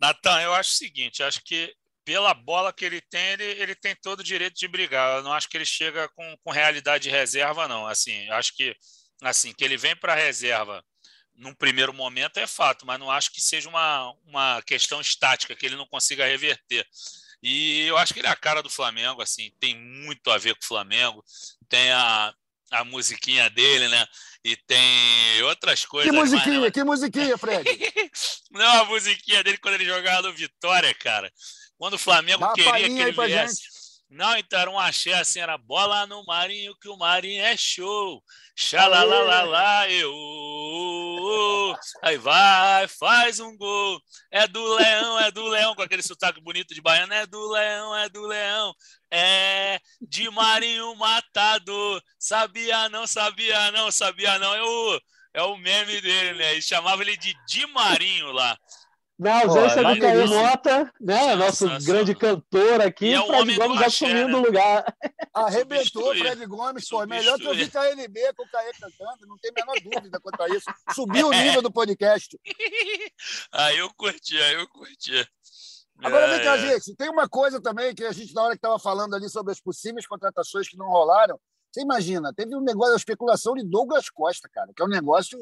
Natan, 0.00 0.40
eu 0.42 0.54
acho 0.54 0.70
o 0.70 0.74
seguinte, 0.74 1.22
acho 1.24 1.42
que 1.42 1.74
pela 2.08 2.32
bola 2.32 2.72
que 2.72 2.86
ele 2.86 3.02
tem, 3.02 3.32
ele, 3.32 3.44
ele 3.44 3.74
tem 3.74 3.94
todo 3.94 4.20
o 4.20 4.24
direito 4.24 4.58
de 4.58 4.66
brigar. 4.66 5.18
Eu 5.18 5.22
não 5.22 5.30
acho 5.30 5.46
que 5.46 5.58
ele 5.58 5.66
chega 5.66 6.08
com, 6.08 6.36
com 6.42 6.50
realidade 6.50 7.02
de 7.04 7.10
reserva, 7.10 7.68
não. 7.68 7.86
Assim, 7.86 8.26
acho 8.30 8.56
que 8.56 8.74
assim 9.20 9.52
que 9.52 9.62
ele 9.62 9.76
vem 9.76 9.94
para 9.94 10.14
a 10.14 10.16
reserva 10.16 10.82
num 11.34 11.52
primeiro 11.52 11.92
momento 11.92 12.38
é 12.38 12.46
fato, 12.46 12.86
mas 12.86 12.98
não 12.98 13.10
acho 13.10 13.30
que 13.30 13.42
seja 13.42 13.68
uma, 13.68 14.10
uma 14.24 14.62
questão 14.62 15.02
estática, 15.02 15.54
que 15.54 15.66
ele 15.66 15.76
não 15.76 15.86
consiga 15.86 16.26
reverter. 16.26 16.86
E 17.42 17.82
eu 17.82 17.98
acho 17.98 18.14
que 18.14 18.20
ele 18.20 18.26
é 18.26 18.30
a 18.30 18.36
cara 18.36 18.62
do 18.62 18.70
Flamengo, 18.70 19.20
assim, 19.20 19.52
tem 19.60 19.78
muito 19.78 20.30
a 20.30 20.38
ver 20.38 20.54
com 20.54 20.64
o 20.64 20.66
Flamengo, 20.66 21.22
tem 21.68 21.90
a, 21.92 22.32
a 22.70 22.84
musiquinha 22.84 23.50
dele, 23.50 23.86
né? 23.88 24.06
E 24.42 24.56
tem 24.56 25.42
outras 25.42 25.84
coisas. 25.84 26.10
Que 26.10 26.16
musiquinha, 26.16 26.60
mas... 26.60 26.72
que 26.72 26.84
musiquinha, 26.84 27.36
Fred? 27.36 27.64
Não, 28.50 28.80
a 28.80 28.84
musiquinha 28.86 29.44
dele 29.44 29.58
quando 29.58 29.74
ele 29.74 29.84
jogava 29.84 30.22
no 30.22 30.32
Vitória, 30.32 30.94
cara. 30.94 31.30
Quando 31.78 31.94
o 31.94 31.98
Flamengo 31.98 32.40
Dá 32.40 32.52
queria 32.52 32.88
que 32.88 33.00
ele 33.00 33.12
viesse. 33.12 33.78
Não, 34.10 34.38
então 34.38 34.58
era 34.58 34.70
um 34.70 34.78
axé 34.78 35.12
assim, 35.12 35.38
era 35.38 35.58
bola 35.58 36.06
no 36.06 36.24
Marinho, 36.24 36.74
que 36.80 36.88
o 36.88 36.96
Marinho 36.96 37.42
é 37.42 37.54
show. 37.58 38.22
Xalalalala, 38.56 39.88
eu. 39.90 41.76
Aí 42.02 42.16
vai, 42.16 42.88
faz 42.88 43.38
um 43.38 43.54
gol. 43.54 44.00
É 44.30 44.48
do 44.48 44.74
leão, 44.76 45.20
é 45.20 45.30
do 45.30 45.46
leão, 45.46 45.74
com 45.74 45.82
aquele 45.82 46.02
sotaque 46.02 46.40
bonito 46.40 46.74
de 46.74 46.80
baiano. 46.80 47.12
É 47.12 47.26
do 47.26 47.50
leão, 47.50 47.94
é 47.96 48.08
do 48.08 48.26
leão. 48.26 48.74
É 49.10 49.78
de 50.00 50.30
Marinho 50.30 50.96
Matador. 50.96 52.02
Sabia 52.18 52.88
não, 52.88 53.06
sabia 53.06 53.70
não, 53.72 53.90
sabia 53.90 54.38
não. 54.38 54.54
É 54.54 54.62
o, 54.62 55.00
é 55.34 55.42
o 55.42 55.56
meme 55.58 56.00
dele, 56.00 56.38
né? 56.38 56.54
E 56.54 56.62
chamava 56.62 57.02
ele 57.02 57.16
de 57.18 57.34
Di 57.46 57.66
Marinho 57.66 58.32
lá. 58.32 58.58
Na 59.18 59.42
ausência 59.42 59.82
do 59.82 60.00
Caio 60.00 60.28
Mota, 60.28 60.92
né? 61.00 61.34
Nosso 61.34 61.66
grande 61.84 62.14
cantor 62.14 62.80
aqui, 62.80 63.12
é 63.12 63.20
o 63.20 63.26
Fred 63.26 63.56
Gomes 63.56 63.82
assumindo 63.82 64.36
o 64.36 64.40
né? 64.40 64.46
lugar. 64.46 64.96
Arrebentou 65.34 66.12
o 66.12 66.16
Fred 66.16 66.46
Gomes, 66.46 66.88
pô. 66.88 67.04
Melhor 67.04 67.36
que 67.36 67.46
eu 67.46 67.54
vi 67.54 67.68
KLB 67.68 68.32
com 68.34 68.44
o 68.44 68.48
Caio 68.48 68.72
cantando, 68.80 69.26
não 69.26 69.36
tem 69.38 69.50
a 69.50 69.54
menor 69.54 69.74
dúvida 69.82 70.20
quanto 70.20 70.40
a 70.40 70.48
isso. 70.48 70.66
Subiu 70.94 71.28
o 71.28 71.32
nível 71.32 71.60
do 71.60 71.72
podcast. 71.72 72.38
aí 73.52 73.78
eu 73.78 73.92
curti, 73.94 74.40
aí 74.40 74.54
eu 74.54 74.68
curti. 74.68 75.28
Agora, 76.00 76.28
vem 76.28 76.44
cá, 76.44 76.56
é. 76.56 76.68
gente, 76.68 76.94
tem 76.94 77.10
uma 77.10 77.28
coisa 77.28 77.60
também 77.60 77.92
que 77.92 78.04
a 78.04 78.12
gente, 78.12 78.32
na 78.32 78.42
hora 78.42 78.52
que 78.52 78.58
estava 78.58 78.78
falando 78.78 79.16
ali 79.16 79.28
sobre 79.28 79.50
as 79.50 79.60
possíveis 79.60 80.06
contratações 80.06 80.68
que 80.68 80.76
não 80.76 80.86
rolaram, 80.86 81.40
você 81.72 81.82
imagina, 81.82 82.32
teve 82.32 82.54
um 82.54 82.60
negócio, 82.60 82.94
a 82.94 82.96
especulação 82.96 83.54
de 83.54 83.64
Douglas 83.64 84.08
Costa, 84.08 84.48
cara, 84.48 84.72
que 84.74 84.80
é 84.80 84.84
um 84.84 84.88
negócio 84.88 85.38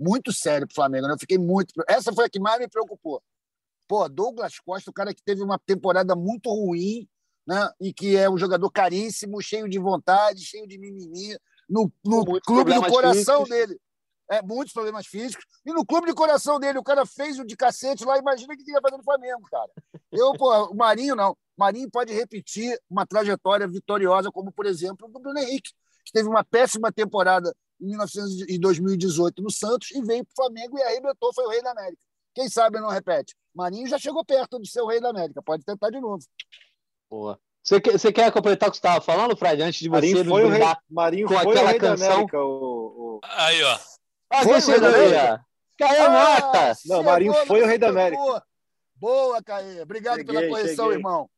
muito 0.00 0.32
sério 0.32 0.66
para 0.66 0.72
o 0.72 0.74
Flamengo. 0.74 1.06
Né? 1.06 1.12
Eu 1.12 1.18
fiquei 1.18 1.36
muito. 1.36 1.74
Essa 1.86 2.12
foi 2.12 2.24
a 2.24 2.30
que 2.30 2.40
mais 2.40 2.58
me 2.58 2.66
preocupou. 2.66 3.22
Pô, 3.86 4.08
Douglas 4.08 4.58
Costa, 4.58 4.90
o 4.90 4.94
cara 4.94 5.12
que 5.12 5.22
teve 5.22 5.42
uma 5.42 5.58
temporada 5.58 6.16
muito 6.16 6.48
ruim, 6.48 7.06
né? 7.46 7.70
E 7.80 7.92
que 7.92 8.16
é 8.16 8.30
um 8.30 8.38
jogador 8.38 8.70
caríssimo, 8.70 9.42
cheio 9.42 9.68
de 9.68 9.78
vontade, 9.78 10.44
cheio 10.44 10.66
de 10.66 10.78
mimimi, 10.78 11.36
no, 11.68 11.92
no 12.04 12.40
clube 12.40 12.72
do 12.72 12.82
coração 12.82 13.44
físicos. 13.44 13.48
dele. 13.48 13.80
É, 14.30 14.40
muitos 14.42 14.72
problemas 14.72 15.08
físicos. 15.08 15.44
E 15.66 15.72
no 15.72 15.84
clube 15.84 16.06
de 16.06 16.14
coração 16.14 16.60
dele, 16.60 16.78
o 16.78 16.84
cara 16.84 17.04
fez 17.04 17.40
o 17.40 17.44
de 17.44 17.56
cacete 17.56 18.04
lá, 18.04 18.16
imagina 18.16 18.54
o 18.54 18.56
que 18.56 18.70
ia 18.70 18.80
fazer 18.80 18.96
no 18.96 19.02
Flamengo, 19.02 19.42
cara. 19.50 19.70
Eu, 20.12 20.32
pô, 20.34 20.66
o 20.66 20.74
Marinho 20.74 21.16
não. 21.16 21.32
O 21.32 21.36
Marinho 21.58 21.90
pode 21.90 22.12
repetir 22.12 22.78
uma 22.88 23.04
trajetória 23.04 23.66
vitoriosa, 23.66 24.30
como, 24.30 24.52
por 24.52 24.66
exemplo, 24.66 25.08
o 25.08 25.10
do 25.10 25.18
Bruno 25.18 25.38
Henrique, 25.40 25.72
que 26.04 26.12
teve 26.12 26.28
uma 26.28 26.44
péssima 26.44 26.92
temporada 26.92 27.52
em 27.80 28.60
2018 28.60 29.42
no 29.42 29.50
Santos 29.50 29.90
e 29.92 30.02
veio 30.02 30.24
para 30.24 30.32
o 30.32 30.36
Flamengo 30.36 30.78
e 30.78 30.82
arrebentou, 30.82 31.32
foi 31.34 31.44
o 31.44 31.48
rei 31.48 31.62
da 31.62 31.70
América. 31.70 31.98
Quem 32.34 32.48
sabe 32.48 32.80
não 32.80 32.88
repete. 32.88 33.34
Marinho 33.54 33.88
já 33.88 33.98
chegou 33.98 34.24
perto 34.24 34.60
de 34.60 34.70
ser 34.70 34.82
o 34.82 34.86
rei 34.86 35.00
da 35.00 35.10
América, 35.10 35.42
pode 35.42 35.64
tentar 35.64 35.90
de 35.90 36.00
novo. 36.00 36.22
Boa. 37.10 37.38
Você 37.62 37.80
quer, 37.80 37.92
você 37.92 38.12
quer 38.12 38.32
completar 38.32 38.68
o 38.68 38.72
que 38.72 38.78
você 38.78 38.86
estava 38.86 39.00
falando, 39.00 39.36
Fred, 39.36 39.62
antes 39.62 39.80
de 39.80 39.88
Marinho 39.88 40.18
você 40.18 40.24
foi 40.24 40.44
o 40.44 40.48
rei, 40.48 40.62
Marinho 40.88 41.28
com 41.28 41.34
foi 41.34 41.42
aquela 41.42 41.64
o 41.64 41.68
rei 41.68 41.78
canção? 41.78 42.08
Da 42.08 42.14
América, 42.14 42.38
o, 42.38 42.48
o... 42.48 43.20
Aí, 43.22 43.62
ó. 43.62 43.78
Ah, 44.30 44.42
foi 44.42 44.58
o 44.58 44.66
rei 44.66 44.80
da 44.80 44.88
América? 44.88 45.46
Caê 45.78 45.98
ah, 45.98 46.10
Mata! 46.10 46.78
Não, 46.86 47.02
Marinho 47.02 47.34
foi 47.46 47.62
o 47.62 47.66
rei 47.66 47.78
da 47.78 47.88
América. 47.88 48.42
Boa, 48.96 49.42
Caê. 49.42 49.80
Obrigado 49.80 50.18
cheguei, 50.18 50.34
pela 50.34 50.48
correção, 50.48 50.86
cheguei. 50.86 50.98
irmão. 50.98 51.30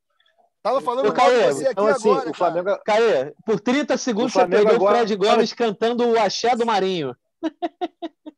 Tava 0.63 0.81
falando 0.81 1.13
com 1.13 1.21
você 1.21 1.65
aqui 1.65 1.73
então, 1.73 1.87
assim, 1.89 2.09
agora. 2.09 2.31
O 2.31 2.35
Flamengo... 2.35 2.71
É- 2.71 2.81
Caê, 2.85 3.35
por 3.45 3.59
30 3.59 3.97
segundos 3.97 4.33
você 4.33 4.47
pegou 4.47 4.73
agora... 4.73 4.95
o 4.95 4.99
Fred 4.99 5.17
Gomes 5.17 5.53
cantando 5.53 6.09
o 6.09 6.19
axé 6.19 6.55
do 6.55 6.65
Marinho. 6.65 7.17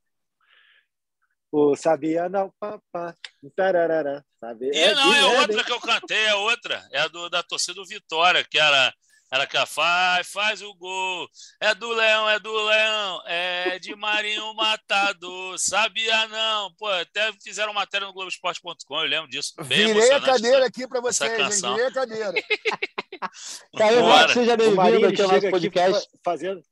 o 1.53 1.77
Sabia 1.77 2.29
não, 2.29 2.51
papá. 2.59 3.15
Tararara, 3.55 4.25
sabia, 4.41 4.71
e 4.75 4.95
não, 4.95 5.15
é, 5.15 5.19
é 5.19 5.41
outra 5.41 5.63
que 5.63 5.73
eu 5.73 5.81
cantei, 5.81 6.25
é 6.25 6.35
outra. 6.35 6.83
É 6.91 7.01
a 7.01 7.09
do, 7.09 7.29
da 7.29 7.43
torcida 7.43 7.75
do 7.75 7.85
Vitória, 7.85 8.43
que 8.43 8.59
era 8.59 8.95
ela 9.35 9.49
que 9.49 9.67
faz, 9.67 10.29
faz 10.29 10.63
o 10.63 10.73
gol. 10.77 11.29
É 11.61 11.75
do 11.75 11.89
Leão, 11.89 12.31
é 12.31 12.39
do 12.39 12.53
Leão. 12.53 13.21
É 13.27 13.79
de 13.81 13.97
Marinho 13.97 14.55
Matador. 14.55 15.59
Sabia 15.59 16.29
não? 16.29 16.73
Pô, 16.75 16.87
até 16.87 17.33
fizeram 17.43 17.75
matéria 17.75 18.07
no 18.07 18.13
Globoesporte.com, 18.13 19.01
eu 19.01 19.09
lembro 19.09 19.29
disso. 19.29 19.53
Bem 19.67 19.93
Virei 19.93 20.13
a 20.13 20.21
cadeira 20.21 20.65
aqui 20.65 20.87
para 20.87 21.01
vocês, 21.01 21.65
hein? 21.65 21.73
Virei 21.73 21.87
a 21.87 21.93
cadeira. 21.93 22.33
Caio, 23.77 24.29
seja 24.33 24.57
bem-vindo 24.57 25.07
aqui 25.09 25.23
ao 25.23 25.29
nosso 25.29 25.51
podcast. 25.51 26.09
Fazendo, 26.25 26.63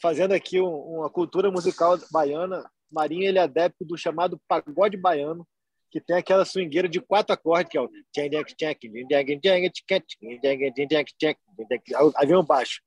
fazendo 0.00 0.32
aqui 0.32 0.58
uma 0.58 1.10
cultura 1.10 1.50
musical 1.50 1.98
baiana. 2.10 2.64
Marinho, 2.90 3.28
ele 3.28 3.38
é 3.38 3.42
adepto 3.42 3.84
do 3.84 3.98
chamado 3.98 4.40
pagode 4.48 4.96
baiano, 4.96 5.46
que 5.90 6.00
tem 6.00 6.16
aquela 6.16 6.44
swingueira 6.44 6.88
de 6.88 7.00
quatro 7.00 7.34
acordes, 7.34 7.70
que 7.70 7.78
é 7.78 7.82
o 7.82 7.90
aí 12.16 12.26
vem 12.26 12.36
o 12.36 12.42
baixo. 12.42 12.80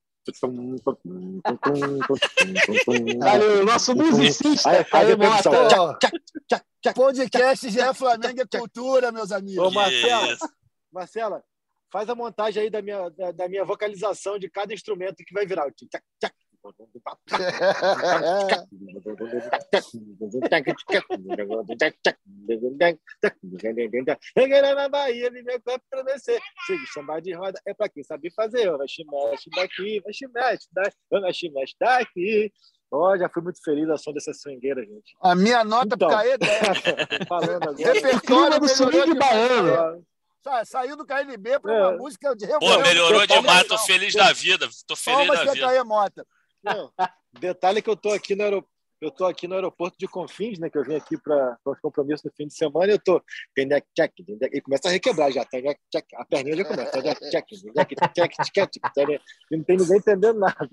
Valeu, 3.19 3.61
o 3.61 3.65
nosso 3.65 3.93
musicista. 3.93 4.69
Aí, 4.69 4.77
aí, 4.77 5.11
aí, 5.11 6.93
Podcast 6.93 7.69
já 7.69 7.89
é 7.89 7.93
Flamengo 7.93 8.41
é 8.41 8.57
cultura, 8.57 9.11
meus 9.11 9.33
amigos. 9.33 9.65
Ô, 9.65 9.69
Marcela, 9.69 10.37
Marcela, 10.91 11.43
faz 11.91 12.09
a 12.09 12.15
montagem 12.15 12.63
aí 12.63 12.69
da 12.69 12.81
minha, 12.81 13.09
da, 13.09 13.31
da 13.31 13.49
minha 13.49 13.65
vocalização 13.65 14.39
de 14.39 14.49
cada 14.49 14.73
instrumento 14.73 15.23
que 15.25 15.33
vai 15.33 15.45
virar. 15.45 15.69
Tchac, 15.71 16.03
tchac, 16.21 16.33
na 24.75 24.89
Bahia, 24.89 25.29
me 25.29 25.43
meu 25.43 25.61
corpo 25.61 25.83
para 25.89 26.03
descer. 26.03 26.39
Sigo 26.65 26.85
chamar 26.87 27.21
de 27.21 27.33
roda, 27.33 27.59
é 27.65 27.73
para 27.73 27.89
quem 27.89 28.03
sabe 28.03 28.31
fazer. 28.31 28.71
Mexe, 28.77 29.03
mexe 29.05 29.49
daqui, 29.49 30.01
mexe, 30.05 30.27
mexe 30.27 30.67
daqui, 30.71 30.97
mexe, 31.11 31.49
mexe 31.49 31.75
daqui. 31.79 32.53
Oh, 32.95 33.17
já 33.17 33.27
fui 33.27 33.41
muito 33.41 33.59
feliz 33.63 33.89
a 33.89 33.97
som 33.97 34.13
dessa 34.13 34.31
swingueira, 34.33 34.81
gente. 34.81 35.15
A 35.19 35.35
minha 35.35 35.63
nota 35.63 35.95
então, 35.95 36.11
é 36.19 36.37
10. 36.37 36.51
falando 37.27 37.69
agora. 37.69 37.93
Repertório 37.93 38.59
do 38.59 38.67
swing 38.69 39.15
baiano. 39.15 40.05
Saiu 40.65 40.95
do 40.95 41.05
KLB 41.05 41.59
para 41.59 41.71
uma 41.73 41.93
é. 41.93 41.97
música 41.97 42.35
de 42.35 42.45
Pô, 42.59 42.77
melhorou 42.79 43.25
demais, 43.25 43.65
tô 43.65 43.77
feliz 43.79 44.13
da 44.13 44.31
vida. 44.33 44.69
Tô 44.85 44.95
feliz 44.95 45.27
Palmas 45.27 45.45
da 45.45 45.53
vida. 45.53 45.83
Mota. 45.83 46.27
Não, 46.63 46.91
detalhe 47.39 47.81
que 47.81 47.89
eu 47.89 47.95
tô 47.95 48.11
aqui 48.11 48.35
no 48.35 48.43
aeroporto. 48.43 48.71
Eu 49.01 49.11
tô 49.11 49.25
aqui 49.25 49.49
no 49.49 49.55
aeroporto 49.55 49.97
de 49.99 50.07
Confins, 50.07 50.57
né? 50.57 50.69
Que 50.69 50.77
eu 50.77 50.83
vim 50.85 50.95
aqui 50.95 51.17
para 51.17 51.57
os 51.65 51.77
compromissos 51.81 52.23
no 52.23 52.31
fim 52.37 52.47
de 52.47 52.53
semana 52.53 52.87
e 52.87 52.91
eu 52.95 52.99
tô. 52.99 53.21
E 53.57 54.61
começa 54.61 54.87
a 54.87 54.91
requebrar 54.91 55.29
já. 55.29 55.41
A 55.41 56.25
perninha 56.25 56.55
já 56.55 56.63
começa. 56.63 56.97
E 59.51 59.57
não 59.57 59.63
tem 59.65 59.75
ninguém 59.75 59.97
entendendo 59.97 60.39
nada. 60.39 60.69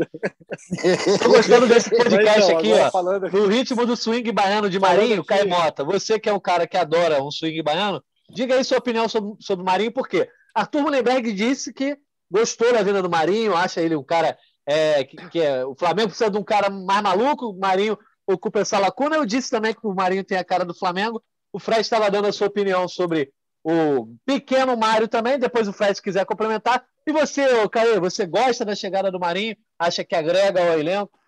Tô 1.20 1.28
gostando 1.28 1.66
desse 1.66 1.90
podcast 1.90 2.52
aqui, 2.52 2.72
ó. 2.72 2.88
Falando... 2.92 3.28
No 3.32 3.48
ritmo 3.48 3.84
do 3.84 3.96
swing 3.96 4.30
baiano 4.30 4.70
de 4.70 4.78
Marinho, 4.78 5.24
Caio 5.24 5.48
Mota. 5.48 5.82
Você 5.82 6.16
que 6.20 6.28
é 6.28 6.32
um 6.32 6.38
cara 6.38 6.68
que 6.68 6.76
adora 6.76 7.20
um 7.20 7.32
swing 7.32 7.60
baiano, 7.62 8.00
diga 8.32 8.54
aí 8.54 8.62
sua 8.62 8.78
opinião 8.78 9.08
sobre, 9.08 9.34
sobre 9.40 9.64
o 9.64 9.66
Marinho, 9.66 9.90
por 9.90 10.06
quê? 10.08 10.30
Arthur 10.54 10.82
Mullenberg 10.82 11.32
disse 11.32 11.72
que 11.72 11.98
gostou 12.30 12.72
da 12.72 12.84
vida 12.84 13.02
do 13.02 13.10
Marinho, 13.10 13.56
acha 13.56 13.80
ele 13.80 13.96
um 13.96 14.04
cara 14.04 14.38
é, 14.70 15.02
que, 15.02 15.16
que 15.30 15.40
é, 15.40 15.64
o 15.64 15.74
Flamengo 15.74 16.10
precisa 16.10 16.30
de 16.30 16.38
um 16.38 16.44
cara 16.44 16.70
mais 16.70 17.02
maluco, 17.02 17.46
o 17.46 17.58
Marinho 17.58 17.98
ocupa 18.24 18.60
essa 18.60 18.78
lacuna. 18.78 19.16
Eu 19.16 19.26
disse 19.26 19.50
também 19.50 19.74
que 19.74 19.84
o 19.84 19.92
Marinho 19.92 20.22
tem 20.22 20.38
a 20.38 20.44
cara 20.44 20.64
do 20.64 20.72
Flamengo. 20.72 21.20
O 21.52 21.58
Fred 21.58 21.80
estava 21.80 22.08
dando 22.08 22.28
a 22.28 22.32
sua 22.32 22.46
opinião 22.46 22.86
sobre 22.86 23.32
o 23.64 24.14
pequeno 24.24 24.76
Mário 24.76 25.08
também. 25.08 25.40
Depois 25.40 25.66
o 25.66 25.72
Fred, 25.72 25.96
se 25.96 26.02
quiser 26.02 26.24
complementar. 26.24 26.86
E 27.04 27.10
você, 27.10 27.68
Caê, 27.68 27.98
você 27.98 28.24
gosta 28.24 28.64
da 28.64 28.76
chegada 28.76 29.10
do 29.10 29.18
Marinho? 29.18 29.56
Acha 29.76 30.04
que 30.04 30.14
agrega 30.14 30.60
ao 30.60 30.78
elenco? 30.78 31.18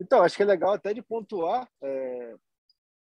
Então, 0.00 0.22
acho 0.22 0.36
que 0.36 0.44
é 0.44 0.46
legal 0.46 0.74
até 0.74 0.94
de 0.94 1.02
pontuar, 1.02 1.68
é... 1.82 2.34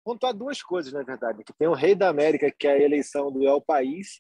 pontuar 0.04 0.34
duas 0.34 0.64
coisas, 0.64 0.92
na 0.92 1.04
verdade. 1.04 1.44
Que 1.44 1.54
tem 1.54 1.68
o 1.68 1.74
Rei 1.74 1.94
da 1.94 2.10
América, 2.10 2.50
que 2.50 2.68
é 2.68 2.72
a 2.72 2.82
eleição 2.82 3.32
do 3.32 3.48
El 3.48 3.62
País, 3.62 4.20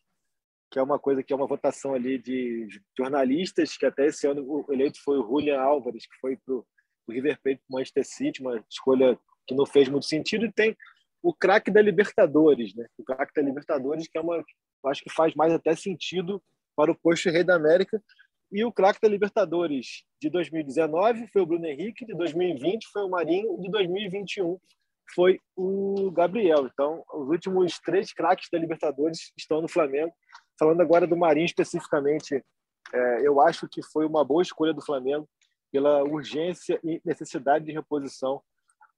que 0.71 0.79
é 0.79 0.83
uma 0.83 0.99
coisa 0.99 1.23
que 1.23 1.31
é 1.31 1.35
uma 1.35 1.47
votação 1.47 1.93
ali 1.93 2.17
de 2.17 2.67
jornalistas, 2.97 3.77
que 3.77 3.85
até 3.85 4.07
esse 4.07 4.27
ano 4.27 4.43
o 4.45 4.65
eleito 4.73 5.01
foi 5.03 5.17
o 5.17 5.25
Julian 5.25 5.59
Álvares, 5.59 6.05
que 6.05 6.15
foi 6.19 6.37
para 6.37 6.55
o 6.55 6.65
River 7.09 7.39
Plate 7.41 7.59
para 7.59 7.73
o 7.73 7.77
Manchester 7.77 8.05
City, 8.05 8.41
uma 8.41 8.63
escolha 8.69 9.17
que 9.47 9.55
não 9.55 9.65
fez 9.65 9.87
muito 9.87 10.05
sentido, 10.05 10.45
e 10.45 10.51
tem 10.51 10.75
o 11.21 11.33
craque 11.33 11.71
da 11.71 11.81
Libertadores, 11.81 12.75
né? 12.75 12.85
O 12.97 13.03
craque 13.03 13.33
da 13.35 13.41
Libertadores, 13.41 14.07
que 14.07 14.17
é 14.17 14.21
uma, 14.21 14.43
acho 14.85 15.03
que 15.03 15.13
faz 15.13 15.33
mais 15.35 15.53
até 15.53 15.75
sentido 15.75 16.41
para 16.75 16.91
o 16.91 16.95
posto 16.95 17.29
Rei 17.29 17.43
da 17.43 17.55
América. 17.55 18.01
E 18.51 18.63
o 18.63 18.71
craque 18.71 19.01
da 19.01 19.07
Libertadores 19.07 20.03
de 20.21 20.29
2019 20.29 21.27
foi 21.31 21.41
o 21.41 21.45
Bruno 21.45 21.65
Henrique, 21.65 22.05
de 22.05 22.13
2020 22.15 22.87
foi 22.91 23.03
o 23.03 23.09
Marinho, 23.09 23.59
de 23.59 23.69
2021 23.69 24.59
foi 25.13 25.39
o 25.55 26.11
Gabriel. 26.11 26.67
Então, 26.71 27.03
os 27.13 27.29
últimos 27.29 27.79
três 27.79 28.13
craques 28.13 28.47
da 28.51 28.57
Libertadores 28.57 29.31
estão 29.37 29.61
no 29.61 29.67
Flamengo. 29.67 30.13
Falando 30.57 30.81
agora 30.81 31.05
do 31.05 31.17
Marinho 31.17 31.45
especificamente, 31.45 32.43
é, 32.93 33.27
eu 33.27 33.41
acho 33.41 33.67
que 33.67 33.81
foi 33.81 34.05
uma 34.05 34.23
boa 34.23 34.41
escolha 34.41 34.73
do 34.73 34.81
Flamengo 34.81 35.27
pela 35.71 36.03
urgência 36.03 36.79
e 36.83 37.01
necessidade 37.03 37.65
de 37.65 37.71
reposição. 37.71 38.41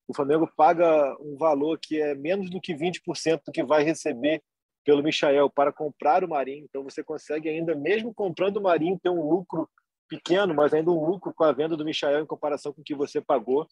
O 0.06 0.14
Flamengo 0.14 0.50
paga 0.56 1.16
um 1.20 1.36
valor 1.36 1.78
que 1.80 2.00
é 2.00 2.14
menos 2.14 2.48
do 2.48 2.60
que 2.60 2.74
20% 2.74 3.42
do 3.44 3.52
que 3.52 3.62
vai 3.62 3.82
receber 3.82 4.42
pelo 4.84 5.02
Michael 5.02 5.50
para 5.50 5.72
comprar 5.72 6.24
o 6.24 6.28
Marinho. 6.28 6.64
Então 6.64 6.82
você 6.82 7.02
consegue 7.02 7.48
ainda, 7.48 7.74
mesmo 7.74 8.14
comprando 8.14 8.56
o 8.56 8.62
Marinho, 8.62 8.98
ter 9.02 9.10
um 9.10 9.28
lucro 9.28 9.68
pequeno, 10.08 10.54
mas 10.54 10.72
ainda 10.72 10.90
um 10.90 11.04
lucro 11.04 11.34
com 11.34 11.44
a 11.44 11.52
venda 11.52 11.76
do 11.76 11.84
Michael 11.84 12.22
em 12.22 12.26
comparação 12.26 12.72
com 12.72 12.80
o 12.80 12.84
que 12.84 12.94
você 12.94 13.20
pagou. 13.20 13.66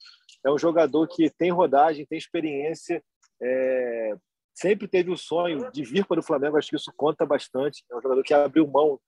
É 0.44 0.50
um 0.50 0.58
jogador 0.58 1.08
que 1.08 1.30
tem 1.30 1.50
rodagem, 1.50 2.04
tem 2.04 2.18
experiência, 2.18 3.02
é, 3.40 4.14
sempre 4.56 4.88
teve 4.88 5.10
o 5.10 5.16
sonho 5.16 5.70
de 5.70 5.84
vir 5.84 6.06
para 6.06 6.18
o 6.18 6.22
Flamengo, 6.22 6.56
acho 6.56 6.70
que 6.70 6.76
isso 6.76 6.92
conta 6.96 7.26
bastante. 7.26 7.84
É 7.90 7.96
um 7.96 8.00
jogador 8.00 8.22
que 8.22 8.32
abriu 8.32 8.66
mão 8.66 8.98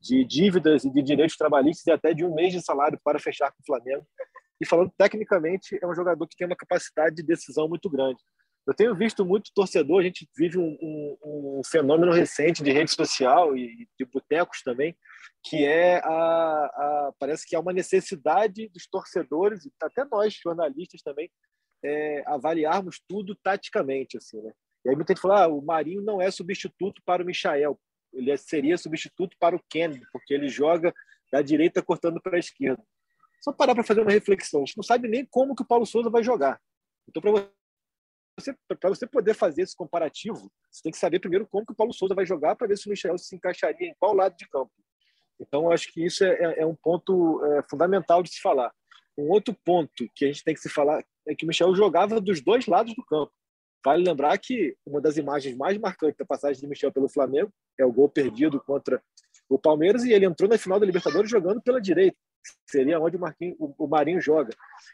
de 0.00 0.24
dívidas 0.24 0.84
e 0.84 0.90
de 0.90 1.02
direitos 1.02 1.36
trabalhistas 1.36 1.86
e 1.86 1.92
até 1.92 2.12
de 2.12 2.24
um 2.24 2.34
mês 2.34 2.52
de 2.52 2.60
salário 2.60 2.98
para 3.02 3.18
fechar 3.18 3.50
com 3.50 3.62
o 3.62 3.66
Flamengo. 3.66 4.06
E 4.60 4.66
falando 4.66 4.92
tecnicamente, 4.98 5.78
é 5.80 5.86
um 5.86 5.94
jogador 5.94 6.26
que 6.26 6.36
tem 6.36 6.46
uma 6.46 6.56
capacidade 6.56 7.16
de 7.16 7.22
decisão 7.22 7.68
muito 7.68 7.88
grande. 7.88 8.20
Eu 8.66 8.74
tenho 8.74 8.96
visto 8.96 9.24
muito 9.24 9.52
torcedor, 9.54 10.00
a 10.00 10.02
gente 10.02 10.28
vive 10.36 10.58
um, 10.58 10.76
um, 10.82 11.58
um 11.58 11.60
fenômeno 11.64 12.10
recente 12.10 12.64
de 12.64 12.72
rede 12.72 12.90
social 12.90 13.56
e 13.56 13.86
de 13.96 14.04
botecos 14.04 14.60
também, 14.62 14.96
que 15.44 15.64
é 15.64 15.98
a, 15.98 16.08
a, 16.08 17.12
parece 17.16 17.46
que 17.46 17.54
há 17.54 17.60
uma 17.60 17.72
necessidade 17.72 18.68
dos 18.70 18.88
torcedores, 18.88 19.68
até 19.80 20.04
nós 20.04 20.34
jornalistas 20.34 21.00
também, 21.00 21.30
é, 21.84 22.24
avaliarmos 22.26 23.00
tudo 23.08 23.36
taticamente, 23.36 24.16
assim, 24.16 24.42
né? 24.42 24.52
E 24.86 24.88
aí 24.88 24.94
muita 24.94 25.12
gente 25.12 25.20
fala, 25.20 25.42
ah, 25.42 25.48
o 25.48 25.60
Marinho 25.60 26.00
não 26.00 26.22
é 26.22 26.30
substituto 26.30 27.02
para 27.04 27.20
o 27.20 27.26
Michael, 27.26 27.76
ele 28.12 28.30
é, 28.30 28.36
seria 28.36 28.78
substituto 28.78 29.36
para 29.36 29.56
o 29.56 29.62
Kennedy, 29.68 30.06
porque 30.12 30.32
ele 30.32 30.48
joga 30.48 30.94
da 31.32 31.42
direita 31.42 31.82
cortando 31.82 32.20
para 32.20 32.36
a 32.36 32.38
esquerda. 32.38 32.80
Só 33.40 33.52
parar 33.52 33.74
para 33.74 33.82
fazer 33.82 34.02
uma 34.02 34.12
reflexão, 34.12 34.62
a 34.62 34.64
gente 34.64 34.76
não 34.76 34.84
sabe 34.84 35.08
nem 35.08 35.26
como 35.26 35.56
que 35.56 35.62
o 35.62 35.66
Paulo 35.66 35.84
Souza 35.84 36.08
vai 36.08 36.22
jogar. 36.22 36.60
Então, 37.08 37.20
para 37.20 37.32
você, 38.38 38.56
você 38.80 39.06
poder 39.08 39.34
fazer 39.34 39.62
esse 39.62 39.74
comparativo, 39.74 40.52
você 40.70 40.84
tem 40.84 40.92
que 40.92 40.98
saber 40.98 41.18
primeiro 41.18 41.48
como 41.48 41.66
que 41.66 41.72
o 41.72 41.76
Paulo 41.76 41.92
Souza 41.92 42.14
vai 42.14 42.24
jogar 42.24 42.54
para 42.54 42.68
ver 42.68 42.78
se 42.78 42.86
o 42.86 42.90
Michel 42.90 43.18
se 43.18 43.34
encaixaria 43.34 43.88
em 43.88 43.94
qual 43.98 44.14
lado 44.14 44.36
de 44.36 44.48
campo. 44.48 44.70
Então, 45.40 45.68
acho 45.72 45.92
que 45.92 46.06
isso 46.06 46.24
é, 46.24 46.30
é, 46.30 46.60
é 46.60 46.66
um 46.66 46.76
ponto 46.76 47.44
é, 47.44 47.62
fundamental 47.68 48.22
de 48.22 48.30
se 48.30 48.40
falar. 48.40 48.72
Um 49.18 49.30
outro 49.30 49.52
ponto 49.64 50.08
que 50.14 50.26
a 50.26 50.28
gente 50.28 50.44
tem 50.44 50.54
que 50.54 50.60
se 50.60 50.68
falar 50.68 51.04
é 51.26 51.34
que 51.34 51.44
o 51.44 51.48
Michel 51.48 51.74
jogava 51.74 52.20
dos 52.20 52.40
dois 52.40 52.66
lados 52.66 52.94
do 52.94 53.04
campo. 53.04 53.32
Vale 53.86 54.02
lembrar 54.02 54.36
que 54.36 54.76
uma 54.84 55.00
das 55.00 55.16
imagens 55.16 55.56
mais 55.56 55.78
marcantes 55.78 56.16
da 56.16 56.26
passagem 56.26 56.60
de 56.60 56.66
Michel 56.66 56.90
pelo 56.90 57.08
Flamengo 57.08 57.52
é 57.78 57.84
o 57.84 57.92
gol 57.92 58.08
perdido 58.08 58.60
contra 58.60 59.00
o 59.48 59.56
Palmeiras 59.56 60.02
e 60.02 60.12
ele 60.12 60.26
entrou 60.26 60.50
na 60.50 60.58
final 60.58 60.80
da 60.80 60.84
Libertadores 60.84 61.30
jogando 61.30 61.62
pela 61.62 61.80
direita 61.80 62.16
seria 62.68 62.98
onde 62.98 63.16
o, 63.16 63.74
o 63.78 63.86
Marinho 63.86 64.20
joga. 64.20 64.50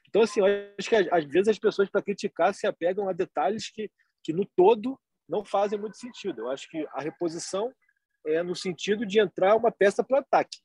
Então, 0.07 0.21
assim, 0.21 0.43
acho 0.79 0.91
que 0.91 0.95
às 0.95 1.25
vezes 1.25 1.49
as 1.49 1.59
pessoas, 1.59 1.89
para 1.89 2.03
criticar, 2.03 2.53
se 2.53 2.67
apegam 2.67 3.09
a 3.09 3.15
detalhes 3.15 3.71
que, 3.71 3.91
que, 4.23 4.31
no 4.31 4.45
todo, 4.55 5.01
não 5.27 5.43
fazem 5.43 5.79
muito 5.79 5.97
sentido. 5.97 6.43
Eu 6.43 6.51
acho 6.51 6.69
que 6.69 6.87
a 6.93 7.01
reposição 7.01 7.73
é 8.27 8.43
no 8.43 8.55
sentido 8.55 9.07
de 9.07 9.19
entrar 9.19 9.57
uma 9.57 9.73
peça 9.73 10.05
para 10.05 10.19
o 10.19 10.21
ataque. 10.21 10.59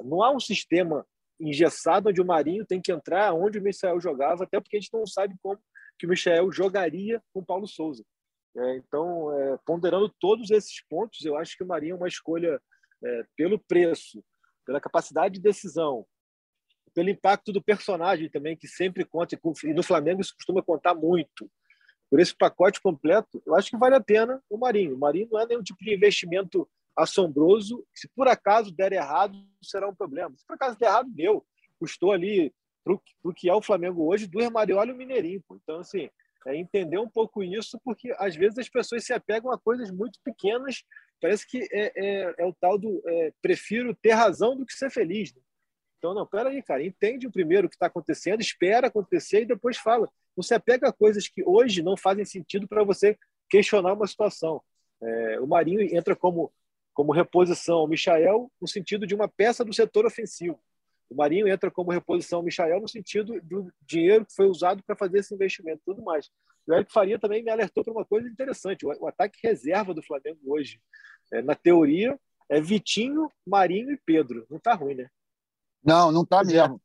Não 0.00 0.22
há 0.22 0.30
um 0.30 0.38
sistema 0.38 1.04
engessado 1.40 2.10
onde 2.10 2.20
o 2.20 2.24
Marinho 2.24 2.64
tem 2.64 2.80
que 2.80 2.92
entrar 2.92 3.34
onde 3.34 3.58
o 3.58 3.62
Michel 3.62 4.00
jogava, 4.00 4.44
até 4.44 4.60
porque 4.60 4.76
a 4.76 4.80
gente 4.80 4.92
não 4.92 5.04
sabe 5.04 5.34
como 5.42 5.58
que 5.98 6.06
o 6.06 6.08
Michel 6.08 6.50
jogaria 6.52 7.22
com 7.32 7.40
o 7.40 7.44
Paulo 7.44 7.66
Souza. 7.66 8.04
É, 8.56 8.76
então, 8.76 9.32
é, 9.32 9.58
ponderando 9.64 10.08
todos 10.20 10.50
esses 10.50 10.84
pontos, 10.86 11.24
eu 11.24 11.36
acho 11.36 11.56
que 11.56 11.64
o 11.64 11.66
Marinho 11.66 11.94
é 11.94 11.96
uma 11.96 12.08
escolha 12.08 12.60
é, 13.02 13.26
pelo 13.36 13.58
preço, 13.58 14.22
pela 14.66 14.80
capacidade 14.80 15.34
de 15.34 15.40
decisão, 15.40 16.06
pelo 16.94 17.08
impacto 17.08 17.52
do 17.52 17.62
personagem 17.62 18.28
também, 18.28 18.56
que 18.56 18.68
sempre 18.68 19.04
conta, 19.04 19.38
e 19.64 19.72
no 19.72 19.82
Flamengo 19.82 20.20
isso 20.20 20.34
costuma 20.36 20.62
contar 20.62 20.94
muito. 20.94 21.50
Por 22.10 22.20
esse 22.20 22.36
pacote 22.36 22.78
completo, 22.80 23.42
eu 23.46 23.54
acho 23.54 23.70
que 23.70 23.76
vale 23.78 23.94
a 23.94 24.00
pena 24.00 24.42
o 24.50 24.58
Marinho. 24.58 24.94
O 24.94 24.98
Marinho 24.98 25.28
não 25.32 25.40
é 25.40 25.46
nenhum 25.46 25.62
tipo 25.62 25.82
de 25.82 25.94
investimento 25.94 26.68
assombroso. 26.94 27.86
Se 27.94 28.06
por 28.14 28.28
acaso 28.28 28.70
der 28.70 28.92
errado, 28.92 29.34
será 29.62 29.88
um 29.88 29.94
problema. 29.94 30.36
Se 30.36 30.46
por 30.46 30.54
acaso 30.54 30.78
der 30.78 30.88
errado, 30.88 31.08
deu. 31.10 31.42
Custou 31.78 32.12
ali, 32.12 32.52
para 32.84 32.94
o 32.94 33.34
que 33.34 33.48
é 33.48 33.54
o 33.54 33.62
Flamengo 33.62 34.06
hoje, 34.06 34.26
do 34.26 34.50
Mariola 34.50 34.90
e 34.90 34.92
o 34.92 34.96
Mineirinho. 34.96 35.42
Então, 35.52 35.80
assim, 35.80 36.08
é 36.46 36.56
entender 36.56 36.98
um 36.98 37.08
pouco 37.08 37.42
isso, 37.42 37.80
porque 37.84 38.12
às 38.18 38.34
vezes 38.34 38.58
as 38.58 38.68
pessoas 38.68 39.04
se 39.04 39.12
apegam 39.12 39.52
a 39.52 39.58
coisas 39.58 39.90
muito 39.90 40.18
pequenas. 40.24 40.84
Parece 41.20 41.46
que 41.46 41.68
é, 41.70 41.92
é, 41.94 42.34
é 42.38 42.46
o 42.46 42.52
tal 42.52 42.76
do 42.76 43.02
é, 43.06 43.32
prefiro 43.40 43.94
ter 43.94 44.12
razão 44.12 44.56
do 44.56 44.66
que 44.66 44.72
ser 44.72 44.90
feliz. 44.90 45.32
Né? 45.32 45.40
Então, 45.98 46.14
não, 46.14 46.26
peraí, 46.26 46.60
cara, 46.62 46.84
entende 46.84 47.26
o 47.28 47.32
primeiro 47.32 47.66
o 47.66 47.70
que 47.70 47.76
está 47.76 47.86
acontecendo, 47.86 48.40
espera 48.40 48.88
acontecer 48.88 49.42
e 49.42 49.46
depois 49.46 49.76
fala. 49.76 50.10
Você 50.34 50.58
pega 50.58 50.92
coisas 50.92 51.28
que 51.28 51.44
hoje 51.44 51.82
não 51.82 51.96
fazem 51.96 52.24
sentido 52.24 52.66
para 52.66 52.82
você 52.82 53.16
questionar 53.48 53.92
uma 53.92 54.06
situação. 54.06 54.60
É, 55.00 55.40
o 55.40 55.46
Marinho 55.46 55.80
entra 55.94 56.16
como, 56.16 56.52
como 56.92 57.12
reposição 57.12 57.76
ao 57.76 57.88
Michael 57.88 58.50
no 58.60 58.66
sentido 58.66 59.06
de 59.06 59.14
uma 59.14 59.28
peça 59.28 59.64
do 59.64 59.72
setor 59.72 60.06
ofensivo. 60.06 60.58
O 61.12 61.14
Marinho 61.14 61.46
entra 61.46 61.70
como 61.70 61.90
reposição 61.90 62.38
ao 62.38 62.44
Michael 62.44 62.80
no 62.80 62.88
sentido 62.88 63.38
do 63.42 63.70
dinheiro 63.82 64.24
que 64.24 64.34
foi 64.34 64.46
usado 64.46 64.82
para 64.82 64.96
fazer 64.96 65.18
esse 65.18 65.34
investimento 65.34 65.82
e 65.82 65.84
tudo 65.84 66.02
mais. 66.02 66.30
O 66.66 66.72
Eric 66.72 66.90
Faria 66.90 67.18
também 67.18 67.42
me 67.42 67.50
alertou 67.50 67.84
para 67.84 67.92
uma 67.92 68.04
coisa 68.04 68.26
interessante: 68.26 68.86
o, 68.86 69.06
ataque 69.06 69.38
reserva 69.42 69.92
do 69.92 70.02
Flamengo 70.02 70.40
hoje, 70.46 70.80
é, 71.30 71.42
na 71.42 71.54
teoria, 71.54 72.18
é 72.48 72.60
Vitinho, 72.60 73.30
Marinho 73.46 73.90
e 73.90 74.00
Pedro. 74.06 74.46
Não 74.48 74.56
está 74.56 74.72
ruim, 74.72 74.94
né? 74.94 75.10
Não, 75.84 76.10
não 76.10 76.22
está 76.22 76.42
mesmo. 76.42 76.80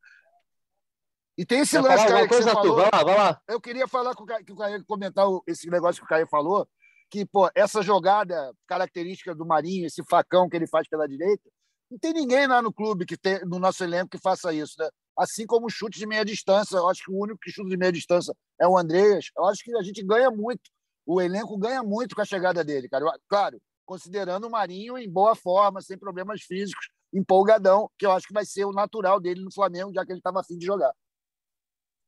E 1.37 1.45
tem 1.45 1.59
esse 1.59 1.79
lance, 1.79 2.05
Caio, 2.05 2.27
que 2.27 2.35
você 2.35 2.51
falou. 2.51 2.75
Vai 2.75 2.89
lá, 2.91 3.03
vai 3.03 3.15
lá. 3.15 3.41
Eu 3.47 3.61
queria 3.61 3.87
falar 3.87 4.13
com 4.13 4.23
o 4.23 4.25
Caio, 4.25 4.43
que 4.43 4.51
o 4.51 4.57
Caio 4.57 4.83
comentar 4.85 5.25
esse 5.45 5.69
negócio 5.69 6.01
que 6.01 6.05
o 6.05 6.09
Caio 6.09 6.27
falou, 6.27 6.67
que, 7.09 7.25
pô, 7.25 7.49
essa 7.55 7.81
jogada 7.81 8.53
característica 8.67 9.33
do 9.33 9.45
Marinho, 9.45 9.85
esse 9.85 10.03
facão 10.03 10.49
que 10.49 10.55
ele 10.57 10.67
faz 10.67 10.89
pela 10.89 11.07
direita, 11.07 11.49
não 11.89 11.97
tem 11.97 12.13
ninguém 12.13 12.47
lá 12.47 12.61
no 12.61 12.73
clube, 12.73 13.05
que 13.05 13.17
tem, 13.17 13.39
no 13.45 13.59
nosso 13.59 13.83
elenco, 13.83 14.09
que 14.09 14.17
faça 14.17 14.53
isso, 14.53 14.75
né? 14.77 14.89
Assim 15.17 15.45
como 15.45 15.67
o 15.67 15.69
chute 15.69 15.97
de 15.97 16.05
meia 16.05 16.23
distância. 16.23 16.77
Eu 16.77 16.89
acho 16.89 17.03
que 17.03 17.11
o 17.11 17.17
único 17.17 17.39
que 17.39 17.51
chuta 17.51 17.69
de 17.69 17.77
meia 17.77 17.91
distância 17.91 18.33
é 18.59 18.67
o 18.67 18.77
Andreas. 18.77 19.31
Eu 19.35 19.45
acho 19.45 19.63
que 19.63 19.75
a 19.75 19.81
gente 19.81 20.03
ganha 20.03 20.29
muito. 20.29 20.69
O 21.05 21.21
elenco 21.21 21.57
ganha 21.57 21.81
muito 21.81 22.15
com 22.15 22.21
a 22.21 22.25
chegada 22.25 22.63
dele, 22.63 22.87
cara. 22.89 23.05
Claro, 23.27 23.59
considerando 23.85 24.47
o 24.47 24.51
Marinho 24.51 24.97
em 24.97 25.09
boa 25.09 25.35
forma, 25.35 25.81
sem 25.81 25.97
problemas 25.97 26.41
físicos 26.41 26.87
empolgadão, 27.13 27.89
que 27.97 28.05
eu 28.05 28.11
acho 28.11 28.27
que 28.27 28.33
vai 28.33 28.45
ser 28.45 28.65
o 28.65 28.73
natural 28.73 29.19
dele 29.19 29.41
no 29.41 29.53
Flamengo, 29.53 29.93
já 29.93 30.05
que 30.05 30.11
ele 30.11 30.19
estava 30.19 30.41
afim 30.41 30.57
de 30.57 30.65
jogar. 30.65 30.93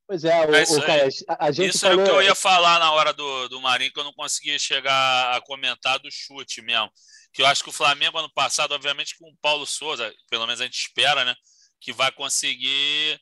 Pois 0.08 0.24
é, 0.24 0.46
o, 0.46 0.56
é 0.56 0.64
o 0.64 0.86
cara, 0.86 1.08
a 1.40 1.52
gente 1.52 1.70
Isso 1.70 1.80
falou... 1.80 2.00
é 2.00 2.04
o 2.04 2.06
que 2.06 2.12
eu 2.12 2.22
ia 2.24 2.36
falar 2.36 2.80
na 2.80 2.92
hora 2.92 3.14
do, 3.14 3.48
do 3.48 3.62
Marinho, 3.62 3.94
que 3.94 4.00
eu 4.00 4.04
não 4.04 4.14
conseguia 4.14 4.58
chegar 4.58 5.36
a 5.36 5.42
comentar 5.42 6.00
do 6.00 6.10
chute 6.12 6.62
mesmo. 6.62 6.90
Que 7.34 7.42
eu 7.42 7.46
acho 7.46 7.64
que 7.64 7.70
o 7.70 7.74
Flamengo, 7.74 8.18
ano 8.18 8.32
passado, 8.34 8.74
obviamente, 8.74 9.18
com 9.18 9.30
o 9.30 9.38
Paulo 9.38 9.66
Souza, 9.66 10.14
pelo 10.30 10.46
menos 10.46 10.62
a 10.62 10.66
gente 10.66 10.80
espera, 10.80 11.24
né? 11.24 11.36
Que 11.80 11.94
vai 11.94 12.12
conseguir 12.12 13.20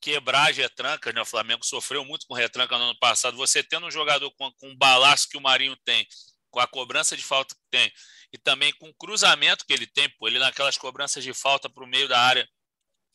quebrar 0.00 0.50
as 0.50 0.56
retrancas, 0.56 1.14
né? 1.14 1.20
O 1.20 1.26
Flamengo 1.26 1.64
sofreu 1.64 2.04
muito 2.04 2.26
com 2.26 2.34
retranca 2.34 2.76
no 2.76 2.84
ano 2.84 2.98
passado. 2.98 3.36
Você 3.36 3.62
tendo 3.62 3.86
um 3.86 3.90
jogador 3.90 4.30
com, 4.32 4.52
com 4.52 4.70
o 4.70 4.76
balaço 4.76 5.28
que 5.28 5.36
o 5.36 5.40
Marinho 5.40 5.76
tem, 5.84 6.06
com 6.50 6.60
a 6.60 6.66
cobrança 6.66 7.16
de 7.16 7.22
falta 7.22 7.54
que 7.54 7.62
tem, 7.70 7.92
e 8.32 8.38
também 8.38 8.72
com 8.74 8.88
o 8.88 8.94
cruzamento 8.94 9.64
que 9.66 9.72
ele 9.72 9.86
tem, 9.86 10.08
pô, 10.18 10.28
ele 10.28 10.38
naquelas 10.38 10.76
cobranças 10.76 11.24
de 11.24 11.32
falta 11.32 11.70
para 11.70 11.82
o 11.82 11.86
meio 11.86 12.08
da 12.08 12.18
área, 12.18 12.48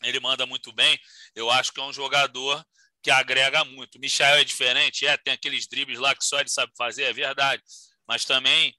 ele 0.04 0.20
manda 0.20 0.46
muito 0.46 0.72
bem. 0.72 1.00
Eu 1.36 1.50
acho 1.50 1.72
que 1.72 1.80
é 1.80 1.84
um 1.84 1.94
jogador 1.94 2.65
que 3.02 3.12
agrega 3.12 3.63
muito. 3.63 3.96
O 3.96 4.00
Michel 4.00 4.36
é 4.36 4.44
diferente, 4.44 5.06
é, 5.06 5.15
tem 5.18 5.34
aqueles 5.34 5.68
dribles 5.68 6.00
lá 6.00 6.15
que 6.15 6.24
só 6.24 6.39
ele 6.39 6.50
sabe 6.50 6.72
fazer, 6.78 7.04
é 7.04 7.13
verdade, 7.13 7.62
mas 8.08 8.26
também 8.26 8.74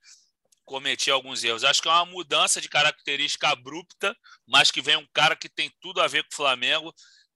cometia 0.70 1.12
alguns 1.12 1.42
erros. 1.42 1.64
Acho 1.64 1.82
que 1.82 1.88
é 1.88 1.90
uma 1.90 2.06
mudança 2.06 2.60
de 2.60 2.68
característica 2.68 3.48
abrupta, 3.48 4.16
mas 4.46 4.70
que 4.70 4.80
vem 4.80 4.96
um 4.96 5.06
cara 5.12 5.34
que 5.34 5.48
tem 5.48 5.68
tudo 5.80 6.00
a 6.00 6.06
ver 6.06 6.22
com 6.22 6.28
o 6.32 6.36
Flamengo, 6.36 6.94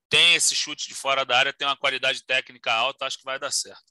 tem 0.08 0.36
esse 0.36 0.54
chute 0.54 0.86
de 0.86 0.94
fora 0.94 1.24
da 1.24 1.36
área, 1.36 1.52
tem 1.52 1.66
uma 1.66 1.76
qualidade 1.76 2.24
técnica 2.24 2.72
alta, 2.72 3.04
acho 3.04 3.18
que 3.18 3.24
vai 3.24 3.36
dar 3.36 3.50
certo. 3.50 3.82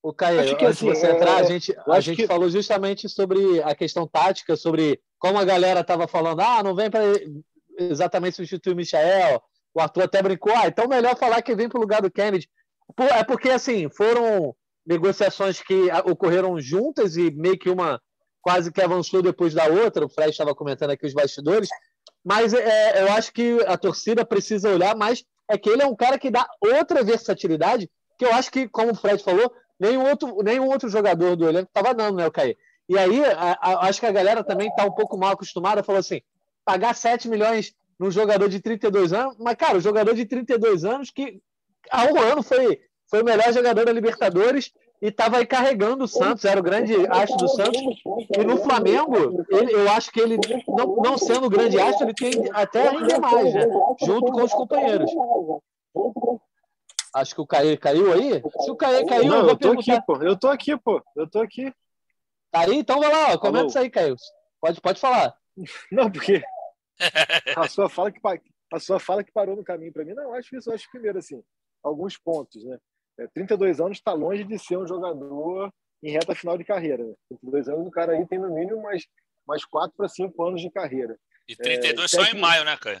O 0.00 0.14
Caio, 0.14 0.40
antes 0.40 0.56
de 0.56 0.64
assim, 0.64 0.86
você 0.86 1.10
entrar, 1.10 1.40
é... 1.40 1.40
a 1.40 1.44
gente, 1.44 1.76
a 1.88 2.00
gente 2.00 2.16
que... 2.18 2.26
falou 2.28 2.48
justamente 2.48 3.08
sobre 3.08 3.60
a 3.64 3.74
questão 3.74 4.06
tática, 4.06 4.56
sobre 4.56 5.00
como 5.18 5.38
a 5.38 5.44
galera 5.44 5.80
estava 5.80 6.06
falando, 6.06 6.40
ah, 6.40 6.62
não 6.62 6.76
vem 6.76 6.88
para 6.88 7.02
exatamente 7.78 8.36
substituir 8.36 8.74
o 8.74 8.76
Michael. 8.76 9.42
O 9.74 9.80
Arthur 9.80 10.04
até 10.04 10.22
brincou, 10.22 10.54
ah, 10.54 10.68
então 10.68 10.86
melhor 10.86 11.16
falar 11.16 11.42
que 11.42 11.54
vem 11.56 11.68
para 11.68 11.78
o 11.78 11.80
lugar 11.80 12.00
do 12.00 12.10
Kennedy. 12.12 12.48
É 13.10 13.24
porque, 13.24 13.50
assim, 13.50 13.88
foram 13.88 14.54
negociações 14.86 15.60
que 15.62 15.88
ocorreram 16.04 16.60
juntas 16.60 17.16
e 17.16 17.30
meio 17.30 17.58
que 17.58 17.70
uma 17.70 18.00
quase 18.40 18.72
que 18.72 18.82
avançou 18.82 19.22
depois 19.22 19.54
da 19.54 19.66
outra. 19.66 20.04
O 20.04 20.08
Fred 20.08 20.30
estava 20.30 20.54
comentando 20.54 20.90
aqui 20.90 21.06
os 21.06 21.14
bastidores. 21.14 21.68
Mas 22.24 22.52
é, 22.52 23.02
eu 23.02 23.12
acho 23.12 23.32
que 23.32 23.60
a 23.66 23.76
torcida 23.76 24.24
precisa 24.24 24.70
olhar 24.70 24.96
mais. 24.96 25.24
É 25.48 25.56
que 25.56 25.70
ele 25.70 25.82
é 25.82 25.86
um 25.86 25.96
cara 25.96 26.18
que 26.18 26.30
dá 26.30 26.46
outra 26.60 27.02
versatilidade, 27.02 27.90
que 28.18 28.24
eu 28.24 28.32
acho 28.32 28.50
que, 28.50 28.68
como 28.68 28.92
o 28.92 28.94
Fred 28.94 29.22
falou, 29.22 29.52
nenhum 29.78 30.08
outro, 30.08 30.42
nenhum 30.42 30.66
outro 30.68 30.88
jogador 30.88 31.36
do 31.36 31.48
elenco 31.48 31.68
estava 31.68 31.94
dando, 31.94 32.16
né, 32.16 32.26
o 32.26 32.30
Caí? 32.30 32.56
E 32.88 32.98
aí, 32.98 33.24
a, 33.24 33.58
a, 33.60 33.88
acho 33.88 34.00
que 34.00 34.06
a 34.06 34.12
galera 34.12 34.44
também 34.44 34.68
está 34.68 34.84
um 34.84 34.92
pouco 34.92 35.16
mal 35.16 35.32
acostumada, 35.32 35.82
falou 35.82 35.98
assim, 35.98 36.20
pagar 36.64 36.94
7 36.94 37.28
milhões 37.28 37.74
num 37.98 38.10
jogador 38.10 38.48
de 38.48 38.60
32 38.60 39.12
anos, 39.12 39.36
mas, 39.38 39.56
cara, 39.56 39.78
o 39.78 39.80
jogador 39.80 40.14
de 40.14 40.24
32 40.24 40.84
anos 40.84 41.10
que 41.10 41.40
há 41.90 42.04
um 42.04 42.18
ano 42.18 42.42
foi, 42.42 42.80
foi 43.12 43.20
o 43.20 43.24
melhor 43.26 43.52
jogador 43.52 43.84
da 43.84 43.92
Libertadores 43.92 44.72
e 45.02 45.08
estava 45.08 45.36
aí 45.36 45.44
carregando 45.44 46.04
o 46.04 46.08
Santos, 46.08 46.46
era 46.46 46.58
o 46.58 46.62
grande 46.62 46.94
astro 47.10 47.36
do 47.36 47.48
Santos. 47.48 47.78
E 48.34 48.42
no 48.42 48.56
Flamengo, 48.56 49.44
ele, 49.50 49.74
eu 49.74 49.90
acho 49.90 50.10
que 50.10 50.18
ele, 50.18 50.38
não, 50.66 50.96
não 50.96 51.18
sendo 51.18 51.44
o 51.44 51.50
grande 51.50 51.78
astro, 51.78 52.06
ele 52.06 52.14
tem 52.14 52.32
até 52.54 52.88
a 52.88 52.90
render 52.92 53.20
mais, 53.20 53.52
né? 53.52 53.66
Junto 54.00 54.32
com 54.32 54.42
os 54.42 54.54
companheiros. 54.54 55.10
Acho 57.14 57.34
que 57.34 57.40
o 57.42 57.46
Caê 57.46 57.76
caiu 57.76 58.14
aí. 58.14 58.42
Se 58.60 58.70
o 58.70 58.76
Caê 58.76 59.04
caiu, 59.04 59.26
não, 59.26 59.36
eu 59.36 59.42
vou 59.42 59.50
eu 59.50 59.58
tô 59.58 59.68
perguntar. 59.68 59.92
aqui, 59.92 60.06
pô. 60.06 60.22
Eu 60.22 60.38
tô 60.38 60.48
aqui, 60.48 60.76
pô. 60.78 61.02
Eu 61.14 61.28
tô 61.28 61.40
aqui. 61.42 61.70
Tá 62.50 62.60
aí? 62.60 62.78
Então 62.78 62.98
vai 62.98 63.12
lá, 63.12 63.34
ó. 63.34 63.38
comenta 63.38 63.66
isso 63.66 63.78
aí, 63.78 63.90
Caio. 63.90 64.16
Pode, 64.58 64.80
pode 64.80 64.98
falar. 64.98 65.36
Não, 65.92 66.10
porque 66.10 66.42
a 67.54 67.68
sua 67.68 67.90
fala 67.90 68.10
que 68.10 68.20
a 68.72 68.80
sua 68.80 68.98
fala 68.98 69.22
que 69.22 69.30
parou 69.30 69.54
no 69.54 69.62
caminho 69.62 69.92
para 69.92 70.02
mim. 70.02 70.14
Não, 70.14 70.22
eu 70.22 70.34
acho 70.34 70.56
isso, 70.56 70.70
eu 70.70 70.74
acho 70.74 70.90
primeiro 70.90 71.18
assim, 71.18 71.42
alguns 71.82 72.16
pontos, 72.16 72.64
né? 72.64 72.78
É, 73.18 73.26
32 73.28 73.80
anos 73.80 73.98
está 73.98 74.12
longe 74.12 74.44
de 74.44 74.58
ser 74.58 74.78
um 74.78 74.86
jogador 74.86 75.72
em 76.02 76.10
reta 76.10 76.34
final 76.34 76.56
de 76.56 76.64
carreira. 76.64 77.04
Né? 77.04 77.14
32 77.28 77.68
anos 77.68 77.86
o 77.86 77.90
cara 77.90 78.12
aí 78.12 78.26
tem 78.26 78.38
no 78.38 78.52
mínimo 78.54 78.82
mais 78.82 79.06
mais 79.46 79.64
4 79.64 79.92
para 79.96 80.08
5 80.08 80.42
anos 80.44 80.60
de 80.60 80.70
carreira. 80.70 81.18
E 81.48 81.56
32 81.56 82.14
É, 82.14 82.16
só 82.16 82.24
em 82.24 82.38
maio, 82.38 82.64
né, 82.64 82.76
Caio? 82.76 83.00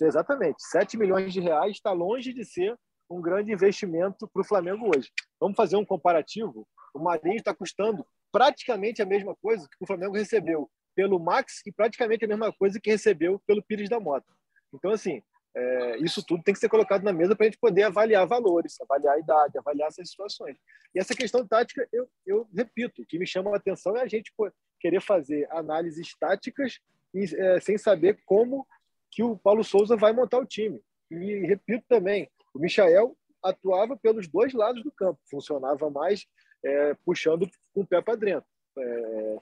Exatamente. 0.00 0.56
7 0.58 0.96
milhões 0.96 1.32
de 1.32 1.40
reais 1.40 1.72
está 1.72 1.92
longe 1.92 2.32
de 2.32 2.44
ser 2.44 2.76
um 3.08 3.20
grande 3.20 3.52
investimento 3.52 4.28
para 4.28 4.42
o 4.42 4.44
Flamengo 4.44 4.90
hoje. 4.94 5.10
Vamos 5.38 5.56
fazer 5.56 5.76
um 5.76 5.84
comparativo. 5.84 6.66
O 6.94 6.98
Marinho 6.98 7.36
está 7.36 7.54
custando 7.54 8.04
praticamente 8.32 9.02
a 9.02 9.06
mesma 9.06 9.36
coisa 9.36 9.68
que 9.68 9.84
o 9.84 9.86
Flamengo 9.86 10.14
recebeu 10.14 10.70
pelo 10.94 11.20
Max 11.20 11.60
e 11.66 11.72
praticamente 11.72 12.24
a 12.24 12.28
mesma 12.28 12.52
coisa 12.52 12.80
que 12.80 12.90
recebeu 12.90 13.40
pelo 13.46 13.62
Pires 13.62 13.88
da 13.88 14.00
Mota. 14.00 14.26
Então, 14.72 14.90
assim, 14.90 15.22
é, 15.56 15.96
isso 15.98 16.24
tudo 16.24 16.42
tem 16.42 16.52
que 16.52 16.60
ser 16.60 16.68
colocado 16.68 17.02
na 17.04 17.12
mesa 17.12 17.36
para 17.36 17.46
a 17.46 17.48
gente 17.48 17.58
poder 17.58 17.84
avaliar 17.84 18.26
valores, 18.26 18.76
avaliar 18.80 19.14
a 19.14 19.18
idade, 19.18 19.58
avaliar 19.58 19.88
essas 19.88 20.10
situações. 20.10 20.56
E 20.94 20.98
essa 20.98 21.14
questão 21.14 21.46
tática, 21.46 21.86
eu, 21.92 22.08
eu 22.26 22.48
repito, 22.54 23.02
o 23.02 23.06
que 23.06 23.18
me 23.18 23.26
chama 23.26 23.52
a 23.52 23.56
atenção 23.56 23.96
é 23.96 24.02
a 24.02 24.08
gente 24.08 24.32
querer 24.80 25.00
fazer 25.00 25.46
análises 25.50 26.14
táticas 26.18 26.80
e, 27.14 27.24
é, 27.36 27.60
sem 27.60 27.78
saber 27.78 28.20
como 28.26 28.66
que 29.10 29.22
o 29.22 29.36
Paulo 29.36 29.62
Souza 29.62 29.96
vai 29.96 30.12
montar 30.12 30.38
o 30.38 30.46
time. 30.46 30.82
E 31.10 31.46
repito 31.46 31.84
também, 31.88 32.28
o 32.52 32.58
Michael 32.58 33.16
atuava 33.42 33.96
pelos 33.96 34.26
dois 34.26 34.52
lados 34.52 34.82
do 34.82 34.90
campo, 34.90 35.20
funcionava 35.30 35.88
mais 35.90 36.26
é, 36.64 36.94
puxando 37.04 37.48
com 37.72 37.82
o 37.82 37.86
pé 37.86 38.00
para 38.02 38.16
dentro. 38.16 38.48
É, 38.76 39.38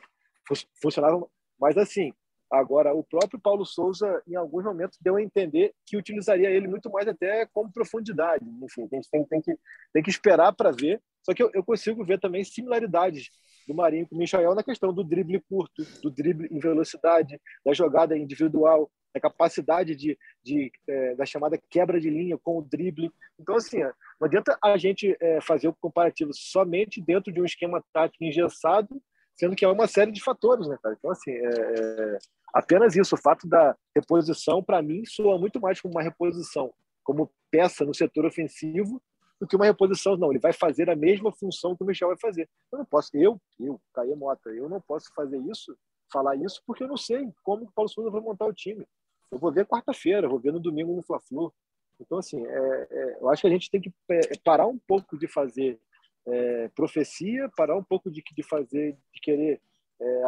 fu- 0.47 0.67
funcionava 0.81 1.27
mais 1.59 1.79
assim. 1.79 2.13
Agora, 2.53 2.93
o 2.93 3.03
próprio 3.03 3.41
Paulo 3.41 3.65
Souza, 3.65 4.23
em 4.29 4.37
alguns 4.37 4.63
momentos, 4.63 4.99
deu 5.01 5.17
a 5.17 5.23
entender 5.23 5.73
que 5.87 5.97
utilizaria 5.97 6.51
ele 6.51 6.69
muito 6.69 6.91
mais 6.91 7.09
até 7.09 7.47
como 7.47 7.73
profundidade. 7.73 8.45
Enfim, 8.63 8.83
a 8.93 8.95
gente 8.95 9.09
tem, 9.11 9.25
tem 9.25 9.41
que, 9.41 9.59
tem 9.91 10.03
que 10.03 10.11
esperar 10.11 10.53
para 10.53 10.71
ver. 10.71 11.01
Só 11.23 11.33
que 11.33 11.43
eu, 11.43 11.51
eu 11.55 11.65
consigo 11.65 12.05
ver 12.05 12.21
também 12.21 12.45
similaridades 12.45 13.31
do 13.67 13.75
Marinho 13.75 14.07
com 14.07 14.17
o 14.17 14.19
Michael 14.19 14.55
na 14.55 14.63
questão 14.63 14.93
do 14.93 15.03
drible 15.03 15.41
curto, 15.49 15.83
do 16.03 16.11
drible 16.11 16.47
em 16.51 16.59
velocidade, 16.59 17.41
da 17.65 17.73
jogada 17.73 18.19
individual, 18.19 18.91
da 19.15 19.21
capacidade 19.21 19.97
de, 19.97 20.19
de 20.43 20.71
é, 20.87 21.15
da 21.15 21.25
chamada 21.25 21.59
quebra 21.71 21.99
de 21.99 22.11
linha 22.11 22.37
com 22.37 22.59
o 22.59 22.63
drible. 22.63 23.11
Então, 23.41 23.57
assim, 23.57 23.79
não 23.79 24.27
adianta 24.27 24.59
a 24.63 24.77
gente 24.77 25.17
é, 25.21 25.41
fazer 25.41 25.69
o 25.69 25.75
comparativo 25.81 26.33
somente 26.35 27.01
dentro 27.01 27.33
de 27.33 27.41
um 27.41 27.47
esquema 27.47 27.83
tático 27.95 28.25
engessado, 28.25 29.03
sendo 29.35 29.57
que 29.57 29.65
é 29.65 29.69
uma 29.69 29.87
série 29.87 30.13
de 30.13 30.23
fatores, 30.23 30.67
né, 30.69 30.77
cara? 30.83 30.97
Então, 30.99 31.11
assim, 31.11 31.31
é, 31.31 31.45
é, 31.45 32.19
apenas 32.53 32.97
isso, 32.97 33.15
o 33.15 33.19
fato 33.19 33.49
da 33.49 33.77
reposição, 33.95 34.63
para 34.63 34.83
mim, 34.83 35.05
soa 35.07 35.39
muito 35.39 35.61
mais 35.61 35.81
como 35.81 35.95
uma 35.95 36.03
reposição 36.03 36.73
como 37.03 37.31
peça 37.51 37.85
no 37.85 37.95
setor 37.95 38.25
ofensivo 38.25 39.03
do 39.41 39.47
que 39.47 39.57
uma 39.57 39.65
reposição. 39.65 40.17
Não, 40.17 40.31
ele 40.31 40.39
vai 40.39 40.53
fazer 40.53 40.89
a 40.89 40.97
mesma 40.97 41.33
função 41.33 41.77
que 41.77 41.83
o 41.83 41.87
Michel 41.87 42.09
vai 42.09 42.19
fazer. 42.19 42.49
Eu 42.71 42.79
não 42.79 42.85
posso, 42.85 43.11
eu, 43.15 43.41
eu, 43.59 43.81
Caio 43.93 44.17
Mota, 44.17 44.51
eu 44.51 44.69
não 44.69 44.81
posso 44.81 45.13
fazer 45.15 45.39
isso, 45.51 45.77
falar 46.13 46.37
isso, 46.37 46.63
porque 46.67 46.85
eu 46.85 46.89
não 46.89 46.97
sei 46.97 47.29
como 47.43 47.65
o 47.65 47.73
Paulo 47.73 47.89
Souza 47.89 48.11
vai 48.11 48.21
montar 48.21 48.47
o 48.47 48.53
time. 48.53 48.87
Eu 49.31 49.39
vou 49.39 49.53
ver 49.53 49.67
quarta-feira, 49.67 50.29
vou 50.29 50.39
ver 50.39 50.53
no 50.53 50.61
domingo 50.61 50.95
no 50.95 51.03
Fla-Flu. 51.03 51.53
Então, 52.01 52.19
assim, 52.19 52.45
é, 52.45 52.89
é, 52.91 53.19
eu 53.21 53.29
acho 53.31 53.43
que 53.43 53.49
a 53.49 53.51
gente 53.51 53.71
tem 53.71 53.81
que 53.81 53.93
é, 54.11 54.21
parar 54.45 54.67
um 54.67 54.79
pouco 54.79 55.17
de 55.17 55.27
fazer 55.27 55.81
é, 56.27 56.69
profecia, 56.69 57.51
parar 57.57 57.77
um 57.77 57.83
pouco 57.83 58.11
de, 58.11 58.23
de 58.23 58.43
fazer, 58.43 58.97
de 59.13 59.21
querer 59.21 59.61
é, 60.03 60.25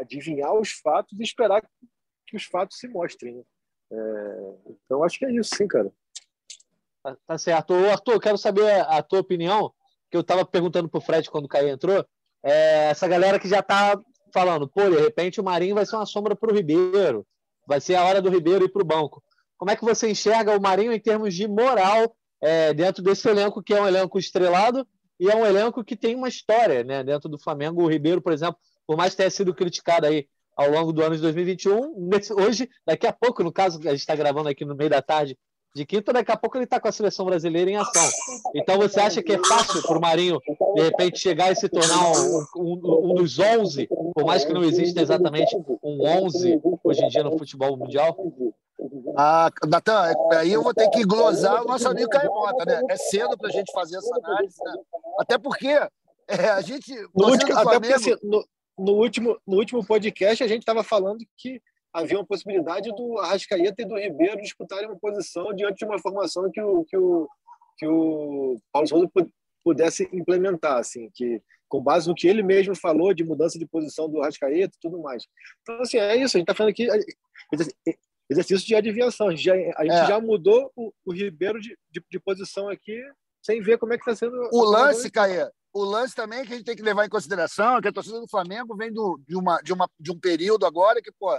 adivinhar, 0.00 0.54
os 0.54 0.70
fatos 0.70 1.18
e 1.18 1.22
esperar 1.22 1.62
que 2.26 2.36
os 2.36 2.44
fatos 2.44 2.78
se 2.78 2.86
mostrem. 2.88 3.34
Né? 3.34 3.42
É, 3.90 4.54
então, 4.70 5.02
acho 5.02 5.18
que 5.18 5.24
é 5.24 5.32
isso, 5.32 5.54
sim, 5.56 5.66
cara. 5.66 5.90
Tá, 7.02 7.16
tá 7.26 7.38
certo. 7.38 7.74
Ô, 7.74 7.90
Arthur, 7.90 8.20
quero 8.20 8.38
saber 8.38 8.70
a 8.88 9.02
tua 9.02 9.20
opinião, 9.20 9.72
que 10.10 10.16
eu 10.16 10.20
estava 10.20 10.44
perguntando 10.44 10.88
pro 10.88 11.00
Fred 11.00 11.30
quando 11.30 11.46
o 11.46 11.48
Caio 11.48 11.68
entrou. 11.68 12.04
É, 12.42 12.90
essa 12.90 13.08
galera 13.08 13.38
que 13.38 13.48
já 13.48 13.62
tá 13.62 14.00
falando, 14.32 14.68
pô, 14.68 14.88
de 14.88 14.98
repente 14.98 15.40
o 15.40 15.44
Marinho 15.44 15.74
vai 15.74 15.86
ser 15.86 15.96
uma 15.96 16.06
sombra 16.06 16.36
pro 16.36 16.54
Ribeiro, 16.54 17.26
vai 17.66 17.80
ser 17.80 17.94
a 17.94 18.04
hora 18.04 18.22
do 18.22 18.30
Ribeiro 18.30 18.64
ir 18.64 18.68
pro 18.68 18.84
banco. 18.84 19.22
Como 19.56 19.70
é 19.70 19.76
que 19.76 19.84
você 19.84 20.08
enxerga 20.10 20.56
o 20.56 20.60
Marinho 20.60 20.92
em 20.92 21.00
termos 21.00 21.34
de 21.34 21.48
moral 21.48 22.14
é, 22.40 22.72
dentro 22.72 23.02
desse 23.02 23.28
elenco, 23.28 23.62
que 23.62 23.74
é 23.74 23.80
um 23.80 23.88
elenco 23.88 24.18
estrelado 24.18 24.86
e 25.18 25.28
é 25.28 25.34
um 25.34 25.44
elenco 25.44 25.82
que 25.82 25.96
tem 25.96 26.14
uma 26.14 26.28
história 26.28 26.84
né, 26.84 27.02
dentro 27.02 27.28
do 27.28 27.38
Flamengo? 27.38 27.82
O 27.82 27.88
Ribeiro, 27.88 28.22
por 28.22 28.32
exemplo, 28.32 28.58
por 28.88 28.96
mais 28.96 29.10
que 29.12 29.18
tenha 29.18 29.30
sido 29.30 29.54
criticado 29.54 30.06
aí 30.06 30.26
ao 30.56 30.70
longo 30.70 30.92
do 30.94 31.02
ano 31.02 31.14
de 31.14 31.20
2021, 31.22 31.94
nesse- 32.08 32.32
hoje, 32.32 32.68
daqui 32.86 33.06
a 33.06 33.12
pouco, 33.12 33.44
no 33.44 33.52
caso, 33.52 33.78
a 33.80 33.90
gente 33.90 34.00
está 34.00 34.16
gravando 34.16 34.48
aqui 34.48 34.64
no 34.64 34.74
meio 34.74 34.88
da 34.88 35.02
tarde 35.02 35.38
de 35.76 35.84
quinta, 35.84 36.10
daqui 36.12 36.32
a 36.32 36.36
pouco 36.36 36.56
ele 36.56 36.64
está 36.64 36.80
com 36.80 36.88
a 36.88 36.92
seleção 36.92 37.26
brasileira 37.26 37.70
em 37.70 37.76
ação. 37.76 38.10
Então 38.56 38.78
você 38.78 38.98
acha 38.98 39.22
que 39.22 39.34
é 39.34 39.38
fácil 39.46 39.82
para 39.82 39.98
o 39.98 40.00
Marinho, 40.00 40.40
de 40.74 40.82
repente, 40.82 41.20
chegar 41.20 41.52
e 41.52 41.54
se 41.56 41.68
tornar 41.68 42.10
um, 42.12 42.46
um- 42.56 43.10
um 43.10 43.14
dos 43.14 43.38
11, 43.38 43.86
por 44.14 44.24
mais 44.24 44.44
que 44.46 44.52
não 44.54 44.64
exista 44.64 45.00
exatamente 45.02 45.54
um 45.84 46.24
11 46.24 46.58
hoje 46.82 47.04
em 47.04 47.08
dia 47.08 47.22
no 47.22 47.36
futebol 47.38 47.76
mundial? 47.76 48.16
Ah, 49.16 49.50
Natan, 49.68 50.12
aí 50.32 50.52
eu 50.52 50.62
vou 50.62 50.72
ter 50.72 50.88
que 50.88 51.04
glosar 51.04 51.62
o 51.62 51.66
nosso 51.66 51.86
amigo 51.88 52.08
Caio 52.08 52.30
Mota, 52.30 52.64
né? 52.64 52.80
É 52.90 52.96
cedo 52.96 53.36
para 53.36 53.48
a 53.48 53.52
gente 53.52 53.70
fazer 53.72 53.98
essa 53.98 54.16
análise, 54.16 54.56
né? 54.64 54.72
Até 55.20 55.36
porque 55.36 55.68
é, 55.68 56.48
a 56.50 56.60
gente. 56.62 56.92
No 57.14 57.28
último, 57.30 57.52
do 57.52 57.58
até 57.58 57.78
porque 57.78 57.88
Flamengo- 57.88 57.94
assim, 57.94 58.14
no, 58.22 58.44
no 58.78 58.92
último, 58.92 59.38
no 59.46 59.56
último 59.56 59.84
podcast 59.84 60.42
a 60.44 60.46
gente 60.46 60.60
estava 60.60 60.82
falando 60.84 61.18
que 61.36 61.60
havia 61.92 62.18
uma 62.18 62.26
possibilidade 62.26 62.90
do 62.94 63.18
Arrascaeta 63.18 63.82
e 63.82 63.84
do 63.84 63.96
Ribeiro 63.98 64.40
disputarem 64.40 64.86
uma 64.86 64.98
posição 64.98 65.52
diante 65.54 65.78
de 65.78 65.84
uma 65.84 65.98
formação 65.98 66.50
que 66.50 66.60
o, 66.60 66.84
que 66.84 66.96
o, 66.96 67.28
que 67.78 67.86
o 67.86 68.60
Paulo 68.72 68.86
Souza 68.88 69.08
pu- 69.12 69.30
pudesse 69.64 70.08
implementar, 70.12 70.76
assim, 70.78 71.10
que 71.14 71.42
com 71.68 71.82
base 71.82 72.08
no 72.08 72.14
que 72.14 72.26
ele 72.28 72.42
mesmo 72.42 72.74
falou 72.76 73.12
de 73.12 73.24
mudança 73.24 73.58
de 73.58 73.66
posição 73.66 74.08
do 74.08 74.22
Arrascaeta 74.22 74.74
e 74.76 74.80
tudo 74.80 74.98
mais. 75.00 75.26
Então, 75.62 75.80
assim, 75.80 75.98
é 75.98 76.16
isso, 76.16 76.36
a 76.36 76.38
gente 76.38 76.44
está 76.50 76.54
falando 76.54 76.70
aqui 76.70 76.86
exercício 78.30 78.66
de 78.66 78.74
adivinhação. 78.74 79.28
A 79.28 79.30
gente 79.30 79.44
já, 79.44 79.54
a 79.54 79.82
gente 79.84 79.92
É. 80.04 80.06
já 80.06 80.20
mudou 80.20 80.70
o, 80.76 80.92
o 81.04 81.12
Ribeiro 81.12 81.60
de, 81.60 81.76
de, 81.90 82.02
de 82.10 82.20
posição 82.20 82.68
aqui 82.68 83.00
sem 83.42 83.60
ver 83.60 83.78
como 83.78 83.92
é 83.92 83.96
que 83.98 84.02
está 84.02 84.14
sendo 84.14 84.36
O 84.52 84.62
lance, 84.64 85.10
Caê, 85.10 85.48
o 85.72 85.84
lance 85.84 86.14
também 86.14 86.44
que 86.44 86.52
a 86.52 86.56
gente 86.56 86.64
tem 86.64 86.76
que 86.76 86.82
levar 86.82 87.04
em 87.04 87.10
consideração 87.10 87.76
é 87.76 87.82
que 87.82 87.88
a 87.88 87.92
torcida 87.92 88.20
do 88.20 88.28
Flamengo 88.28 88.76
vem 88.76 88.92
do, 88.92 89.20
de, 89.26 89.36
uma, 89.36 89.60
de, 89.60 89.72
uma, 89.72 89.88
de 89.98 90.10
um 90.10 90.18
período 90.18 90.66
agora 90.66 91.02
que, 91.02 91.12
pô, 91.12 91.30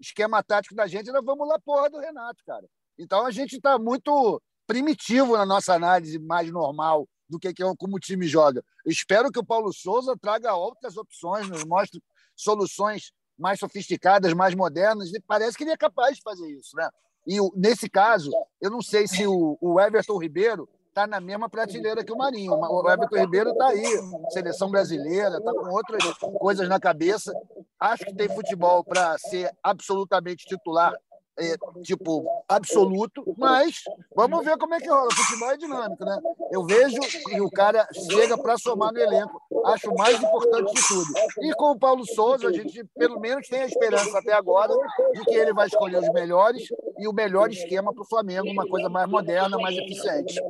esquema 0.00 0.42
tático 0.42 0.74
da 0.74 0.86
gente, 0.86 1.10
nós 1.10 1.24
vamos 1.24 1.48
lá, 1.48 1.58
porra 1.58 1.88
do 1.88 1.98
Renato, 1.98 2.42
cara. 2.44 2.66
Então 2.98 3.24
a 3.24 3.30
gente 3.30 3.56
está 3.56 3.78
muito 3.78 4.40
primitivo 4.66 5.36
na 5.36 5.46
nossa 5.46 5.74
análise 5.74 6.18
mais 6.18 6.50
normal 6.50 7.08
do 7.28 7.38
que, 7.38 7.52
que 7.52 7.62
é 7.62 7.66
como 7.76 7.96
o 7.96 8.00
time 8.00 8.26
joga. 8.26 8.62
Espero 8.84 9.30
que 9.30 9.38
o 9.38 9.44
Paulo 9.44 9.72
Souza 9.72 10.16
traga 10.20 10.54
outras 10.54 10.96
opções, 10.96 11.48
nos 11.48 11.64
mostre 11.64 12.02
soluções 12.34 13.12
mais 13.38 13.58
sofisticadas, 13.58 14.32
mais 14.32 14.54
modernas, 14.54 15.12
e 15.12 15.20
parece 15.20 15.56
que 15.56 15.64
ele 15.64 15.72
é 15.72 15.76
capaz 15.76 16.16
de 16.16 16.22
fazer 16.22 16.48
isso, 16.48 16.76
né? 16.76 16.88
E 17.26 17.38
nesse 17.54 17.88
caso, 17.88 18.30
eu 18.60 18.70
não 18.70 18.80
sei 18.80 19.06
se 19.08 19.26
o 19.26 19.80
Everton 19.80 20.16
Ribeiro 20.18 20.68
está 20.96 21.06
na 21.06 21.20
mesma 21.20 21.46
prateleira 21.46 22.02
que 22.02 22.12
o 22.12 22.16
Marinho. 22.16 22.54
O 22.54 22.90
Everton 22.90 23.16
Ribeiro 23.16 23.50
está 23.50 23.68
aí, 23.68 23.84
seleção 24.30 24.70
brasileira, 24.70 25.36
está 25.36 25.52
com 25.52 25.68
outras 25.68 26.02
coisas 26.38 26.66
na 26.66 26.80
cabeça. 26.80 27.34
Acho 27.78 28.06
que 28.06 28.14
tem 28.14 28.34
futebol 28.34 28.82
para 28.82 29.18
ser 29.18 29.50
absolutamente 29.62 30.46
titular, 30.46 30.94
é, 31.38 31.54
tipo, 31.82 32.24
absoluto, 32.48 33.22
mas 33.36 33.82
vamos 34.14 34.42
ver 34.42 34.56
como 34.56 34.74
é 34.74 34.80
que 34.80 34.88
rola. 34.88 35.08
O 35.08 35.14
futebol 35.14 35.50
é 35.50 35.56
dinâmico, 35.58 36.02
né? 36.02 36.18
Eu 36.50 36.64
vejo 36.64 36.98
que 36.98 37.42
o 37.42 37.50
cara 37.50 37.86
chega 38.10 38.38
para 38.38 38.56
somar 38.56 38.90
no 38.90 38.98
elenco. 38.98 39.38
Acho 39.66 39.92
mais 39.92 40.16
importante 40.16 40.72
de 40.72 40.88
tudo. 40.88 41.12
E 41.42 41.52
com 41.56 41.72
o 41.72 41.78
Paulo 41.78 42.06
Souza, 42.06 42.48
a 42.48 42.52
gente 42.52 42.82
pelo 42.96 43.20
menos 43.20 43.46
tem 43.48 43.60
a 43.60 43.66
esperança 43.66 44.18
até 44.18 44.32
agora 44.32 44.72
de 45.12 45.24
que 45.26 45.34
ele 45.34 45.52
vai 45.52 45.66
escolher 45.66 45.98
os 45.98 46.08
melhores 46.14 46.66
e 46.98 47.06
o 47.06 47.12
melhor 47.12 47.50
esquema 47.50 47.92
para 47.92 48.02
o 48.02 48.08
Flamengo, 48.08 48.48
uma 48.48 48.66
coisa 48.66 48.88
mais 48.88 49.06
moderna, 49.06 49.58
mais 49.58 49.76
eficiente. 49.76 50.40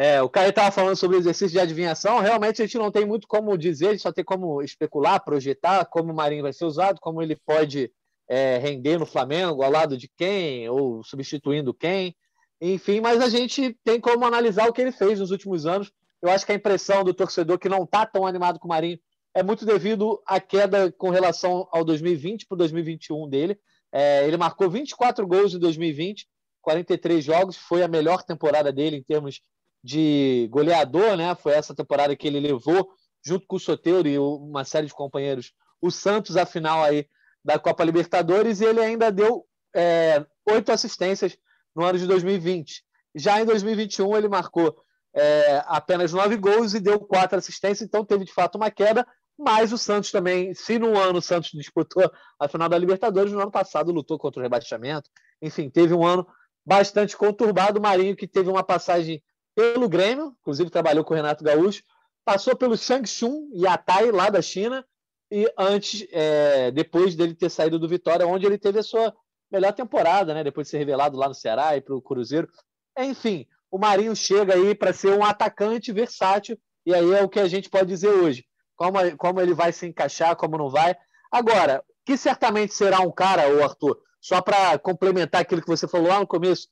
É, 0.00 0.22
o 0.22 0.28
Caio 0.28 0.50
estava 0.50 0.70
falando 0.70 0.94
sobre 0.94 1.16
o 1.16 1.18
exercício 1.18 1.50
de 1.50 1.58
adivinhação. 1.58 2.20
Realmente 2.20 2.62
a 2.62 2.64
gente 2.64 2.78
não 2.78 2.88
tem 2.88 3.04
muito 3.04 3.26
como 3.26 3.58
dizer, 3.58 3.88
a 3.88 3.90
gente 3.90 4.02
só 4.02 4.12
tem 4.12 4.24
como 4.24 4.62
especular, 4.62 5.24
projetar 5.24 5.84
como 5.86 6.12
o 6.12 6.14
Marinho 6.14 6.44
vai 6.44 6.52
ser 6.52 6.66
usado, 6.66 7.00
como 7.00 7.20
ele 7.20 7.34
pode 7.34 7.90
é, 8.28 8.58
render 8.58 8.96
no 8.96 9.04
Flamengo, 9.04 9.60
ao 9.60 9.72
lado 9.72 9.96
de 9.96 10.08
quem, 10.16 10.68
ou 10.68 11.02
substituindo 11.02 11.74
quem. 11.74 12.14
Enfim, 12.60 13.00
mas 13.00 13.20
a 13.20 13.28
gente 13.28 13.76
tem 13.82 14.00
como 14.00 14.24
analisar 14.24 14.68
o 14.68 14.72
que 14.72 14.80
ele 14.80 14.92
fez 14.92 15.18
nos 15.18 15.32
últimos 15.32 15.66
anos. 15.66 15.90
Eu 16.22 16.30
acho 16.30 16.46
que 16.46 16.52
a 16.52 16.54
impressão 16.54 17.02
do 17.02 17.12
torcedor 17.12 17.58
que 17.58 17.68
não 17.68 17.82
está 17.82 18.06
tão 18.06 18.24
animado 18.24 18.60
com 18.60 18.68
o 18.68 18.70
Marinho 18.70 19.00
é 19.34 19.42
muito 19.42 19.66
devido 19.66 20.22
à 20.24 20.40
queda 20.40 20.92
com 20.92 21.10
relação 21.10 21.66
ao 21.72 21.84
2020 21.84 22.46
para 22.46 22.54
o 22.54 22.58
2021 22.58 23.28
dele. 23.28 23.58
É, 23.90 24.24
ele 24.28 24.36
marcou 24.36 24.70
24 24.70 25.26
gols 25.26 25.54
em 25.54 25.58
2020 25.58 26.24
43 26.60 27.24
jogos, 27.24 27.56
foi 27.56 27.82
a 27.82 27.88
melhor 27.88 28.22
temporada 28.22 28.70
dele 28.70 28.96
em 28.96 29.02
termos 29.02 29.40
de 29.88 30.46
goleador, 30.50 31.16
né? 31.16 31.34
Foi 31.34 31.52
essa 31.52 31.74
temporada 31.74 32.14
que 32.14 32.28
ele 32.28 32.38
levou, 32.38 32.90
junto 33.24 33.46
com 33.46 33.56
o 33.56 33.60
Soteiro 33.60 34.06
e 34.06 34.18
uma 34.18 34.62
série 34.62 34.86
de 34.86 34.92
companheiros, 34.92 35.54
o 35.80 35.90
Santos 35.90 36.36
à 36.36 36.44
final 36.44 36.84
aí 36.84 37.08
da 37.42 37.58
Copa 37.58 37.84
Libertadores, 37.84 38.60
e 38.60 38.66
ele 38.66 38.80
ainda 38.80 39.10
deu 39.10 39.46
é, 39.74 40.26
oito 40.46 40.70
assistências 40.70 41.38
no 41.74 41.84
ano 41.84 41.98
de 41.98 42.06
2020. 42.06 42.84
Já 43.14 43.40
em 43.40 43.46
2021, 43.46 44.14
ele 44.14 44.28
marcou 44.28 44.76
é, 45.14 45.62
apenas 45.66 46.12
nove 46.12 46.36
gols 46.36 46.74
e 46.74 46.80
deu 46.80 47.00
quatro 47.00 47.38
assistências, 47.38 47.88
então 47.88 48.04
teve 48.04 48.26
de 48.26 48.32
fato 48.32 48.56
uma 48.56 48.70
queda. 48.70 49.06
Mas 49.38 49.72
o 49.72 49.78
Santos 49.78 50.10
também, 50.10 50.52
se 50.52 50.78
no 50.78 50.98
ano 50.98 51.20
o 51.20 51.22
Santos 51.22 51.50
disputou 51.54 52.12
a 52.38 52.46
final 52.46 52.68
da 52.68 52.76
Libertadores, 52.76 53.32
no 53.32 53.40
ano 53.40 53.50
passado 53.50 53.90
lutou 53.90 54.18
contra 54.18 54.38
o 54.38 54.42
rebaixamento. 54.42 55.08
Enfim, 55.40 55.70
teve 55.70 55.94
um 55.94 56.04
ano 56.04 56.26
bastante 56.66 57.16
conturbado. 57.16 57.78
O 57.78 57.82
Marinho, 57.82 58.14
que 58.14 58.28
teve 58.28 58.50
uma 58.50 58.62
passagem 58.62 59.22
pelo 59.58 59.88
Grêmio, 59.88 60.36
inclusive 60.40 60.70
trabalhou 60.70 61.04
com 61.04 61.12
o 61.12 61.16
Renato 61.16 61.42
Gaúcho, 61.42 61.82
passou 62.24 62.54
pelo 62.54 62.76
Shangchun 62.76 63.50
Yatai, 63.52 64.12
lá 64.12 64.30
da 64.30 64.40
China, 64.40 64.86
e 65.32 65.52
antes, 65.58 66.06
é, 66.12 66.70
depois 66.70 67.16
dele 67.16 67.34
ter 67.34 67.50
saído 67.50 67.76
do 67.76 67.88
Vitória, 67.88 68.24
onde 68.24 68.46
ele 68.46 68.56
teve 68.56 68.78
a 68.78 68.84
sua 68.84 69.12
melhor 69.50 69.72
temporada, 69.72 70.32
né? 70.32 70.44
Depois 70.44 70.68
de 70.68 70.70
ser 70.70 70.78
revelado 70.78 71.18
lá 71.18 71.26
no 71.26 71.34
Ceará 71.34 71.76
e 71.76 71.80
para 71.80 71.92
o 71.92 72.00
Cruzeiro. 72.00 72.48
Enfim, 72.96 73.48
o 73.68 73.78
Marinho 73.78 74.14
chega 74.14 74.54
aí 74.54 74.76
para 74.76 74.92
ser 74.92 75.12
um 75.12 75.24
atacante 75.24 75.90
versátil, 75.90 76.56
e 76.86 76.94
aí 76.94 77.12
é 77.14 77.24
o 77.24 77.28
que 77.28 77.40
a 77.40 77.48
gente 77.48 77.68
pode 77.68 77.88
dizer 77.88 78.10
hoje. 78.10 78.44
Como, 78.76 79.16
como 79.16 79.40
ele 79.40 79.54
vai 79.54 79.72
se 79.72 79.88
encaixar, 79.88 80.36
como 80.36 80.56
não 80.56 80.70
vai. 80.70 80.96
Agora, 81.32 81.82
que 82.06 82.16
certamente 82.16 82.72
será 82.72 83.00
um 83.00 83.10
cara, 83.10 83.52
o 83.52 83.64
Arthur, 83.64 84.00
só 84.20 84.40
para 84.40 84.78
complementar 84.78 85.40
aquilo 85.40 85.62
que 85.62 85.66
você 85.66 85.88
falou 85.88 86.06
lá 86.06 86.20
no 86.20 86.28
começo, 86.28 86.68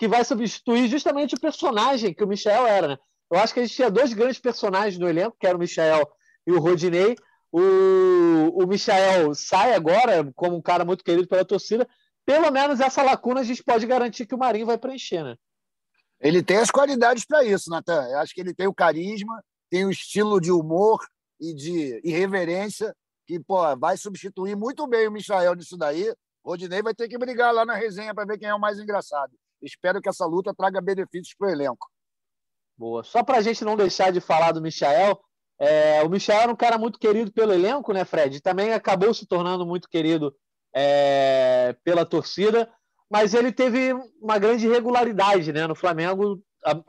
que 0.00 0.08
vai 0.08 0.24
substituir 0.24 0.88
justamente 0.88 1.34
o 1.34 1.40
personagem 1.40 2.14
que 2.14 2.24
o 2.24 2.26
Michel 2.26 2.66
era, 2.66 2.88
né? 2.88 2.98
Eu 3.30 3.38
acho 3.38 3.52
que 3.52 3.60
a 3.60 3.62
gente 3.62 3.76
tinha 3.76 3.90
dois 3.90 4.14
grandes 4.14 4.38
personagens 4.38 4.98
no 4.98 5.06
elenco, 5.06 5.36
que 5.38 5.46
era 5.46 5.54
o 5.54 5.60
Michel 5.60 6.10
e 6.46 6.52
o 6.52 6.58
Rodinei. 6.58 7.14
O, 7.52 8.62
o 8.62 8.66
Michel 8.66 9.34
sai 9.34 9.74
agora 9.74 10.32
como 10.34 10.56
um 10.56 10.62
cara 10.62 10.86
muito 10.86 11.04
querido 11.04 11.28
pela 11.28 11.44
torcida. 11.44 11.86
Pelo 12.24 12.50
menos 12.50 12.80
essa 12.80 13.02
lacuna 13.02 13.40
a 13.40 13.44
gente 13.44 13.62
pode 13.62 13.86
garantir 13.86 14.24
que 14.24 14.34
o 14.34 14.38
Marinho 14.38 14.64
vai 14.64 14.78
preencher, 14.78 15.22
né? 15.22 15.36
Ele 16.18 16.42
tem 16.42 16.56
as 16.56 16.70
qualidades 16.70 17.26
para 17.26 17.44
isso, 17.44 17.68
Natan. 17.68 18.08
Eu 18.08 18.20
acho 18.20 18.34
que 18.34 18.40
ele 18.40 18.54
tem 18.54 18.66
o 18.66 18.74
carisma, 18.74 19.44
tem 19.68 19.84
o 19.84 19.90
estilo 19.90 20.40
de 20.40 20.50
humor 20.50 20.98
e 21.38 21.54
de 21.54 22.00
irreverência 22.02 22.96
que 23.26 23.38
pô, 23.38 23.76
vai 23.76 23.98
substituir 23.98 24.56
muito 24.56 24.86
bem 24.86 25.06
o 25.06 25.12
Michael 25.12 25.56
nisso 25.56 25.76
daí. 25.76 26.10
Rodinei 26.42 26.80
vai 26.80 26.94
ter 26.94 27.06
que 27.06 27.18
brigar 27.18 27.52
lá 27.52 27.66
na 27.66 27.74
resenha 27.74 28.14
para 28.14 28.24
ver 28.24 28.38
quem 28.38 28.48
é 28.48 28.54
o 28.54 28.58
mais 28.58 28.78
engraçado. 28.78 29.36
Espero 29.62 30.00
que 30.00 30.08
essa 30.08 30.26
luta 30.26 30.54
traga 30.54 30.80
benefícios 30.80 31.34
para 31.38 31.48
o 31.48 31.50
elenco. 31.50 31.88
Boa. 32.76 33.04
Só 33.04 33.22
para 33.22 33.38
a 33.38 33.42
gente 33.42 33.64
não 33.64 33.76
deixar 33.76 34.10
de 34.10 34.20
falar 34.20 34.52
do 34.52 34.62
Michael, 34.62 35.20
é, 35.58 36.02
o 36.02 36.08
Michael 36.08 36.40
era 36.40 36.52
um 36.52 36.56
cara 36.56 36.78
muito 36.78 36.98
querido 36.98 37.32
pelo 37.32 37.52
elenco, 37.52 37.92
né, 37.92 38.04
Fred? 38.04 38.40
Também 38.40 38.72
acabou 38.72 39.12
se 39.12 39.26
tornando 39.26 39.66
muito 39.66 39.88
querido 39.88 40.34
é, 40.74 41.76
pela 41.84 42.06
torcida 42.06 42.70
mas 43.10 43.34
ele 43.34 43.50
teve 43.50 43.92
uma 44.22 44.38
grande 44.38 44.68
irregularidade 44.68 45.52
né? 45.52 45.66
no 45.66 45.74
Flamengo. 45.74 46.40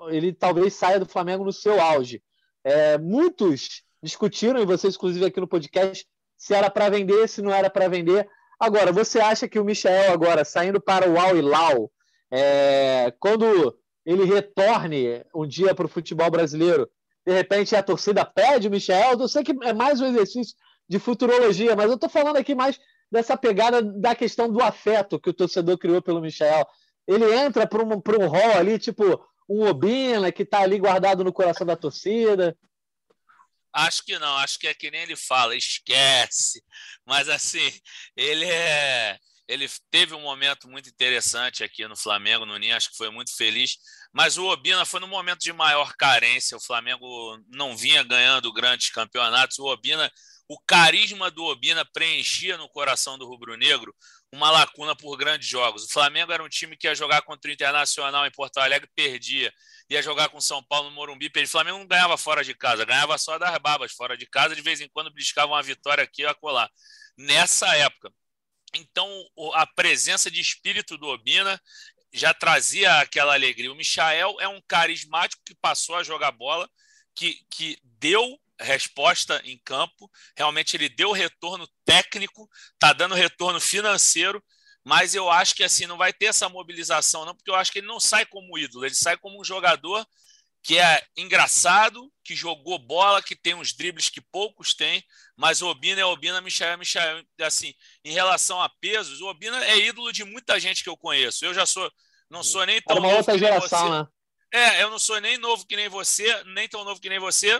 Ele 0.10 0.32
talvez 0.32 0.76
saia 0.76 1.00
do 1.00 1.06
Flamengo 1.08 1.44
no 1.44 1.52
seu 1.52 1.82
auge. 1.82 2.22
É, 2.64 2.98
muitos 3.00 3.82
discutiram, 4.04 4.62
e 4.62 4.66
vocês, 4.66 4.96
inclusive, 4.96 5.26
aqui 5.26 5.40
no 5.40 5.48
podcast, 5.48 6.06
se 6.38 6.54
era 6.54 6.70
para 6.70 6.90
vender, 6.90 7.28
se 7.28 7.42
não 7.42 7.52
era 7.52 7.72
para 7.72 7.88
vender. 7.88 8.30
Agora, 8.60 8.92
você 8.92 9.20
acha 9.20 9.48
que 9.48 9.60
o 9.60 9.66
Michel, 9.66 10.14
agora, 10.14 10.46
saindo 10.46 10.80
para 10.80 11.10
o 11.10 11.20
Al 11.20 11.36
Hilal, 11.36 11.92
é, 12.32 13.14
quando 13.20 13.78
ele 14.06 14.24
retorne 14.24 15.24
um 15.36 15.46
dia 15.46 15.76
para 15.76 15.86
o 15.86 15.90
futebol 15.90 16.32
brasileiro, 16.32 16.90
de 17.26 17.34
repente 17.34 17.76
a 17.76 17.84
torcida 17.84 18.26
pede 18.26 18.68
o 18.68 18.72
Michel? 18.72 19.20
Eu 19.20 19.28
sei 19.28 19.44
que 19.44 19.56
é 19.64 19.74
mais 19.74 20.00
um 20.00 20.08
exercício 20.08 20.56
de 20.88 20.98
futurologia, 20.98 21.76
mas 21.76 21.90
eu 21.90 21.96
estou 21.96 22.10
falando 22.10 22.38
aqui 22.38 22.56
mais 22.56 22.80
dessa 23.12 23.36
pegada 23.36 23.82
da 23.82 24.16
questão 24.16 24.52
do 24.52 24.62
afeto 24.62 25.20
que 25.20 25.30
o 25.30 25.34
torcedor 25.34 25.78
criou 25.78 26.02
pelo 26.02 26.22
Michel. 26.22 26.66
Ele 27.08 27.34
entra 27.36 27.68
para 27.68 27.84
um, 27.84 27.92
um 27.92 28.28
rol 28.28 28.58
ali, 28.58 28.80
tipo 28.80 29.04
um 29.50 29.68
Obina, 29.68 30.32
que 30.32 30.44
está 30.44 30.62
ali 30.62 30.80
guardado 30.80 31.24
no 31.24 31.34
coração 31.34 31.68
da 31.68 31.76
torcida. 31.76 32.58
Acho 33.74 34.04
que 34.04 34.18
não, 34.18 34.38
acho 34.38 34.60
que 34.60 34.68
é 34.68 34.74
que 34.74 34.92
nem 34.92 35.02
ele 35.02 35.16
fala, 35.16 35.56
esquece. 35.56 36.64
Mas 37.06 37.28
assim, 37.30 37.72
ele 38.16 38.46
é. 38.46 39.18
Ele 39.52 39.70
teve 39.89 40.14
um 40.14 40.22
momento 40.22 40.68
muito 40.70 40.89
interessante 40.89 41.64
aqui 41.64 41.88
no 41.88 41.95
Flamengo, 41.95 42.45
no 42.45 42.58
Ninho, 42.58 42.76
acho 42.76 42.91
que 42.91 42.97
foi 42.97 43.10
muito 43.10 43.36
feliz. 43.36 43.78
Mas 44.14 44.38
o 44.38 44.45
Obina 44.45 44.86
foi 44.86 44.99
no 44.99 45.08
momento 45.08 45.39
de 45.41 45.52
maior 45.52 45.93
carência. 45.95 46.58
O 46.58 46.62
Flamengo 46.62 47.06
não 47.49 47.76
vinha 47.76 48.04
ganhando 48.04 48.52
grandes 48.54 48.89
campeonatos. 48.89 49.60
O 49.60 49.66
Obina 49.66 50.12
o 50.52 50.60
carisma 50.60 51.32
do 51.32 51.45
Obina 51.45 51.86
preenchia 51.86 52.58
no 52.58 52.68
coração 52.68 53.18
do 53.18 53.26
rubro-negro 53.26 53.95
uma 54.34 54.52
lacuna 54.52 54.93
por 54.93 55.16
grandes 55.16 55.47
jogos. 55.47 55.86
O 55.86 55.89
Flamengo 55.89 56.30
era 56.34 56.43
um 56.43 56.49
time 56.49 56.76
que 56.76 56.88
ia 56.88 56.93
jogar 56.93 57.22
contra 57.22 57.49
o 57.49 57.54
Internacional 57.54 58.26
em 58.26 58.32
Porto 58.32 58.58
Alegre, 58.58 58.89
perdia. 58.93 59.54
Ia 59.89 60.02
jogar 60.02 60.28
com 60.28 60.41
São 60.41 60.62
Paulo 60.62 60.89
no 60.89 60.95
Morumbi, 60.95 61.30
perdia. 61.30 61.47
O 61.47 61.52
Flamengo 61.52 61.78
não 61.78 61.88
ganhava 61.88 62.18
fora 62.18 62.43
de 62.43 62.54
casa, 62.54 62.84
ganhava 62.84 63.18
só 63.18 63.38
das 63.39 63.58
babas 63.60 63.93
fora 63.93 64.18
de 64.18 64.26
casa. 64.26 64.54
De 64.54 64.62
vez 64.62 64.82
em 64.82 64.89
quando 64.89 65.10
briscava 65.10 65.54
uma 65.54 65.64
vitória 65.64 66.04
aqui 66.04 66.26
ou 66.26 66.30
acolá. 66.30 66.70
Nessa 67.18 67.74
época. 67.78 68.12
Então, 68.74 69.10
a 69.54 69.68
presença 69.68 70.32
de 70.32 70.40
espírito 70.40 70.98
do 70.98 71.08
Obina 71.08 71.62
já 72.14 72.34
trazia 72.34 73.00
aquela 73.00 73.34
alegria. 73.34 73.72
O 73.72 73.76
Michael 73.76 74.38
é 74.40 74.48
um 74.48 74.62
carismático 74.68 75.42
que 75.46 75.56
passou 75.56 75.96
a 75.96 76.04
jogar 76.04 76.32
bola, 76.32 76.70
que, 77.16 77.40
que 77.50 77.78
deu 77.84 78.40
resposta 78.60 79.42
em 79.44 79.58
campo. 79.58 80.10
Realmente 80.36 80.76
ele 80.76 80.90
deu 80.90 81.12
retorno 81.12 81.68
técnico, 81.86 82.50
está 82.74 82.94
dando 82.94 83.16
retorno 83.16 83.60
financeiro, 83.60 84.44
mas 84.84 85.14
eu 85.14 85.30
acho 85.30 85.56
que 85.56 85.64
assim 85.64 85.86
não 85.86 85.98
vai 85.98 86.12
ter 86.12 86.26
essa 86.26 86.50
mobilização, 86.50 87.26
não, 87.26 87.36
porque 87.36 87.52
eu 87.52 87.56
acho 87.56 87.72
que 87.72 87.80
ele 87.80 87.88
não 87.88 88.00
sai 88.00 88.26
como 88.26 88.58
ídolo, 88.58 88.86
ele 88.86 88.96
sai 88.96 89.18
como 89.18 89.40
um 89.40 89.44
jogador 89.44 90.06
que 90.64 90.78
é 90.78 91.03
engraçado, 91.18 92.12
que 92.24 92.36
jogou 92.36 92.78
bola, 92.78 93.22
que 93.22 93.36
tem 93.36 93.55
uns 93.55 93.74
dribles 93.74 94.09
que 94.09 94.22
poucos 94.22 94.74
têm, 94.74 95.03
mas 95.36 95.62
o 95.62 95.68
Obina 95.68 96.01
é 96.01 96.05
Obina, 96.05 96.39
Michael 96.39 96.74
é 96.74 96.78
Michael. 96.78 97.24
Assim, 97.41 97.74
em 98.05 98.12
relação 98.12 98.62
a 98.62 98.70
pesos, 98.70 99.22
o 99.22 99.28
Obina 99.28 99.64
é 99.66 99.78
ídolo 99.78 100.12
de 100.12 100.24
muita 100.24 100.59
gente 100.59 100.84
que 100.84 100.89
eu 100.89 100.97
conheço. 100.97 101.43
Eu 101.43 101.53
já 101.53 101.66
sou, 101.66 101.91
não 102.30 102.43
sou 102.43 102.66
nem 102.66 102.82
tão 102.82 102.97
Era 102.97 103.01
uma 103.01 103.07
novo 103.07 103.18
outra 103.18 103.34
que 103.34 103.39
nem 103.39 103.49
geração, 103.49 103.88
você. 103.88 103.89
né? 103.89 104.07
É, 104.53 104.84
eu 104.84 104.89
não 104.89 104.99
sou 104.99 105.20
nem 105.20 105.38
novo 105.38 105.66
que 105.66 105.76
nem 105.76 105.89
você, 105.89 106.43
nem 106.43 106.68
tão 106.68 106.84
novo 106.84 107.01
que 107.01 107.09
nem 107.09 107.20
você, 107.20 107.59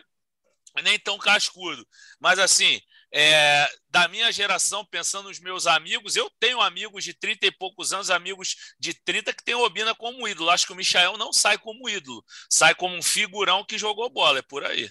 nem 0.84 1.00
tão 1.00 1.18
cascudo. 1.18 1.88
Mas 2.20 2.38
assim, 2.38 2.80
é, 3.14 3.68
da 3.90 4.08
minha 4.08 4.32
geração, 4.32 4.86
pensando 4.86 5.28
nos 5.28 5.40
meus 5.40 5.68
amigos, 5.68 6.16
eu 6.16 6.30
tenho 6.40 6.62
amigos 6.62 7.04
de 7.04 7.14
30 7.14 7.46
e 7.48 7.52
poucos 7.52 7.92
anos, 7.92 8.10
amigos 8.10 8.56
de 8.80 8.94
30 8.94 9.34
que 9.34 9.44
tem 9.44 9.54
o 9.56 9.66
Obina 9.66 9.94
como 9.94 10.28
ídolo. 10.28 10.50
Acho 10.50 10.66
que 10.68 10.74
o 10.74 10.76
Michael 10.76 11.18
não 11.18 11.34
sai 11.34 11.58
como 11.58 11.90
ídolo, 11.90 12.24
sai 12.50 12.74
como 12.74 12.96
um 12.96 13.02
figurão 13.02 13.66
que 13.66 13.78
jogou 13.78 14.10
bola, 14.10 14.40
é 14.40 14.42
por 14.42 14.64
aí. 14.64 14.90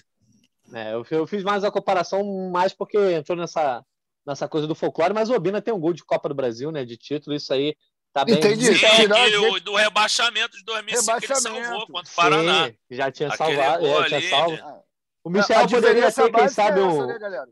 É, 0.73 0.93
eu, 0.93 1.05
eu 1.09 1.27
fiz 1.27 1.43
mais 1.43 1.63
a 1.63 1.71
comparação 1.71 2.23
mais 2.51 2.73
porque 2.73 2.97
entrou 2.97 3.37
nessa, 3.37 3.83
nessa 4.25 4.47
coisa 4.47 4.67
do 4.67 4.75
folclore, 4.75 5.13
mas 5.13 5.29
o 5.29 5.33
Obina 5.33 5.61
tem 5.61 5.73
um 5.73 5.79
gol 5.79 5.93
de 5.93 6.03
Copa 6.03 6.29
do 6.29 6.35
Brasil, 6.35 6.71
né? 6.71 6.85
De 6.85 6.95
título, 6.97 7.35
isso 7.35 7.51
aí 7.51 7.75
tá 8.13 8.23
bem. 8.23 8.35
Entendi. 8.35 8.77
Sim, 8.77 8.85
a 8.85 9.51
o- 9.51 9.59
do 9.59 9.75
rebaixamento 9.75 10.55
de 10.55 10.63
2005 10.63 11.19
que 11.19 11.25
ele 11.25 11.35
salvou 11.35 11.87
contra 11.87 12.11
o 12.11 12.15
Paraná. 12.15 12.67
Sim, 12.67 12.75
já 12.91 13.11
tinha 13.11 13.29
Aquele 13.29 13.55
salvado, 13.55 13.85
é, 13.85 14.03
tinha 14.05 14.17
ali, 14.17 14.29
salvo. 14.29 14.55
né? 14.55 14.81
O 15.23 15.29
Michel 15.29 15.67
poderia 15.69 16.11
ter, 16.11 16.31
quem 16.31 16.49
sabe, 16.49 16.79
é 16.79 16.83
essa, 16.83 16.93
um... 16.93 17.05
né, 17.07 17.19
galera? 17.19 17.49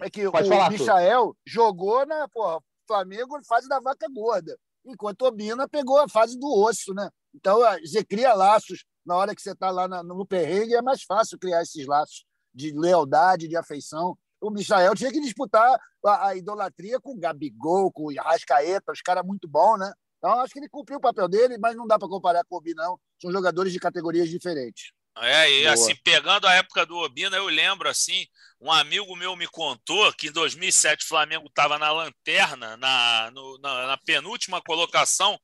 É 0.00 0.10
que 0.10 0.30
Pode 0.30 0.48
o 0.48 0.52
falar. 0.52 0.70
Michael 0.70 1.36
jogou 1.46 2.06
na 2.06 2.28
porra, 2.28 2.60
Flamengo 2.86 3.38
fase 3.46 3.68
da 3.68 3.80
vaca 3.80 4.06
gorda, 4.12 4.58
enquanto 4.84 5.22
o 5.22 5.26
Obina 5.26 5.68
pegou 5.68 5.98
a 5.98 6.08
fase 6.08 6.38
do 6.38 6.46
osso, 6.46 6.92
né? 6.94 7.10
Então, 7.34 7.60
você 7.80 8.04
cria 8.04 8.32
laços 8.34 8.84
na 9.04 9.16
hora 9.16 9.34
que 9.34 9.42
você 9.42 9.52
está 9.52 9.70
lá 9.70 9.86
no 10.02 10.26
perrengue, 10.26 10.74
é 10.74 10.82
mais 10.82 11.02
fácil 11.02 11.38
criar 11.38 11.62
esses 11.62 11.86
laços 11.86 12.24
de 12.54 12.72
lealdade, 12.72 13.48
de 13.48 13.56
afeição. 13.56 14.16
O 14.40 14.50
Michael 14.50 14.94
tinha 14.94 15.10
que 15.10 15.20
disputar 15.20 15.78
a, 16.04 16.28
a 16.28 16.36
idolatria 16.36 17.00
com 17.00 17.12
o 17.12 17.18
Gabigol, 17.18 17.90
com 17.92 18.04
o 18.04 18.20
Arrascaeta, 18.20 18.92
os 18.92 19.02
caras 19.02 19.24
muito 19.24 19.48
bons, 19.48 19.78
né? 19.78 19.92
Então, 20.18 20.40
acho 20.40 20.52
que 20.52 20.58
ele 20.58 20.68
cumpriu 20.68 20.98
o 20.98 21.00
papel 21.00 21.28
dele, 21.28 21.58
mas 21.58 21.76
não 21.76 21.86
dá 21.86 21.98
para 21.98 22.08
comparar 22.08 22.44
com 22.44 22.54
o 22.54 22.58
Obina, 22.58 22.84
não. 22.84 22.98
São 23.20 23.30
jogadores 23.30 23.72
de 23.72 23.78
categorias 23.78 24.28
diferentes. 24.28 24.92
É, 25.16 25.50
e 25.50 25.62
Boa. 25.62 25.74
assim, 25.74 25.94
pegando 26.02 26.46
a 26.46 26.54
época 26.54 26.84
do 26.84 26.96
Obina, 26.96 27.36
eu 27.36 27.46
lembro 27.46 27.88
assim, 27.88 28.26
um 28.60 28.70
amigo 28.72 29.14
meu 29.14 29.36
me 29.36 29.46
contou 29.46 30.12
que 30.12 30.28
em 30.28 30.32
2007 30.32 31.04
o 31.04 31.08
Flamengo 31.08 31.46
estava 31.46 31.78
na 31.78 31.92
lanterna, 31.92 32.76
na, 32.76 33.30
no- 33.32 33.58
na, 33.58 33.86
na 33.86 33.96
penúltima 33.98 34.60
colocação, 34.60 35.38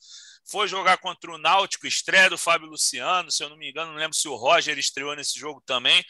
foi 0.51 0.67
jogar 0.67 0.99
contra 0.99 1.31
o 1.31 1.39
Náutico, 1.39 1.87
estreia 1.87 2.29
do 2.29 2.37
Fábio 2.37 2.69
Luciano, 2.69 3.31
se 3.31 3.45
eu 3.45 3.49
não 3.49 3.57
me 3.57 3.71
engano, 3.71 3.93
não 3.93 3.99
lembro 3.99 4.17
se 4.17 4.27
o 4.27 4.35
Roger 4.35 4.77
estreou 4.77 5.15
nesse 5.15 5.39
jogo 5.39 5.63
também. 5.65 6.05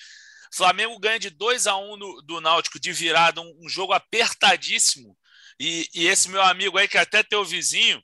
Flamengo 0.52 0.98
ganha 0.98 1.18
de 1.18 1.30
2 1.30 1.66
a 1.66 1.76
1 1.76 1.96
no- 1.96 2.22
do 2.22 2.40
Náutico 2.40 2.80
de 2.80 2.92
virada, 2.92 3.40
um, 3.42 3.54
um 3.64 3.68
jogo 3.68 3.92
apertadíssimo. 3.92 5.16
E, 5.58 5.86
e 5.94 6.06
esse 6.06 6.28
meu 6.30 6.42
amigo 6.42 6.78
aí, 6.78 6.88
que 6.88 6.96
é 6.96 7.00
até 7.02 7.22
teu 7.22 7.44
vizinho, 7.44 8.02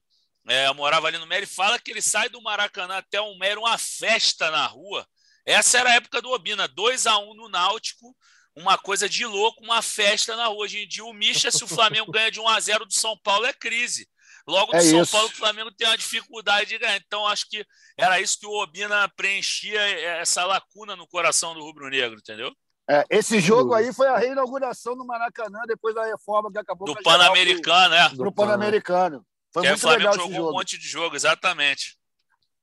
é, 0.49 0.71
morava 0.75 1.09
ali 1.09 1.19
no 1.19 1.33
e 1.33 1.47
fala 1.47 1.79
que 1.79 1.91
ele 1.91 2.03
sai 2.03 2.29
do 2.29 2.41
Maracanã 2.43 2.99
até 2.99 3.21
o 3.21 3.37
Mero, 3.39 3.63
uma 3.63 3.79
festa 3.79 4.51
na 4.51 4.67
rua. 4.67 5.07
Essa 5.47 5.79
era 5.79 5.91
a 5.91 5.95
época 5.95 6.21
do 6.21 6.31
Obina, 6.31 6.67
2 6.67 7.07
a 7.07 7.19
1 7.19 7.31
um 7.31 7.35
no 7.35 7.49
Náutico, 7.49 8.15
uma 8.57 8.77
coisa 8.77 9.09
de 9.09 9.25
louco, 9.25 9.63
uma 9.63 9.81
festa 9.81 10.35
na 10.35 10.47
rua. 10.47 10.65
Hoje 10.65 10.83
em 10.83 10.89
dia, 10.89 11.05
o 11.05 11.13
Misha, 11.13 11.53
se 11.53 11.63
o 11.63 11.69
Flamengo 11.69 12.11
ganha 12.11 12.31
de 12.31 12.41
1 12.41 12.49
a 12.49 12.59
0 12.59 12.85
do 12.85 12.93
São 12.93 13.17
Paulo, 13.23 13.47
é 13.47 13.53
crise. 13.53 14.09
Logo 14.47 14.73
do 14.73 14.79
é 14.79 14.81
São 14.81 15.03
isso. 15.03 15.13
Paulo, 15.13 15.29
o 15.29 15.37
Flamengo 15.37 15.71
tem 15.71 15.87
uma 15.87 15.97
dificuldade 15.97 16.71
de 16.71 16.79
ganhar. 16.79 16.97
Então, 16.97 17.27
acho 17.27 17.49
que 17.49 17.65
era 17.97 18.21
isso 18.21 18.39
que 18.41 18.47
o 18.47 18.63
Obina 18.63 19.09
preenchia 19.17 19.81
essa 20.21 20.45
lacuna 20.45 20.97
no 20.97 21.07
coração 21.07 21.55
do 21.55 21.61
rubro-negro, 21.61 22.19
entendeu? 22.19 22.53
É, 22.89 23.05
esse 23.11 23.41
jogo 23.41 23.75
aí 23.75 23.93
foi 23.93 24.07
a 24.07 24.17
reinauguração 24.17 24.97
do 24.97 25.05
Maracanã 25.05 25.61
depois 25.67 25.93
da 25.93 26.05
reforma 26.05 26.51
que 26.53 26.59
acabou 26.59 26.87
do 26.87 27.03
Pan-Americano, 27.03 27.95
é. 27.95 28.09
Do 28.11 28.33
Pan-Americano. 28.33 29.27
Foi 29.53 29.63
que 29.63 29.69
muito 29.69 29.79
o 29.79 29.83
Flamengo 29.83 30.13
jogou 30.13 30.33
jogo. 30.33 30.51
um 30.51 30.53
monte 30.53 30.79
de 30.79 30.87
jogo, 30.87 31.17
exatamente. 31.17 31.96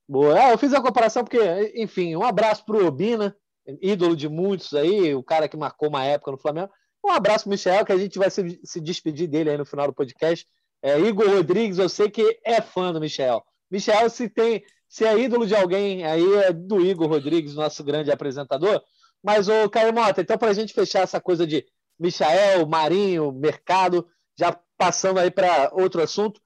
Boa. 0.08 0.38
É, 0.38 0.52
eu 0.52 0.58
fiz 0.58 0.72
a 0.72 0.80
comparação 0.80 1.24
porque, 1.24 1.38
enfim, 1.74 2.14
um 2.14 2.22
abraço 2.22 2.64
para 2.64 2.76
o 2.76 2.86
Obina, 2.86 3.34
ídolo 3.80 4.14
de 4.14 4.28
muitos 4.28 4.74
aí, 4.74 5.14
o 5.14 5.22
cara 5.22 5.48
que 5.48 5.56
marcou 5.56 5.88
uma 5.88 6.04
época 6.04 6.32
no 6.32 6.38
Flamengo. 6.38 6.70
Um 7.04 7.10
abraço, 7.10 7.48
Michel, 7.48 7.84
que 7.84 7.92
a 7.92 7.96
gente 7.96 8.18
vai 8.18 8.30
se, 8.30 8.60
se 8.64 8.80
despedir 8.80 9.28
dele 9.28 9.50
aí 9.50 9.58
no 9.58 9.66
final 9.66 9.86
do 9.86 9.94
podcast. 9.94 10.46
É, 10.82 10.98
Igor 11.00 11.28
Rodrigues, 11.28 11.78
eu 11.78 11.88
sei 11.88 12.10
que 12.10 12.38
é 12.44 12.60
fã 12.60 12.92
do 12.92 13.00
Michel. 13.00 13.42
Michel, 13.70 14.08
se 14.10 14.28
tem, 14.28 14.62
se 14.88 15.04
é 15.04 15.18
ídolo 15.18 15.46
de 15.46 15.54
alguém, 15.54 16.04
aí 16.04 16.24
é 16.36 16.52
do 16.52 16.80
Igor 16.80 17.08
Rodrigues, 17.08 17.54
nosso 17.54 17.82
grande 17.82 18.10
apresentador. 18.10 18.82
Mas, 19.22 19.48
o 19.48 19.68
Caio 19.70 19.94
Mota, 19.94 20.20
então, 20.20 20.36
para 20.36 20.50
a 20.50 20.54
gente 20.54 20.74
fechar 20.74 21.00
essa 21.00 21.20
coisa 21.20 21.46
de 21.46 21.64
Michael, 21.98 22.66
Marinho, 22.66 23.32
mercado, 23.32 24.06
já 24.38 24.58
passando 24.76 25.18
aí 25.18 25.30
para 25.30 25.70
outro 25.72 26.02
assunto, 26.02 26.40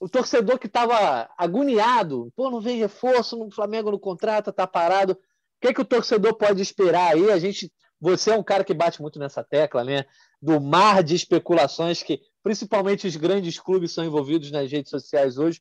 o 0.00 0.08
torcedor 0.08 0.58
que 0.58 0.66
estava 0.66 1.28
agoniado, 1.36 2.32
pô, 2.36 2.50
não 2.50 2.60
vem 2.60 2.78
reforço, 2.78 3.42
o 3.42 3.50
Flamengo 3.50 3.90
no 3.90 3.98
contrato, 3.98 4.52
tá 4.52 4.66
parado. 4.66 5.12
O 5.12 5.16
que, 5.60 5.74
que 5.74 5.80
o 5.80 5.84
torcedor 5.84 6.34
pode 6.34 6.62
esperar 6.62 7.14
aí? 7.14 7.30
A 7.30 7.38
gente, 7.38 7.72
você 8.00 8.30
é 8.30 8.36
um 8.38 8.42
cara 8.42 8.62
que 8.62 8.72
bate 8.72 9.02
muito 9.02 9.18
nessa 9.18 9.42
tecla, 9.42 9.82
né? 9.82 10.04
Do 10.40 10.60
mar 10.60 11.02
de 11.02 11.16
especulações 11.16 12.02
que 12.02 12.20
principalmente 12.42 13.06
os 13.06 13.16
grandes 13.16 13.58
clubes 13.58 13.92
são 13.92 14.04
envolvidos 14.04 14.50
nas 14.52 14.70
redes 14.70 14.90
sociais 14.90 15.36
hoje. 15.36 15.60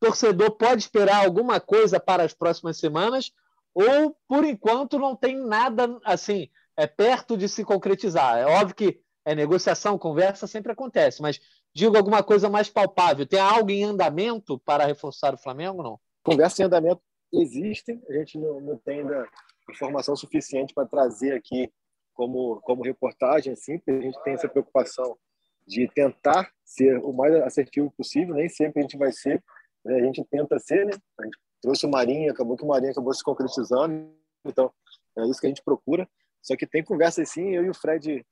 O 0.00 0.06
torcedor 0.06 0.52
pode 0.52 0.82
esperar 0.82 1.24
alguma 1.24 1.60
coisa 1.60 2.00
para 2.00 2.22
as 2.22 2.32
próximas 2.32 2.78
semanas 2.78 3.32
ou, 3.74 4.16
por 4.26 4.44
enquanto, 4.44 4.98
não 4.98 5.14
tem 5.14 5.36
nada 5.36 5.98
assim 6.04 6.48
é 6.76 6.86
perto 6.86 7.36
de 7.36 7.48
se 7.48 7.64
concretizar. 7.64 8.38
É 8.38 8.46
óbvio 8.46 8.74
que 8.74 9.00
é 9.24 9.34
negociação, 9.34 9.98
conversa 9.98 10.46
sempre 10.46 10.72
acontece, 10.72 11.22
mas 11.22 11.40
digo 11.74 11.96
alguma 11.96 12.22
coisa 12.22 12.48
mais 12.48 12.68
palpável. 12.68 13.26
Tem 13.26 13.40
algo 13.40 13.70
em 13.70 13.84
andamento 13.84 14.58
para 14.60 14.86
reforçar 14.86 15.34
o 15.34 15.38
Flamengo 15.38 15.82
não? 15.82 15.98
Conversa 16.22 16.62
em 16.62 16.66
andamento 16.66 17.02
existem, 17.32 18.00
a 18.08 18.12
gente 18.12 18.38
não, 18.38 18.60
não 18.60 18.78
tem 18.78 19.00
ainda 19.00 19.28
informação 19.70 20.14
suficiente 20.14 20.72
para 20.72 20.86
trazer 20.86 21.34
aqui 21.34 21.70
como, 22.14 22.60
como 22.60 22.84
reportagem, 22.84 23.52
assim, 23.52 23.80
a 23.88 23.92
gente 23.92 24.22
tem 24.22 24.34
essa 24.34 24.48
preocupação 24.48 25.18
de 25.66 25.88
tentar 25.88 26.50
ser 26.64 26.98
o 26.98 27.12
mais 27.12 27.34
assertivo 27.36 27.90
possível, 27.90 28.34
nem 28.34 28.48
sempre 28.48 28.80
a 28.80 28.82
gente 28.82 28.96
vai 28.96 29.10
ser, 29.10 29.42
né? 29.84 29.96
a 29.96 30.04
gente 30.04 30.22
tenta 30.24 30.58
ser, 30.58 30.86
né? 30.86 30.92
A 31.18 31.24
gente 31.24 31.38
trouxe 31.60 31.86
o 31.86 31.90
Marinho, 31.90 32.30
acabou 32.30 32.56
que 32.56 32.64
o 32.64 32.68
Marinho 32.68 32.92
acabou 32.92 33.12
se 33.12 33.24
concretizando, 33.24 34.12
então 34.44 34.72
é 35.18 35.26
isso 35.26 35.40
que 35.40 35.46
a 35.46 35.48
gente 35.48 35.62
procura. 35.62 36.08
Só 36.42 36.54
que 36.56 36.66
tem 36.66 36.84
conversa 36.84 37.22
assim, 37.22 37.50
eu 37.50 37.64
e 37.64 37.70
o 37.70 37.74
Fred 37.74 38.24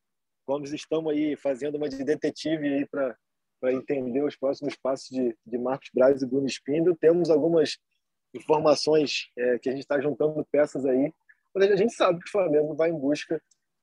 Gomes 0.46 0.72
estamos 0.72 1.10
aí 1.10 1.34
fazendo 1.36 1.76
uma 1.76 1.88
de 1.88 2.04
detetive 2.04 2.68
aí 2.68 2.86
para 2.86 3.16
para 3.62 3.72
entender 3.72 4.24
os 4.24 4.34
próximos 4.34 4.74
passos 4.74 5.08
de, 5.08 5.36
de 5.46 5.56
Marcos 5.56 5.88
Braz 5.94 6.20
e 6.20 6.26
Bruno 6.26 6.48
Espindo. 6.48 6.96
Temos 6.96 7.30
algumas 7.30 7.78
informações 8.34 9.30
é, 9.38 9.56
que 9.60 9.68
a 9.68 9.72
gente 9.72 9.82
está 9.82 10.00
juntando 10.00 10.44
peças 10.50 10.84
aí, 10.84 11.14
mas 11.54 11.70
a 11.70 11.76
gente 11.76 11.92
sabe 11.92 12.18
que 12.18 12.28
o 12.28 12.32
Flamengo 12.32 12.74
vai 12.74 12.90
em 12.90 12.98
busca 12.98 13.40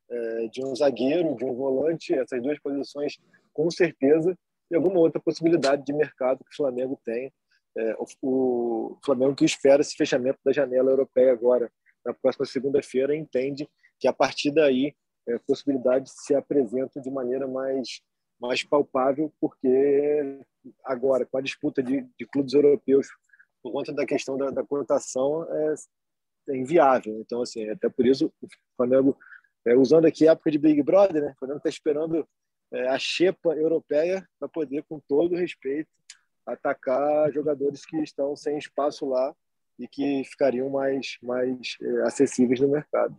é, 0.09 0.47
de 0.47 0.65
um 0.65 0.75
zagueiro, 0.75 1.34
de 1.38 1.45
um 1.45 1.53
volante, 1.53 2.13
essas 2.13 2.41
duas 2.41 2.59
posições 2.59 3.17
com 3.53 3.71
certeza, 3.71 4.38
e 4.69 4.75
alguma 4.75 4.99
outra 4.99 5.21
possibilidade 5.21 5.86
de 5.86 5.93
mercado 5.93 6.43
que 6.43 6.51
o 6.51 6.57
Flamengo 6.57 6.99
tem. 7.05 7.32
É, 7.77 7.95
o, 7.97 8.05
o, 8.21 8.97
Flamengo 9.05 9.34
que 9.34 9.45
espera 9.45 9.82
esse 9.82 9.95
fechamento 9.95 10.39
da 10.43 10.51
janela 10.51 10.91
europeia 10.91 11.32
agora, 11.32 11.71
na 12.05 12.13
próxima 12.13 12.45
segunda-feira, 12.45 13.15
entende 13.15 13.65
que 13.97 14.09
a 14.09 14.13
partir 14.13 14.51
daí 14.51 14.93
é, 15.25 15.39
possibilidades 15.47 16.11
se 16.25 16.36
apresentam 16.36 17.01
de 17.01 17.09
maneira 17.09 17.47
mais, 17.47 18.01
mais 18.39 18.63
palpável, 18.63 19.31
porque 19.39 20.39
agora, 20.83 21.25
com 21.25 21.37
a 21.37 21.41
disputa 21.41 21.83
de, 21.83 22.01
de 22.17 22.25
clubes 22.25 22.53
europeus, 22.53 23.07
por 23.61 23.71
conta 23.71 23.91
da 23.93 24.05
questão 24.05 24.37
da, 24.37 24.49
da 24.49 24.63
cotação, 24.63 25.45
é, 25.51 25.73
é 26.49 26.57
inviável. 26.57 27.19
Então, 27.19 27.41
assim, 27.41 27.69
até 27.69 27.89
por 27.89 28.05
isso 28.05 28.31
o 28.41 28.47
Flamengo 28.77 29.17
é, 29.65 29.75
usando 29.75 30.05
aqui 30.05 30.27
a 30.27 30.31
época 30.31 30.51
de 30.51 30.57
Big 30.57 30.81
Brother, 30.81 31.21
né? 31.21 31.31
O 31.31 31.39
Flamengo 31.39 31.57
está 31.57 31.69
esperando 31.69 32.27
é, 32.71 32.87
a 32.87 32.97
xepa 32.97 33.53
europeia 33.53 34.27
para 34.39 34.47
poder, 34.47 34.83
com 34.83 34.99
todo 34.99 35.35
respeito, 35.35 35.89
atacar 36.45 37.31
jogadores 37.31 37.85
que 37.85 37.97
estão 37.97 38.35
sem 38.35 38.57
espaço 38.57 39.07
lá 39.07 39.35
e 39.77 39.87
que 39.87 40.23
ficariam 40.25 40.69
mais, 40.69 41.17
mais 41.21 41.77
é, 41.81 42.01
acessíveis 42.03 42.59
no 42.59 42.69
mercado. 42.69 43.15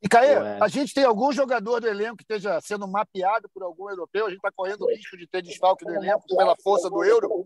E 0.00 0.08
Caê, 0.08 0.36
a 0.60 0.68
gente 0.68 0.94
tem 0.94 1.04
algum 1.04 1.32
jogador 1.32 1.80
do 1.80 1.88
elenco 1.88 2.16
que 2.16 2.22
esteja 2.22 2.60
sendo 2.60 2.86
mapeado 2.86 3.48
por 3.52 3.64
algum 3.64 3.90
europeu? 3.90 4.26
A 4.26 4.28
gente 4.28 4.38
está 4.38 4.52
correndo 4.52 4.82
o 4.82 4.90
risco 4.90 5.16
de 5.16 5.26
ter 5.26 5.42
desfalque 5.42 5.84
do 5.84 5.92
elenco 5.92 6.24
pela 6.28 6.54
força 6.62 6.88
do 6.88 7.02
euro? 7.02 7.44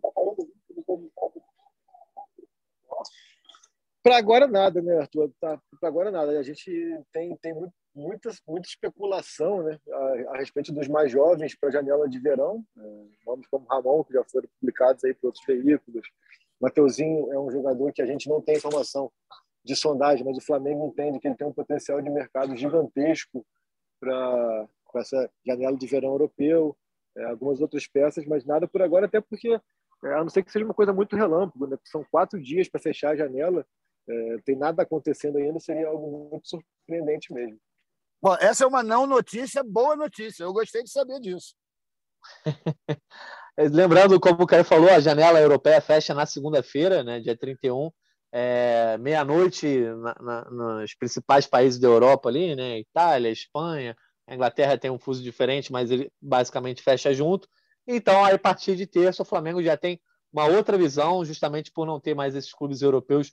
Para 4.03 4.19
agora 4.19 4.47
nada, 4.47 4.83
né, 4.83 4.99
Arthur? 4.99 5.31
Tá, 5.41 5.59
Para 5.81 5.89
agora 5.89 6.11
nada. 6.11 6.39
A 6.39 6.43
gente 6.43 6.71
tem, 7.13 7.35
tem 7.37 7.55
muito, 7.55 7.73
muita, 7.95 8.31
muita 8.47 8.69
especulação 8.69 9.63
né, 9.63 9.79
a, 9.91 10.35
a 10.35 10.37
respeito 10.37 10.73
dos 10.73 10.89
mais 10.89 11.11
jovens 11.11 11.55
para 11.55 11.71
a 11.71 11.73
janela 11.73 12.09
de 12.09 12.19
verão. 12.19 12.63
É, 12.77 13.05
nomes 13.25 13.47
como 13.47 13.67
Ramon, 13.67 14.05
que 14.05 14.13
já 14.13 14.25
foram 14.25 14.49
publicados 14.61 15.05
aí 15.05 15.15
por 15.15 15.29
outros 15.29 15.45
veículos. 15.47 16.07
Mateuzinho 16.61 17.33
é 17.33 17.39
um 17.39 17.51
jogador 17.51 17.93
que 17.93 18.03
a 18.03 18.07
gente 18.07 18.29
não 18.29 18.43
tem 18.43 18.57
informação 18.57 19.11
de 19.65 19.77
sondagem, 19.77 20.25
mas 20.25 20.37
o 20.37 20.45
Flamengo 20.45 20.87
entende 20.87 21.19
que 21.19 21.29
ele 21.29 21.37
tem 21.37 21.47
um 21.47 21.53
potencial 21.53 22.01
de 22.01 22.11
mercado 22.11 22.57
gigantesco 22.57 23.45
para 24.01 24.69
essa 24.97 25.31
janela 25.47 25.77
de 25.77 25.87
verão 25.87 26.11
europeu, 26.11 26.77
é, 27.17 27.25
algumas 27.25 27.61
outras 27.61 27.87
peças, 27.87 28.27
mas 28.27 28.45
nada 28.45 28.67
por 28.67 28.83
agora, 28.83 29.07
até 29.07 29.21
porque, 29.21 29.49
é, 30.05 30.15
a 30.15 30.19
não 30.19 30.29
ser 30.29 30.43
que 30.43 30.51
seja 30.51 30.65
uma 30.65 30.75
coisa 30.75 30.93
muito 30.93 31.17
relâmpago, 31.17 31.67
né? 31.67 31.79
são 31.85 32.05
quatro 32.11 32.41
dias 32.41 32.69
para 32.69 32.81
fechar 32.81 33.11
a 33.11 33.17
janela, 33.17 33.65
é, 34.09 34.37
tem 34.45 34.57
nada 34.57 34.83
acontecendo 34.83 35.39
ainda, 35.39 35.61
seria 35.61 35.89
algo 35.89 36.31
muito 36.31 36.49
surpreendente 36.49 37.33
mesmo. 37.33 37.59
Bom, 38.21 38.37
essa 38.41 38.65
é 38.65 38.67
uma 38.67 38.83
não 38.83 39.07
notícia, 39.07 39.65
boa 39.65 39.97
notícia. 39.97 40.45
Eu 40.45 40.53
gostei 40.53 40.83
de 40.85 40.91
saber 40.91 41.19
disso. 41.21 41.55
Lembrando, 43.59 44.19
como 44.21 44.45
o 44.45 44.47
Caio 44.47 44.65
falou, 44.65 44.89
a 44.89 45.01
janela 45.01 45.41
europeia 45.41 45.81
fecha 45.81 46.15
na 46.15 46.25
segunda-feira, 46.25 47.03
né, 47.03 47.21
dia 47.21 47.37
31, 47.37 47.91
é, 48.33 48.97
meia-noite 48.99 49.85
nos 50.51 50.95
principais 50.95 51.47
países 51.47 51.79
da 51.79 51.87
Europa 51.87 52.31
ali, 52.31 52.57
né, 52.57 52.79
Itália, 52.79 53.31
Espanha, 53.31 53.95
a 54.27 54.35
Inglaterra 54.35 54.79
tem 54.79 54.91
um 54.91 54.99
fuso 54.99 55.23
diferente, 55.23 55.71
mas 55.71 55.91
ele 55.91 56.11
basicamente 56.21 56.83
fecha 56.83 57.13
junto. 57.13 57.47
Então, 57.87 58.25
aí, 58.25 58.35
a 58.35 58.39
partir 58.39 58.77
de 58.77 58.87
terça, 58.87 59.23
o 59.23 59.27
Flamengo 59.27 59.63
já 59.63 59.77
tem 59.77 60.01
uma 60.33 60.47
outra 60.47 60.79
visão, 60.79 61.25
justamente 61.25 61.71
por 61.71 61.87
não 61.87 62.01
ter 62.01 62.15
mais 62.15 62.35
esses 62.35 62.53
clubes 62.53 62.81
europeus 62.81 63.33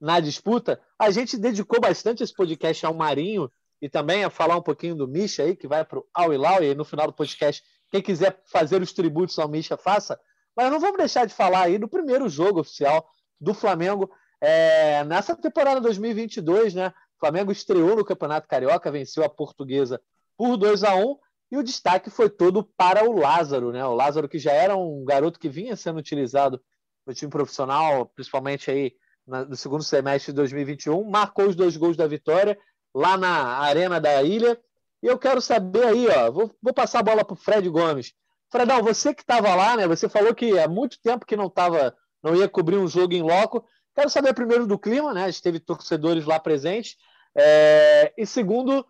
na 0.00 0.20
disputa. 0.20 0.80
A 0.98 1.10
gente 1.10 1.38
dedicou 1.38 1.80
bastante 1.80 2.22
esse 2.22 2.34
podcast 2.34 2.84
ao 2.84 2.92
Marinho 2.92 3.50
e 3.80 3.88
também 3.88 4.24
a 4.24 4.30
falar 4.30 4.56
um 4.56 4.62
pouquinho 4.62 4.94
do 4.94 5.08
Misha 5.08 5.44
aí, 5.44 5.56
que 5.56 5.66
vai 5.66 5.84
para 5.84 5.98
o 5.98 6.06
Al 6.12 6.32
e 6.62 6.74
no 6.74 6.84
final 6.84 7.06
do 7.06 7.12
podcast, 7.12 7.62
quem 7.90 8.02
quiser 8.02 8.42
fazer 8.46 8.82
os 8.82 8.92
tributos 8.92 9.38
ao 9.38 9.48
Misha, 9.48 9.76
faça. 9.76 10.18
Mas 10.56 10.70
não 10.70 10.80
vamos 10.80 10.98
deixar 10.98 11.26
de 11.26 11.34
falar 11.34 11.62
aí 11.62 11.78
do 11.78 11.88
primeiro 11.88 12.28
jogo 12.28 12.60
oficial 12.60 13.08
do 13.40 13.54
Flamengo 13.54 14.10
é, 14.44 15.04
nessa 15.04 15.34
temporada 15.34 15.80
2022, 15.80 16.74
né? 16.74 16.88
O 16.88 17.20
Flamengo 17.20 17.50
estreou 17.50 17.96
no 17.96 18.04
Campeonato 18.04 18.46
Carioca, 18.46 18.90
venceu 18.90 19.24
a 19.24 19.28
Portuguesa 19.28 20.00
por 20.36 20.56
2 20.56 20.84
a 20.84 20.94
1 20.94 21.16
e 21.52 21.56
o 21.56 21.62
destaque 21.62 22.10
foi 22.10 22.28
todo 22.28 22.64
para 22.76 23.08
o 23.08 23.18
Lázaro, 23.18 23.72
né? 23.72 23.84
O 23.86 23.94
Lázaro 23.94 24.28
que 24.28 24.38
já 24.38 24.52
era 24.52 24.76
um 24.76 25.04
garoto 25.04 25.38
que 25.38 25.48
vinha 25.48 25.76
sendo 25.76 25.98
utilizado 25.98 26.60
no 27.06 27.14
time 27.14 27.30
profissional, 27.30 28.06
principalmente 28.06 28.70
aí 28.70 28.92
no 29.26 29.56
segundo 29.56 29.82
semestre 29.82 30.32
de 30.32 30.36
2021, 30.36 31.02
marcou 31.08 31.46
os 31.46 31.56
dois 31.56 31.76
gols 31.76 31.96
da 31.96 32.06
vitória 32.06 32.58
lá 32.94 33.16
na 33.16 33.58
Arena 33.58 33.98
da 33.98 34.22
Ilha. 34.22 34.60
E 35.02 35.06
eu 35.06 35.18
quero 35.18 35.40
saber 35.40 35.84
aí, 35.84 36.06
ó, 36.08 36.30
vou, 36.30 36.54
vou 36.62 36.74
passar 36.74 36.98
a 36.98 37.02
bola 37.02 37.24
para 37.24 37.34
o 37.34 37.36
Fred 37.36 37.68
Gomes. 37.68 38.12
Fredão, 38.50 38.82
você 38.82 39.14
que 39.14 39.22
estava 39.22 39.54
lá, 39.54 39.76
né? 39.76 39.88
Você 39.88 40.08
falou 40.08 40.34
que 40.34 40.58
há 40.58 40.68
muito 40.68 41.00
tempo 41.00 41.24
que 41.26 41.36
não 41.36 41.48
tava, 41.48 41.96
não 42.22 42.36
ia 42.36 42.48
cobrir 42.48 42.76
um 42.76 42.86
jogo 42.86 43.14
em 43.14 43.22
loco. 43.22 43.64
Quero 43.94 44.10
saber 44.10 44.34
primeiro 44.34 44.66
do 44.66 44.78
clima, 44.78 45.12
né? 45.14 45.24
A 45.24 45.30
gente 45.30 45.42
teve 45.42 45.60
torcedores 45.60 46.24
lá 46.24 46.38
presentes. 46.40 46.96
É... 47.36 48.12
E 48.16 48.26
segundo, 48.26 48.86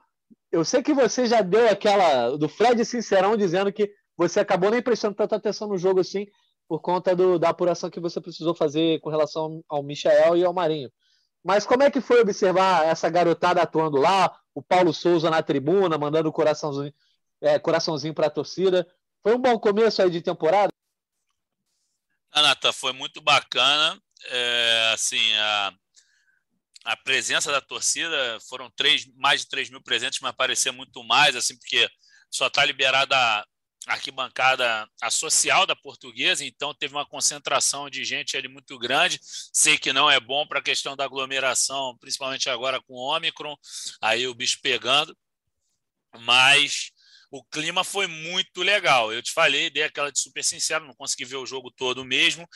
eu 0.51 0.65
sei 0.65 0.83
que 0.83 0.95
você 0.95 1.27
já 1.27 1.43
deu 1.43 1.69
aquela 1.69 2.37
do 2.37 2.49
Fred 2.49 2.85
Sincerão 2.85 3.37
dizendo 3.37 3.73
que 3.73 3.93
você 4.17 4.41
acabou 4.41 4.71
nem 4.71 4.83
prestando 4.83 5.15
tanta 5.15 5.37
atenção 5.37 5.69
no 5.69 5.77
jogo 5.77 6.01
assim, 6.01 6.27
por 6.69 6.81
conta 6.81 7.15
do, 7.15 7.39
da 7.39 7.51
apuração 7.51 7.91
que 7.91 8.01
você 8.01 8.21
precisou 8.21 8.55
fazer 8.55 9.01
com 9.01 9.11
relação 9.11 9.63
ao 9.69 9.83
Michael 9.83 10.37
e 10.37 10.45
ao 10.45 10.55
Marinho. 10.55 10.91
Mas 11.43 11.67
como 11.67 11.83
é 11.83 11.91
que 11.91 12.01
foi 12.01 12.21
observar 12.21 12.87
essa 12.87 13.11
garotada 13.11 13.61
atuando 13.61 13.99
lá, 13.99 14.35
o 14.55 14.63
Paulo 14.63 14.95
Souza 14.95 15.29
na 15.29 15.43
tribuna, 15.43 15.99
mandando 15.99 16.33
coraçãozinho, 16.33 16.95
é, 17.41 17.59
coraçãozinho 17.59 18.15
para 18.15 18.29
a 18.29 18.31
torcida? 18.31 18.89
Foi 19.23 19.35
um 19.35 19.41
bom 19.41 19.59
começo 19.59 20.01
aí 20.01 20.09
de 20.09 20.23
temporada? 20.23 20.73
Anata, 22.33 22.73
foi 22.73 22.93
muito 22.93 23.21
bacana. 23.21 24.01
É, 24.27 24.91
assim, 24.95 25.33
a, 25.35 25.75
a 26.85 26.97
presença 26.97 27.51
da 27.51 27.61
torcida 27.61 28.39
foram 28.49 28.71
três, 28.71 29.07
mais 29.17 29.43
de 29.43 29.49
3 29.49 29.71
mil 29.71 29.83
presentes, 29.83 30.21
mas 30.21 30.35
parecia 30.35 30.73
muito 30.73 31.03
mais, 31.05 31.35
assim, 31.37 31.57
porque 31.57 31.89
só 32.31 32.47
está 32.47 32.65
liberada 32.65 33.17
a 33.17 33.47
arquibancada 33.87 34.89
a 35.01 35.11
social 35.11 35.67
da 35.67 35.77
portuguesa, 35.77 36.45
então 36.45 36.75
teve 36.75 36.95
uma 36.95 37.07
concentração 37.07 37.91
de 37.91 38.05
gente 38.05 38.37
ali 38.37 38.49
muito 38.49 38.79
grande. 38.79 39.21
Sei 39.23 39.79
que 39.79 39.93
não 39.93 40.11
é 40.11 40.19
bom 40.19 40.47
para 40.47 40.59
a 40.59 40.63
questão 40.63 40.97
da 40.97 41.05
aglomeração, 41.05 41.97
principalmente 41.99 42.49
agora 42.49 42.81
com 42.83 42.95
o 42.95 43.15
Ômicron, 43.15 43.57
aí 44.01 44.27
o 44.27 44.35
bicho 44.35 44.59
pegando, 44.63 45.17
mas 46.21 46.93
o 47.31 47.43
clima 47.45 47.85
foi 47.85 48.07
muito 48.07 48.63
legal. 48.63 49.13
Eu 49.13 49.23
te 49.23 49.33
falei, 49.33 49.71
dei 49.71 49.83
aquela 49.83 50.11
de 50.11 50.21
super 50.21 50.43
sincero, 50.43 50.87
não 50.87 50.95
consegui 50.95 51.25
ver 51.25 51.37
o 51.37 51.47
jogo 51.47 51.71
todo 51.71 52.05
mesmo, 52.05 52.49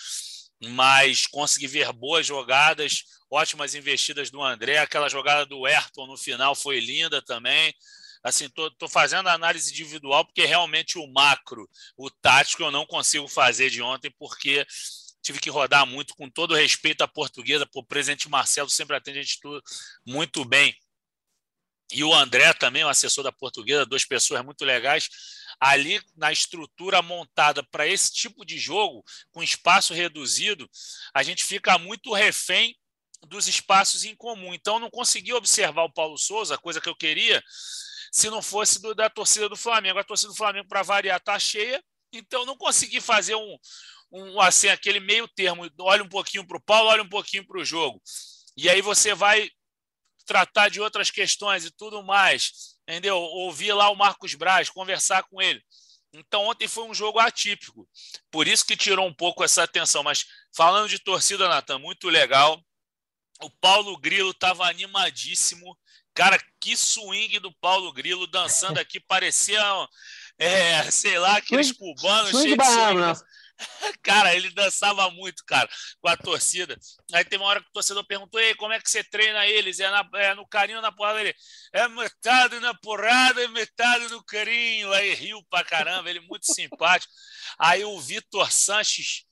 mas 0.62 1.26
consegui 1.26 1.66
ver 1.66 1.92
boas 1.92 2.26
jogadas, 2.26 3.04
ótimas 3.30 3.74
investidas 3.74 4.30
do 4.30 4.42
André. 4.42 4.78
Aquela 4.78 5.08
jogada 5.08 5.46
do 5.46 5.64
Ayrton 5.66 6.06
no 6.06 6.16
final 6.16 6.54
foi 6.54 6.80
linda 6.80 7.22
também. 7.22 7.74
Assim, 8.22 8.48
tô, 8.48 8.70
tô 8.72 8.88
fazendo 8.88 9.28
análise 9.28 9.70
individual 9.70 10.24
porque 10.24 10.44
realmente 10.44 10.98
o 10.98 11.06
macro, 11.06 11.68
o 11.96 12.10
tático, 12.10 12.62
eu 12.62 12.70
não 12.70 12.84
consigo 12.84 13.28
fazer 13.28 13.70
de 13.70 13.80
ontem 13.80 14.10
porque 14.18 14.66
tive 15.22 15.38
que 15.38 15.50
rodar 15.50 15.86
muito, 15.86 16.14
com 16.14 16.28
todo 16.28 16.54
respeito 16.54 17.02
à 17.02 17.08
portuguesa, 17.08 17.66
por 17.66 17.84
presente 17.84 18.28
Marcelo 18.28 18.68
sempre 18.68 18.96
atende 18.96 19.18
a 19.18 19.22
gente 19.22 19.40
tudo 19.40 19.62
muito 20.06 20.44
bem 20.44 20.74
e 21.92 22.04
o 22.04 22.14
André 22.14 22.52
também, 22.52 22.84
o 22.84 22.88
assessor 22.88 23.24
da 23.24 23.32
portuguesa, 23.32 23.86
duas 23.86 24.04
pessoas 24.04 24.44
muito 24.44 24.64
legais. 24.64 25.08
Ali 25.58 26.00
na 26.16 26.30
estrutura 26.30 27.00
montada 27.02 27.62
para 27.62 27.86
esse 27.86 28.12
tipo 28.12 28.44
de 28.44 28.58
jogo, 28.58 29.02
com 29.32 29.42
espaço 29.42 29.94
reduzido, 29.94 30.68
a 31.14 31.22
gente 31.22 31.42
fica 31.44 31.78
muito 31.78 32.12
refém 32.12 32.76
dos 33.26 33.48
espaços 33.48 34.04
em 34.04 34.14
comum. 34.14 34.54
Então, 34.54 34.78
não 34.78 34.90
consegui 34.90 35.32
observar 35.32 35.84
o 35.84 35.92
Paulo 35.92 36.18
Souza, 36.18 36.54
a 36.54 36.58
coisa 36.58 36.80
que 36.80 36.88
eu 36.88 36.94
queria, 36.94 37.42
se 38.12 38.30
não 38.30 38.42
fosse 38.42 38.80
do, 38.80 38.94
da 38.94 39.10
torcida 39.10 39.48
do 39.48 39.56
Flamengo. 39.56 39.98
A 39.98 40.04
torcida 40.04 40.30
do 40.30 40.36
Flamengo, 40.36 40.68
para 40.68 40.82
variar, 40.82 41.18
está 41.18 41.38
cheia, 41.38 41.82
então 42.12 42.44
não 42.44 42.56
consegui 42.56 43.00
fazer 43.00 43.34
um, 43.34 43.58
um 44.12 44.40
assim 44.40 44.68
aquele 44.68 45.00
meio 45.00 45.26
termo. 45.26 45.68
Olha 45.80 46.04
um 46.04 46.08
pouquinho 46.08 46.46
para 46.46 46.58
o 46.58 46.62
Paulo, 46.62 46.90
olha 46.90 47.02
um 47.02 47.08
pouquinho 47.08 47.46
para 47.46 47.60
o 47.60 47.64
jogo. 47.64 48.00
E 48.56 48.68
aí 48.68 48.82
você 48.82 49.14
vai 49.14 49.50
tratar 50.28 50.68
de 50.68 50.78
outras 50.78 51.10
questões 51.10 51.64
e 51.64 51.70
tudo 51.70 52.02
mais, 52.02 52.76
entendeu? 52.86 53.16
Ouvir 53.16 53.72
lá 53.72 53.90
o 53.90 53.96
Marcos 53.96 54.34
Braz, 54.34 54.68
conversar 54.68 55.22
com 55.24 55.40
ele. 55.40 55.60
Então, 56.12 56.44
ontem 56.44 56.68
foi 56.68 56.84
um 56.84 56.94
jogo 56.94 57.18
atípico, 57.18 57.88
por 58.30 58.46
isso 58.46 58.64
que 58.64 58.76
tirou 58.76 59.06
um 59.06 59.12
pouco 59.12 59.42
essa 59.42 59.62
atenção. 59.62 60.02
Mas 60.02 60.26
falando 60.54 60.88
de 60.88 60.98
torcida, 60.98 61.48
Natan, 61.48 61.78
muito 61.78 62.08
legal. 62.08 62.62
O 63.40 63.50
Paulo 63.50 63.96
Grilo 63.96 64.30
estava 64.30 64.68
animadíssimo. 64.68 65.76
Cara, 66.14 66.38
que 66.60 66.76
swing 66.76 67.38
do 67.38 67.52
Paulo 67.60 67.92
Grilo 67.92 68.26
dançando 68.26 68.78
aqui, 68.78 69.00
parecia, 69.00 69.62
é, 70.38 70.90
sei 70.90 71.18
lá, 71.18 71.36
aqueles 71.36 71.72
cubanos 71.72 72.30
swing 72.30 72.48
cheios 72.48 72.58
de 72.58 72.64
swing. 72.64 73.14
Cara, 74.02 74.34
ele 74.34 74.50
dançava 74.50 75.10
muito, 75.10 75.44
cara, 75.44 75.68
com 76.00 76.08
a 76.08 76.16
torcida. 76.16 76.78
Aí 77.12 77.24
teve 77.24 77.42
uma 77.42 77.50
hora 77.50 77.60
que 77.60 77.68
o 77.68 77.72
torcedor 77.72 78.04
perguntou: 78.06 78.40
Ei, 78.40 78.54
como 78.54 78.72
é 78.72 78.80
que 78.80 78.90
você 78.90 79.02
treina 79.02 79.46
eles? 79.46 79.80
É, 79.80 79.90
na, 79.90 80.08
é 80.14 80.34
no 80.34 80.46
carinho 80.46 80.80
na 80.80 80.92
porrada? 80.92 81.20
Ele 81.20 81.34
é 81.72 81.88
metade 81.88 82.60
na 82.60 82.74
porrada 82.74 83.42
e 83.42 83.48
metade 83.48 84.08
no 84.08 84.22
carinho. 84.24 84.92
Aí 84.92 85.14
riu 85.14 85.42
pra 85.50 85.64
caramba, 85.64 86.08
ele 86.08 86.20
muito 86.20 86.46
simpático. 86.52 87.12
Aí 87.58 87.84
o 87.84 88.00
Vitor 88.00 88.50
Sanches 88.52 89.24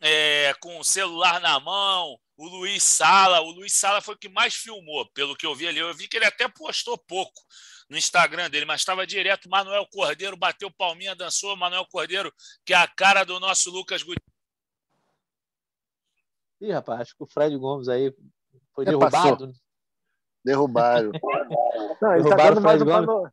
é, 0.00 0.54
com 0.60 0.78
o 0.78 0.84
celular 0.84 1.40
na 1.40 1.58
mão, 1.58 2.18
o 2.36 2.46
Luiz 2.46 2.82
Sala. 2.82 3.40
O 3.40 3.50
Luiz 3.50 3.72
Sala 3.72 4.00
foi 4.00 4.14
o 4.14 4.18
que 4.18 4.28
mais 4.28 4.54
filmou, 4.54 5.06
pelo 5.12 5.36
que 5.36 5.46
eu 5.46 5.54
vi 5.54 5.66
ali. 5.66 5.78
Eu 5.78 5.94
vi 5.94 6.08
que 6.08 6.16
ele 6.16 6.26
até 6.26 6.48
postou 6.48 6.96
pouco 6.96 7.42
no 7.94 7.98
Instagram 7.98 8.50
dele, 8.50 8.66
mas 8.66 8.80
estava 8.80 9.06
direto. 9.06 9.48
Manuel 9.48 9.86
Cordeiro 9.86 10.36
bateu 10.36 10.70
palminha, 10.70 11.14
dançou. 11.14 11.56
Manuel 11.56 11.86
Cordeiro, 11.86 12.32
que 12.64 12.74
é 12.74 12.76
a 12.76 12.88
cara 12.88 13.22
do 13.22 13.38
nosso 13.38 13.70
Lucas 13.70 14.02
Gutierrez. 14.02 14.34
Ih, 16.60 16.72
rapaz, 16.72 17.02
acho 17.02 17.16
que 17.16 17.22
o 17.22 17.26
Fred 17.26 17.56
Gomes 17.56 17.88
aí 17.88 18.12
foi 18.74 18.84
derrubado. 18.84 19.52
Derrubaram. 20.44 21.12
Não, 22.02 22.12
ele 22.14 22.22
está 22.22 22.36
dando 22.36 22.60
mais 22.60 22.82
um, 22.82 22.86
pano... 22.86 23.32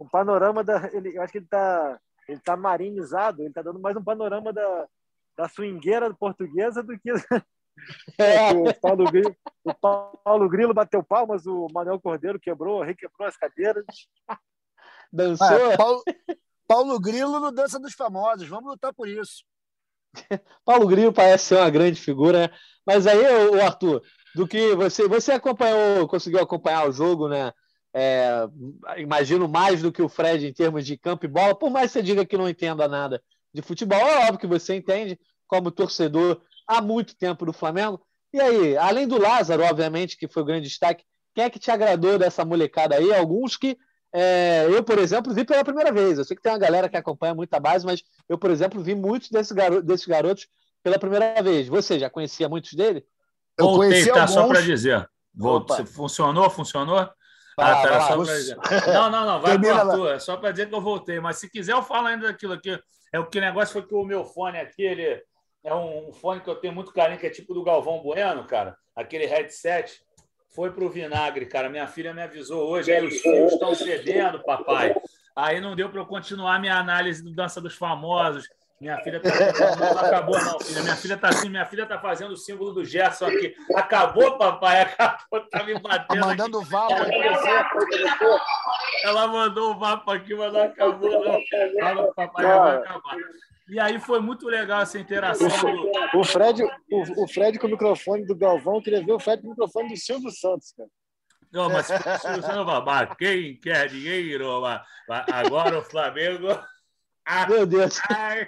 um, 0.00 0.08
panorama 0.08 0.64
da. 0.64 0.90
Ele, 0.92 1.16
eu 1.16 1.22
acho 1.22 1.32
que 1.32 1.38
ele 1.38 1.44
está 1.44 2.00
ele 2.26 2.40
tá 2.40 2.56
marinizado, 2.56 3.42
ele 3.42 3.48
está 3.48 3.62
dando 3.62 3.78
mais 3.78 3.96
um 3.96 4.02
panorama 4.02 4.52
da, 4.52 4.88
da 5.36 5.48
swingueira 5.48 6.12
portuguesa 6.14 6.82
do 6.82 6.98
que 6.98 7.12
é. 8.18 8.52
O, 8.52 8.74
Paulo 8.80 9.04
Grilo, 9.10 9.36
o 9.64 9.74
Paulo 9.74 10.48
Grilo 10.48 10.74
bateu 10.74 11.02
palmas, 11.02 11.46
o 11.46 11.66
Manuel 11.72 12.00
Cordeiro 12.00 12.40
quebrou, 12.40 12.82
requebrou 12.82 13.26
as 13.28 13.36
cadeiras. 13.36 13.84
Dançou? 15.12 15.72
Ah, 15.72 15.76
Paulo, 15.76 16.02
Paulo 16.66 17.00
Grilo 17.00 17.40
no 17.40 17.52
Dança 17.52 17.78
dos 17.78 17.94
Famosos, 17.94 18.48
vamos 18.48 18.70
lutar 18.70 18.92
por 18.92 19.08
isso. 19.08 19.44
Paulo 20.64 20.86
Grilo 20.86 21.12
parece 21.12 21.46
ser 21.46 21.56
uma 21.56 21.70
grande 21.70 22.00
figura, 22.00 22.48
né? 22.48 22.54
mas 22.86 23.06
aí, 23.06 23.18
o 23.48 23.62
Arthur, 23.62 24.02
do 24.34 24.46
que 24.46 24.74
você 24.74 25.06
você 25.08 25.32
acompanhou, 25.32 26.08
conseguiu 26.08 26.40
acompanhar 26.40 26.88
o 26.88 26.92
jogo, 26.92 27.28
né? 27.28 27.52
É, 27.98 28.46
imagino 28.98 29.48
mais 29.48 29.80
do 29.80 29.90
que 29.90 30.02
o 30.02 30.08
Fred 30.08 30.46
em 30.46 30.52
termos 30.52 30.84
de 30.84 30.98
campo 30.98 31.24
e 31.24 31.28
bola, 31.28 31.58
por 31.58 31.70
mais 31.70 31.86
que 31.86 31.94
você 31.94 32.02
diga 32.02 32.26
que 32.26 32.36
não 32.36 32.46
entenda 32.46 32.86
nada 32.86 33.22
de 33.54 33.62
futebol, 33.62 33.98
é 33.98 34.26
óbvio 34.26 34.38
que 34.38 34.46
você 34.46 34.76
entende 34.76 35.18
como 35.46 35.70
torcedor 35.70 36.42
há 36.66 36.80
muito 36.80 37.16
tempo 37.16 37.46
do 37.46 37.52
Flamengo. 37.52 38.00
E 38.32 38.40
aí, 38.40 38.76
além 38.76 39.06
do 39.06 39.20
Lázaro, 39.20 39.62
obviamente, 39.62 40.16
que 40.16 40.28
foi 40.28 40.42
o 40.42 40.46
grande 40.46 40.68
destaque, 40.68 41.04
quem 41.34 41.44
é 41.44 41.50
que 41.50 41.58
te 41.58 41.70
agradou 41.70 42.18
dessa 42.18 42.44
molecada 42.44 42.96
aí? 42.96 43.14
Alguns 43.14 43.56
que 43.56 43.78
é, 44.12 44.66
eu, 44.70 44.82
por 44.82 44.98
exemplo, 44.98 45.34
vi 45.34 45.44
pela 45.44 45.64
primeira 45.64 45.92
vez. 45.92 46.18
Eu 46.18 46.24
sei 46.24 46.36
que 46.36 46.42
tem 46.42 46.52
uma 46.52 46.58
galera 46.58 46.88
que 46.88 46.96
acompanha 46.96 47.34
muita 47.34 47.60
base, 47.60 47.84
mas 47.84 48.02
eu, 48.28 48.38
por 48.38 48.50
exemplo, 48.50 48.82
vi 48.82 48.94
muitos 48.94 49.30
desses, 49.30 49.52
garo 49.52 49.82
desses 49.82 50.06
garotos 50.06 50.48
pela 50.82 50.98
primeira 50.98 51.42
vez. 51.42 51.68
Você 51.68 51.98
já 51.98 52.08
conhecia 52.08 52.48
muitos 52.48 52.72
dele? 52.72 53.04
Eu 53.58 53.66
Voltei, 53.66 54.06
tá? 54.06 54.20
Alguns... 54.20 54.30
Só 54.32 54.48
para 54.48 54.60
dizer. 54.62 55.10
Voltei. 55.34 55.84
Funcionou? 55.84 56.48
Funcionou? 56.48 57.10
Ah, 57.58 57.82
tá, 57.82 57.90
lá, 57.90 58.00
só 58.00 58.24
pra 58.24 58.34
dizer. 58.34 58.56
Não, 58.92 59.10
não, 59.10 59.26
não. 59.26 59.40
Vai 59.40 59.58
pro 59.58 59.74
Arthur. 59.74 60.12
É 60.12 60.18
só 60.18 60.36
para 60.36 60.50
dizer 60.50 60.68
que 60.68 60.74
eu 60.74 60.80
voltei. 60.80 61.20
Mas 61.20 61.38
se 61.38 61.50
quiser, 61.50 61.72
eu 61.72 61.82
falo 61.82 62.06
ainda 62.06 62.26
daquilo 62.28 62.52
aqui. 62.52 62.78
É 63.12 63.18
o 63.18 63.26
que 63.26 63.40
negócio 63.40 63.72
foi 63.72 63.82
que 63.82 63.94
o 63.94 64.04
meu 64.04 64.24
fone 64.24 64.58
aqui, 64.58 64.82
ele 64.82 65.22
é 65.66 65.74
um 65.74 66.12
fone 66.12 66.40
que 66.40 66.48
eu 66.48 66.54
tenho 66.54 66.72
muito 66.72 66.92
carinho, 66.92 67.18
que 67.18 67.26
é 67.26 67.30
tipo 67.30 67.52
do 67.52 67.64
Galvão 67.64 67.98
Bueno, 67.98 68.44
cara. 68.44 68.76
Aquele 68.94 69.26
headset 69.26 70.00
foi 70.54 70.70
para 70.70 70.84
o 70.84 70.88
vinagre, 70.88 71.44
cara. 71.44 71.68
Minha 71.68 71.88
filha 71.88 72.14
me 72.14 72.22
avisou 72.22 72.68
hoje, 72.70 72.92
aí 72.92 73.04
os 73.04 73.20
fios 73.20 73.52
estão 73.52 73.74
cedendo, 73.74 74.42
papai. 74.44 74.94
Aí 75.34 75.60
não 75.60 75.74
deu 75.74 75.90
para 75.90 76.00
eu 76.00 76.06
continuar 76.06 76.60
minha 76.60 76.78
análise 76.78 77.22
do 77.22 77.32
Dança 77.32 77.60
dos 77.60 77.74
Famosos. 77.74 78.48
Minha 78.80 78.96
filha 78.98 79.20
tá. 79.20 79.30
Não 79.76 79.98
acabou, 79.98 80.38
não, 80.38 80.60
filha. 80.60 80.82
Minha 80.82 80.96
filha 80.96 81.16
tá 81.16 81.30
assim, 81.30 81.48
minha 81.48 81.66
filha 81.66 81.84
tá 81.84 81.98
fazendo 81.98 82.30
o 82.30 82.36
símbolo 82.36 82.72
do 82.72 82.84
Gerson 82.84 83.26
aqui. 83.26 83.56
Acabou, 83.74 84.38
papai, 84.38 84.82
acabou, 84.82 85.40
tá 85.50 85.64
me 85.64 85.74
batendo. 85.80 86.20
Tá 86.20 86.26
mandando 86.26 86.60
aqui. 86.60 86.70
vapo 86.70 86.94
aqui. 86.94 87.22
Ela 89.02 89.26
mandou 89.26 89.72
o 89.72 89.78
vapo 89.78 90.10
aqui, 90.12 90.34
mas 90.34 90.52
não 90.52 90.62
acabou, 90.62 91.10
não. 91.10 91.40
Fala, 91.80 92.14
papai, 92.14 92.46
vai 92.46 92.76
acabar. 92.76 93.16
E 93.68 93.80
aí 93.80 93.98
foi 93.98 94.20
muito 94.20 94.46
legal 94.46 94.82
essa 94.82 94.98
interação. 94.98 95.48
O, 96.14 96.20
o 96.20 96.24
Fred, 96.24 96.62
o, 96.62 97.24
o, 97.24 97.28
Fred 97.28 97.58
com 97.58 97.66
o 97.66 97.70
microfone 97.70 98.24
do 98.24 98.36
Galvão, 98.36 98.80
queria 98.80 99.04
ver 99.04 99.12
o 99.12 99.18
Fred 99.18 99.42
com 99.42 99.48
o 99.48 99.50
microfone 99.50 99.88
do 99.88 99.96
Silvio 99.96 100.30
Santos, 100.30 100.72
cara. 100.76 100.88
Não, 101.52 101.68
mas 101.68 101.86
Silvio 101.86 102.42
Santos, 102.42 103.16
quem 103.18 103.58
quer 103.58 103.88
dinheiro? 103.88 104.48
Agora 105.08 105.78
o 105.78 105.82
Flamengo. 105.82 106.48
Meu 107.48 107.66
Deus. 107.66 107.98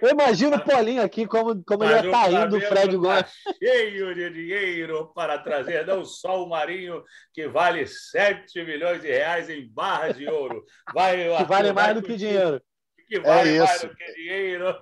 Eu 0.01 0.11
imagino 0.11 0.57
o 0.57 0.65
Paulinho 0.65 1.03
aqui 1.03 1.27
como, 1.27 1.65
como 1.65 1.83
ele 1.83 1.95
ia 1.95 2.11
tá 2.13 2.31
indo 2.31 2.57
o 2.57 2.61
Fred 2.61 2.97
Gomes. 2.97 3.23
Tá 3.23 3.55
cheio 3.61 4.15
de 4.15 4.31
dinheiro 4.31 5.13
para 5.15 5.37
trazer 5.39 5.85
não 5.85 6.05
só 6.05 6.45
o 6.45 6.49
Marinho, 6.49 7.03
que 7.35 7.49
vale 7.49 7.85
7 7.89 8.63
milhões 8.63 9.03
de 9.03 9.09
reais 9.09 9.51
em 9.51 9.69
barras 9.69 10.17
de 10.17 10.29
ouro. 10.29 10.65
Vai, 10.95 11.17
que 11.37 11.45
vale 11.45 11.73
mais 11.73 11.95
do 11.95 12.03
que 12.03 12.17
dinheiro. 12.17 12.63
Que 13.09 13.19
vale 13.19 13.57
é 13.57 13.59
mais 13.59 13.81
do 13.81 13.97
que 13.97 14.13
dinheiro. 14.15 14.77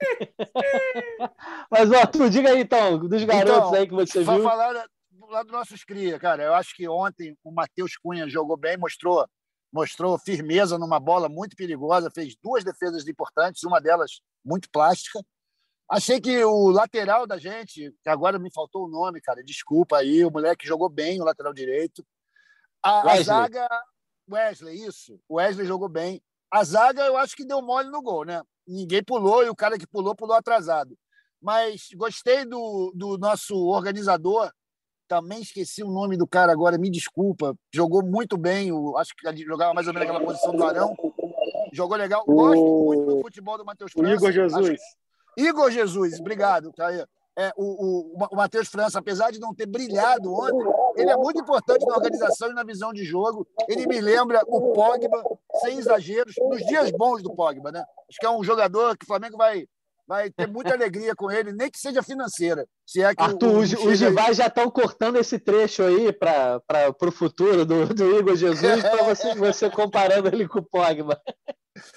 Mas, 1.70 1.90
ó, 1.90 2.06
tu 2.06 2.28
diga 2.30 2.50
aí, 2.50 2.60
então, 2.60 2.98
dos 2.98 3.24
garotos 3.24 3.68
então, 3.68 3.74
aí 3.74 3.86
que 3.86 3.94
você 3.94 4.22
viu. 4.22 4.42
falar 4.42 4.86
lá 5.28 5.42
do 5.42 5.52
nossos 5.52 5.84
cria, 5.84 6.18
cara. 6.18 6.44
Eu 6.44 6.54
acho 6.54 6.74
que 6.74 6.88
ontem 6.88 7.36
o 7.42 7.50
Matheus 7.50 7.96
Cunha 7.96 8.28
jogou 8.28 8.56
bem, 8.56 8.76
mostrou, 8.76 9.26
mostrou 9.72 10.18
firmeza 10.18 10.78
numa 10.78 11.00
bola 11.00 11.28
muito 11.28 11.56
perigosa, 11.56 12.10
fez 12.14 12.36
duas 12.42 12.64
defesas 12.64 13.06
importantes, 13.08 13.64
uma 13.64 13.80
delas 13.80 14.20
muito 14.44 14.70
plástica. 14.70 15.20
Achei 15.88 16.20
que 16.20 16.44
o 16.44 16.68
lateral 16.70 17.26
da 17.26 17.38
gente, 17.38 17.94
que 18.02 18.08
agora 18.08 18.38
me 18.38 18.52
faltou 18.52 18.86
o 18.86 18.88
nome, 18.88 19.20
cara, 19.20 19.42
desculpa 19.42 19.98
aí, 19.98 20.24
o 20.24 20.30
moleque 20.30 20.66
jogou 20.66 20.88
bem 20.88 21.20
o 21.20 21.24
lateral 21.24 21.52
direito. 21.52 22.04
A, 22.82 23.12
a 23.12 23.22
zaga. 23.22 23.68
Wesley, 24.28 24.84
isso. 24.84 25.20
O 25.28 25.36
Wesley 25.36 25.66
jogou 25.66 25.88
bem. 25.88 26.20
A 26.50 26.64
zaga, 26.64 27.04
eu 27.04 27.16
acho 27.16 27.36
que 27.36 27.44
deu 27.44 27.62
mole 27.62 27.88
no 27.90 28.02
gol, 28.02 28.24
né? 28.24 28.42
Ninguém 28.66 29.02
pulou 29.02 29.44
e 29.44 29.48
o 29.48 29.56
cara 29.56 29.78
que 29.78 29.86
pulou, 29.86 30.14
pulou 30.14 30.36
atrasado. 30.36 30.96
Mas 31.40 31.88
gostei 31.94 32.44
do, 32.44 32.92
do 32.94 33.18
nosso 33.18 33.54
organizador. 33.54 34.50
Também 35.06 35.40
esqueci 35.40 35.84
o 35.84 35.90
nome 35.90 36.16
do 36.16 36.26
cara 36.26 36.50
agora, 36.50 36.76
me 36.76 36.90
desculpa. 36.90 37.56
Jogou 37.72 38.04
muito 38.04 38.36
bem. 38.36 38.72
O, 38.72 38.96
acho 38.96 39.14
que 39.14 39.44
jogava 39.44 39.72
mais 39.72 39.86
ou 39.86 39.94
menos 39.94 40.08
naquela 40.08 40.24
posição 40.24 40.56
do 40.56 40.64
Arão. 40.64 40.96
Jogou 41.72 41.96
legal. 41.96 42.24
Gosto 42.26 42.84
muito 42.84 43.14
do 43.14 43.20
futebol 43.20 43.56
do 43.56 43.64
Matheus 43.64 43.92
França. 43.92 44.08
O 44.08 44.14
Igor 44.14 44.32
Jesus. 44.32 44.70
Acho... 44.70 44.82
Igor 45.36 45.70
Jesus, 45.70 46.18
obrigado, 46.18 46.72
Caio 46.72 47.06
é, 47.38 47.52
o, 47.56 48.14
o, 48.14 48.26
o 48.30 48.36
Matheus 48.36 48.68
França, 48.68 48.98
apesar 48.98 49.30
de 49.30 49.38
não 49.38 49.54
ter 49.54 49.66
brilhado 49.66 50.32
ontem, 50.32 50.66
ele 50.96 51.10
é 51.10 51.16
muito 51.16 51.38
importante 51.38 51.84
na 51.84 51.94
organização 51.94 52.50
e 52.50 52.54
na 52.54 52.64
visão 52.64 52.92
de 52.92 53.04
jogo. 53.04 53.46
Ele 53.68 53.86
me 53.86 54.00
lembra 54.00 54.42
o 54.46 54.72
Pogba, 54.72 55.22
sem 55.60 55.78
exageros, 55.78 56.34
nos 56.40 56.64
dias 56.64 56.90
bons 56.90 57.22
do 57.22 57.34
Pogba. 57.34 57.70
Né? 57.70 57.84
Acho 58.08 58.18
que 58.18 58.26
é 58.26 58.30
um 58.30 58.42
jogador 58.42 58.96
que 58.96 59.04
o 59.04 59.06
Flamengo 59.06 59.36
vai, 59.36 59.66
vai 60.08 60.30
ter 60.30 60.48
muita 60.48 60.72
alegria 60.72 61.14
com 61.14 61.30
ele, 61.30 61.52
nem 61.52 61.70
que 61.70 61.78
seja 61.78 62.02
financeira. 62.02 62.66
Se 62.86 63.02
é 63.02 63.14
que 63.14 63.22
Arthur, 63.22 63.48
o, 63.48 63.58
os, 63.58 63.72
os 63.74 64.00
rivais 64.00 64.38
já 64.38 64.46
estão 64.46 64.70
cortando 64.70 65.16
esse 65.16 65.38
trecho 65.38 65.82
aí 65.82 66.12
para 66.14 66.62
o 67.02 67.12
futuro 67.12 67.66
do, 67.66 67.86
do 67.92 68.18
Igor 68.18 68.34
Jesus, 68.34 68.82
para 68.82 69.02
você, 69.14 69.34
você 69.34 69.68
comparando 69.68 70.28
ele 70.28 70.48
com 70.48 70.60
o 70.60 70.64
Pogba. 70.64 71.20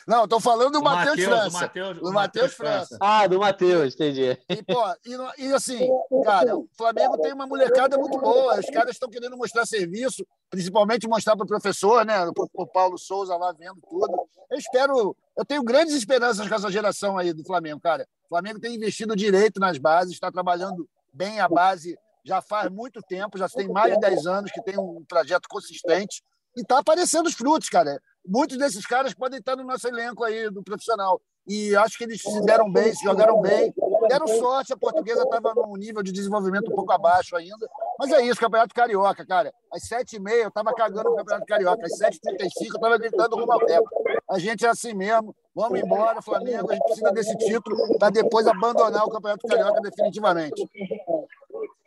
Não, 0.07 0.23
estou 0.23 0.39
falando 0.39 0.71
do, 0.71 0.79
do 0.79 0.83
Matheus 0.83 1.23
França. 1.23 1.49
Do 1.49 1.53
Mateus, 1.53 1.99
do 1.99 2.13
Matheus 2.13 2.53
França. 2.53 2.97
Ah, 2.99 3.27
do 3.27 3.39
Matheus, 3.39 3.93
entendi. 3.93 4.37
E, 4.49 4.63
pô, 4.63 4.83
e, 5.05 5.45
e, 5.45 5.53
assim, 5.53 5.89
cara, 6.23 6.57
o 6.57 6.67
Flamengo 6.77 7.17
tem 7.17 7.33
uma 7.33 7.47
molecada 7.47 7.97
muito 7.97 8.17
boa. 8.19 8.59
Os 8.59 8.65
caras 8.67 8.91
estão 8.91 9.09
querendo 9.09 9.37
mostrar 9.37 9.65
serviço, 9.65 10.25
principalmente 10.49 11.07
mostrar 11.07 11.35
para 11.35 11.45
o 11.45 11.47
professor, 11.47 12.05
né? 12.05 12.15
O 12.53 12.67
Paulo 12.67 12.97
Souza 12.97 13.35
lá 13.35 13.51
vendo 13.51 13.79
tudo. 13.89 14.27
Eu 14.49 14.57
espero. 14.57 15.15
Eu 15.37 15.45
tenho 15.45 15.63
grandes 15.63 15.95
esperanças 15.95 16.47
com 16.47 16.55
essa 16.55 16.71
geração 16.71 17.17
aí 17.17 17.33
do 17.33 17.45
Flamengo, 17.45 17.79
cara. 17.79 18.07
O 18.25 18.29
Flamengo 18.29 18.59
tem 18.59 18.75
investido 18.75 19.15
direito 19.15 19.59
nas 19.59 19.77
bases, 19.77 20.13
está 20.13 20.31
trabalhando 20.31 20.87
bem 21.13 21.39
a 21.39 21.47
base 21.47 21.97
já 22.23 22.41
faz 22.41 22.69
muito 22.69 23.01
tempo, 23.01 23.37
já 23.37 23.47
tem 23.47 23.67
mais 23.67 23.93
de 23.93 23.99
10 23.99 24.27
anos 24.27 24.51
que 24.51 24.61
tem 24.61 24.77
um 24.77 25.03
projeto 25.07 25.47
consistente 25.49 26.21
e 26.55 26.61
está 26.61 26.79
aparecendo 26.79 27.27
os 27.27 27.33
frutos, 27.33 27.69
cara 27.69 27.99
muitos 28.29 28.57
desses 28.57 28.85
caras 28.85 29.13
podem 29.13 29.39
estar 29.39 29.55
no 29.55 29.63
nosso 29.63 29.87
elenco 29.87 30.23
aí 30.23 30.49
do 30.49 30.63
profissional. 30.63 31.19
E 31.47 31.75
acho 31.77 31.97
que 31.97 32.03
eles 32.03 32.21
se 32.21 32.41
deram 32.41 32.71
bem, 32.71 32.93
se 32.93 33.03
jogaram 33.03 33.41
bem. 33.41 33.73
Deram 34.07 34.27
sorte, 34.27 34.71
a 34.71 34.77
portuguesa 34.77 35.23
estava 35.23 35.51
num 35.55 35.75
nível 35.77 36.03
de 36.03 36.11
desenvolvimento 36.11 36.71
um 36.71 36.75
pouco 36.75 36.91
abaixo 36.91 37.35
ainda. 37.35 37.67
Mas 37.97 38.11
é 38.11 38.21
isso, 38.21 38.39
Campeonato 38.39 38.73
Carioca, 38.73 39.25
cara. 39.25 39.51
Às 39.73 39.81
7h30 39.89 40.31
eu 40.31 40.47
estava 40.49 40.71
cagando 40.73 41.09
no 41.09 41.15
Campeonato 41.15 41.47
Carioca. 41.47 41.83
Às 41.83 41.97
7h35 41.97 42.51
eu 42.59 42.75
estava 42.75 42.97
gritando 42.99 43.35
rumo 43.35 43.51
ao 43.51 43.65
tempo. 43.65 43.89
A 44.29 44.37
gente 44.37 44.63
é 44.63 44.69
assim 44.69 44.93
mesmo. 44.93 45.35
Vamos 45.55 45.79
embora, 45.79 46.21
Flamengo. 46.21 46.69
A 46.69 46.75
gente 46.75 46.83
precisa 46.83 47.11
desse 47.11 47.35
título 47.37 47.97
para 47.97 48.11
depois 48.11 48.45
abandonar 48.45 49.03
o 49.05 49.09
Campeonato 49.09 49.47
Carioca 49.47 49.81
definitivamente 49.81 50.69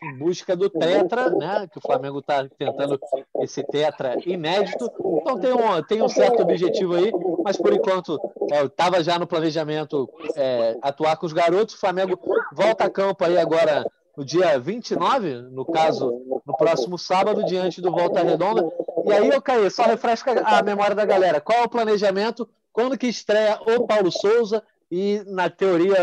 em 0.03 0.19
busca 0.19 0.57
do 0.57 0.69
tetra, 0.69 1.31
né? 1.31 1.69
Que 1.71 1.79
o 1.79 1.81
Flamengo 1.81 2.19
está 2.19 2.47
tentando 2.59 2.99
esse 3.41 3.63
tetra 3.63 4.17
inédito. 4.27 4.91
Então 5.21 5.39
tem 5.39 5.53
um, 5.53 5.83
tem 5.83 6.03
um 6.03 6.09
certo 6.09 6.43
objetivo 6.43 6.95
aí, 6.95 7.13
mas 7.45 7.57
por 7.57 7.73
enquanto 7.73 8.19
estava 8.65 8.99
é, 8.99 9.05
já 9.05 9.19
no 9.19 9.27
planejamento 9.27 10.11
é, 10.37 10.77
atuar 10.83 11.17
com 11.17 11.27
os 11.27 11.33
garotos. 11.33 11.75
O 11.75 11.81
Flamengo 11.81 12.19
volta 12.53 12.85
a 12.85 12.91
campo 12.91 13.25
aí 13.25 13.39
agora 13.39 13.85
no 14.17 14.25
dia 14.25 14.59
29, 14.59 15.43
no 15.51 15.65
caso, 15.65 16.43
no 16.45 16.57
próximo 16.57 16.99
sábado, 16.99 17.45
diante 17.45 17.81
do 17.81 17.91
Volta 17.91 18.23
Redonda. 18.23 18.63
E 19.07 19.13
aí, 19.13 19.29
eu 19.29 19.41
caí, 19.41 19.71
só 19.71 19.85
refresca 19.85 20.43
a 20.45 20.63
memória 20.63 20.95
da 20.95 21.05
galera. 21.05 21.41
Qual 21.41 21.59
é 21.59 21.65
o 21.65 21.69
planejamento? 21.69 22.49
Quando 22.73 22.99
que 22.99 23.07
estreia 23.07 23.59
o 23.67 23.87
Paulo 23.87 24.11
Souza 24.11 24.63
e, 24.91 25.23
na 25.27 25.49
teoria, 25.49 25.97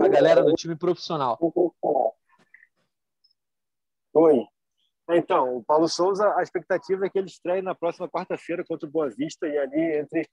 a 0.00 0.08
galera 0.08 0.42
do 0.42 0.54
time 0.54 0.74
profissional? 0.74 1.38
Oi. 4.12 4.44
Então, 5.10 5.56
o 5.56 5.64
Paulo 5.64 5.88
Souza, 5.88 6.34
a 6.36 6.42
expectativa 6.42 7.06
é 7.06 7.10
que 7.10 7.18
ele 7.18 7.28
estreie 7.28 7.62
na 7.62 7.74
próxima 7.74 8.08
quarta-feira 8.08 8.64
contra 8.64 8.88
o 8.88 8.90
Boa 8.90 9.08
Vista 9.08 9.46
e 9.46 9.56
ali 9.56 9.98
entre 9.98 10.28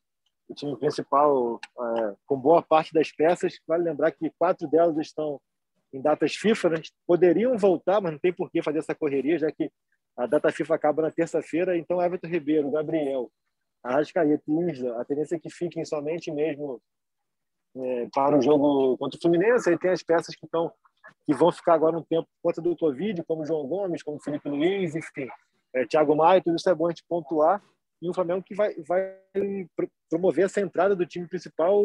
o 0.50 0.54
time 0.54 0.76
principal 0.78 1.60
é, 1.80 2.16
com 2.26 2.40
boa 2.40 2.62
parte 2.62 2.92
das 2.94 3.12
peças. 3.12 3.60
Vale 3.68 3.84
lembrar 3.84 4.12
que 4.12 4.32
quatro 4.38 4.68
delas 4.68 4.98
estão 4.98 5.40
em 5.94 6.02
datas 6.02 6.36
FIFA, 6.36 6.70
né? 6.70 6.82
poderiam 7.06 7.58
voltar, 7.58 8.02
mas 8.02 8.12
não 8.12 8.20
tem 8.20 8.34
por 8.34 8.50
que 8.50 8.62
fazer 8.62 8.80
essa 8.80 8.96
correria, 8.96 9.38
já 9.38 9.52
que 9.52 9.72
a 10.18 10.26
data 10.26 10.52
FIFA 10.52 10.76
acaba 10.76 11.02
na 11.04 11.12
terça-feira. 11.12 11.78
Então, 11.78 12.02
Everton 12.02 12.28
Ribeiro, 12.28 12.72
Gabriel, 12.72 13.32
Arrascaeta 13.84 14.44
e 14.48 14.72
Isla, 14.72 15.00
a 15.00 15.06
tendência 15.06 15.36
é 15.36 15.40
que 15.40 15.50
fiquem 15.50 15.86
somente 15.86 16.32
mesmo 16.32 16.82
é, 17.76 18.08
para 18.14 18.38
o 18.38 18.42
jogo 18.42 18.98
contra 18.98 19.18
o 19.18 19.22
Fluminense. 19.22 19.70
Aí 19.70 19.78
tem 19.78 19.92
as 19.92 20.04
peças 20.04 20.36
que 20.36 20.46
estão 20.46 20.72
que 21.26 21.34
vão 21.34 21.52
ficar 21.52 21.74
agora 21.74 21.98
um 21.98 22.04
tempo 22.04 22.28
por 22.42 22.50
conta 22.50 22.62
do 22.62 22.76
Covid, 22.76 23.24
como 23.26 23.46
João 23.46 23.68
Gomes, 23.68 24.04
como 24.04 24.22
Felipe 24.22 24.50
Luiz, 24.50 24.96
enfim, 24.96 25.28
é, 25.74 25.86
Thiago 25.86 26.16
Maia, 26.16 26.42
tudo 26.42 26.56
isso 26.56 26.70
é 26.70 26.76
bom 26.76 26.88
a 26.88 26.90
gente 26.90 27.04
pontuar. 27.08 27.62
E 28.02 28.10
um 28.10 28.14
Flamengo 28.14 28.44
que 28.44 28.56
vai, 28.56 28.76
vai 28.88 29.16
promover 30.10 30.46
essa 30.46 30.62
entrada 30.62 30.96
do 30.96 31.06
time 31.06 31.28
principal 31.28 31.84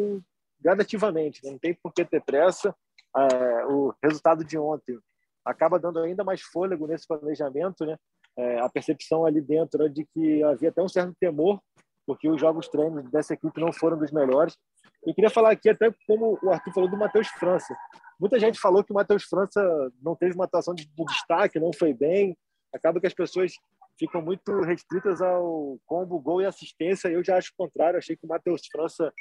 gradativamente, 0.61 1.45
né? 1.45 1.51
não 1.51 1.59
tem 1.59 1.75
por 1.83 1.93
que 1.93 2.05
ter 2.05 2.23
pressa. 2.23 2.75
É, 3.15 3.67
o 3.67 3.95
resultado 4.03 4.45
de 4.45 4.57
ontem 4.57 4.99
acaba 5.45 5.79
dando 5.79 5.99
ainda 6.01 6.23
mais 6.23 6.41
fôlego 6.41 6.87
nesse 6.87 7.07
planejamento, 7.07 7.85
né? 7.85 7.97
É, 8.37 8.61
a 8.61 8.69
percepção 8.69 9.27
ali 9.27 9.43
dentro 9.43 9.89
de 9.91 10.07
que 10.07 10.43
havia 10.45 10.71
até 10.71 10.81
um 10.81 10.89
certo 10.89 11.15
temor, 11.21 11.61
porque 12.07 12.29
os 12.29 12.41
jogos 12.41 12.69
treinos 12.69 13.11
dessa 13.11 13.35
equipe 13.35 13.61
não 13.61 13.73
foram 13.73 13.99
dos 13.99 14.11
melhores. 14.11 14.57
E 15.07 15.13
queria 15.13 15.29
falar 15.29 15.51
aqui 15.51 15.69
até 15.69 15.93
como 16.07 16.39
o 16.43 16.51
Arthur 16.51 16.73
falou 16.73 16.89
do 16.89 16.97
Matheus 16.97 17.29
França. 17.29 17.77
Muita 18.23 18.39
gente 18.39 18.61
falou 18.61 18.85
que 18.85 18.93
o 18.93 18.95
Matheus 18.95 19.25
França 19.25 19.61
não 20.01 20.15
teve 20.15 20.37
uma 20.37 20.45
atuação 20.45 20.73
de, 20.77 20.87
de 20.87 21.05
destaque, 21.07 21.59
não 21.59 21.73
foi 21.73 21.93
bem. 21.93 22.39
Acaba 22.73 23.01
que 23.01 23.07
as 23.09 23.13
pessoas 23.13 23.53
ficam 23.99 24.23
muito 24.23 24.61
restritas 24.61 25.21
ao 25.21 25.77
combo, 25.85 26.21
gol 26.21 26.41
e 26.41 26.47
assistência. 26.47 27.09
Eu 27.09 27.25
já 27.25 27.37
acho 27.37 27.51
o 27.51 27.57
contrário. 27.57 27.99
Achei 27.99 28.15
que 28.15 28.25
o 28.25 28.29
Matheus 28.29 28.63
França 28.71 29.13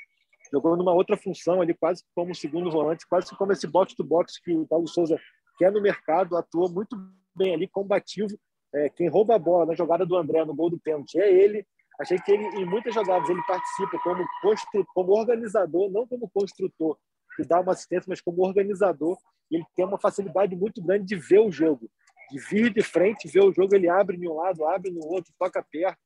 jogou 0.54 0.78
numa 0.78 0.94
outra 0.94 1.18
função 1.18 1.62
ali, 1.62 1.74
quase 1.74 2.04
como 2.14 2.36
segundo 2.36 2.70
volante, 2.70 3.08
quase 3.08 3.36
como 3.36 3.52
esse 3.52 3.66
box-to-box 3.66 4.40
que 4.40 4.54
o 4.54 4.68
Paulo 4.68 4.88
Souza 4.88 5.20
quer 5.58 5.72
no 5.72 5.82
mercado. 5.82 6.38
Atuou 6.38 6.70
muito 6.70 6.96
bem 7.36 7.56
ali, 7.56 7.68
combativo. 7.68 8.38
É, 8.72 8.88
quem 8.88 9.10
rouba 9.10 9.34
a 9.34 9.40
bola 9.40 9.66
na 9.66 9.74
jogada 9.74 10.06
do 10.06 10.16
André, 10.16 10.46
no 10.46 10.54
gol 10.54 10.70
do 10.70 10.80
pênalti, 10.80 11.20
é 11.20 11.28
ele. 11.28 11.66
Achei 12.00 12.20
que 12.20 12.32
ele, 12.32 12.44
em 12.62 12.66
muitas 12.68 12.94
jogadas 12.94 13.28
ele 13.28 13.42
participa 13.48 13.98
como, 14.04 14.24
como 14.94 15.12
organizador, 15.14 15.90
não 15.90 16.06
como 16.06 16.30
construtor 16.30 17.00
que 17.42 17.48
dá 17.48 17.60
uma 17.60 17.74
assistência, 17.74 18.06
mas 18.08 18.22
como 18.22 18.46
organizador, 18.46 19.18
ele 19.50 19.66
tem 19.76 19.86
uma 19.86 20.00
facilidade 20.00 20.56
muito 20.56 20.82
grande 20.82 21.06
de 21.06 21.16
ver 21.16 21.40
o 21.40 21.52
jogo, 21.52 21.90
de 22.32 22.40
vir 22.40 22.74
de 22.74 22.82
frente, 22.82 23.28
ver 23.28 23.44
o 23.44 23.52
jogo, 23.52 23.76
ele 23.76 23.90
abre 23.90 24.18
de 24.18 24.28
um 24.28 24.36
lado, 24.36 24.66
abre 24.66 24.92
no 24.92 25.06
outro, 25.06 25.34
toca 25.38 25.64
perto. 25.64 26.00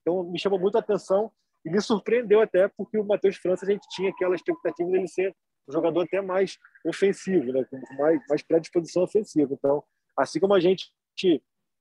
Então, 0.00 0.24
me 0.24 0.38
chamou 0.38 0.58
muito 0.58 0.76
a 0.76 0.80
atenção 0.80 1.30
e 1.64 1.70
me 1.70 1.80
surpreendeu 1.80 2.40
até 2.40 2.68
porque 2.68 2.98
o 2.98 3.04
Matheus 3.04 3.36
França, 3.36 3.64
a 3.64 3.70
gente 3.70 3.86
tinha 3.90 4.10
aquela 4.10 4.34
expectativa 4.34 4.90
dele 4.90 5.06
ser 5.06 5.34
um 5.68 5.72
jogador 5.72 6.02
até 6.02 6.20
mais 6.20 6.56
ofensivo, 6.84 7.52
né? 7.52 7.64
com 7.70 7.78
mais, 7.96 8.20
mais 8.28 8.42
predisposição 8.42 9.02
ofensiva. 9.02 9.52
Então, 9.52 9.84
assim 10.16 10.40
como 10.40 10.54
a 10.54 10.60
gente 10.60 10.90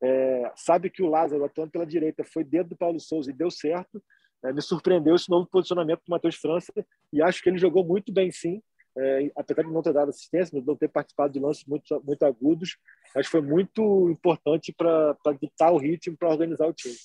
é, 0.04 0.52
sabe 0.56 0.90
que 0.90 1.02
o 1.02 1.10
Lázaro, 1.10 1.46
atuando 1.46 1.72
pela 1.72 1.86
direita, 1.86 2.24
foi 2.24 2.44
dentro 2.44 2.70
do 2.70 2.78
Paulo 2.78 3.00
Souza 3.00 3.32
e 3.32 3.34
deu 3.34 3.50
certo, 3.50 4.04
é, 4.44 4.54
me 4.54 4.62
surpreendeu 4.62 5.16
esse 5.16 5.30
novo 5.30 5.48
posicionamento 5.48 6.02
do 6.06 6.10
Matheus 6.10 6.36
França 6.36 6.72
e 7.12 7.22
acho 7.22 7.42
que 7.42 7.50
ele 7.50 7.58
jogou 7.58 7.84
muito 7.84 8.12
bem, 8.12 8.32
sim 8.32 8.62
é, 8.98 9.32
apesar 9.36 9.64
de 9.64 9.72
não 9.72 9.82
ter 9.82 9.94
dado 9.94 10.10
assistência, 10.10 10.62
não 10.66 10.76
ter 10.76 10.88
participado 10.88 11.32
de 11.32 11.40
lances 11.40 11.64
muito, 11.66 12.02
muito 12.04 12.24
agudos, 12.24 12.78
mas 13.14 13.28
foi 13.28 13.42
muito 13.42 14.10
importante 14.10 14.74
para 14.74 15.16
ditar 15.40 15.72
o 15.72 15.78
ritmo, 15.78 16.18
para 16.18 16.30
organizar 16.30 16.68
o 16.68 16.74
time. 16.74 16.96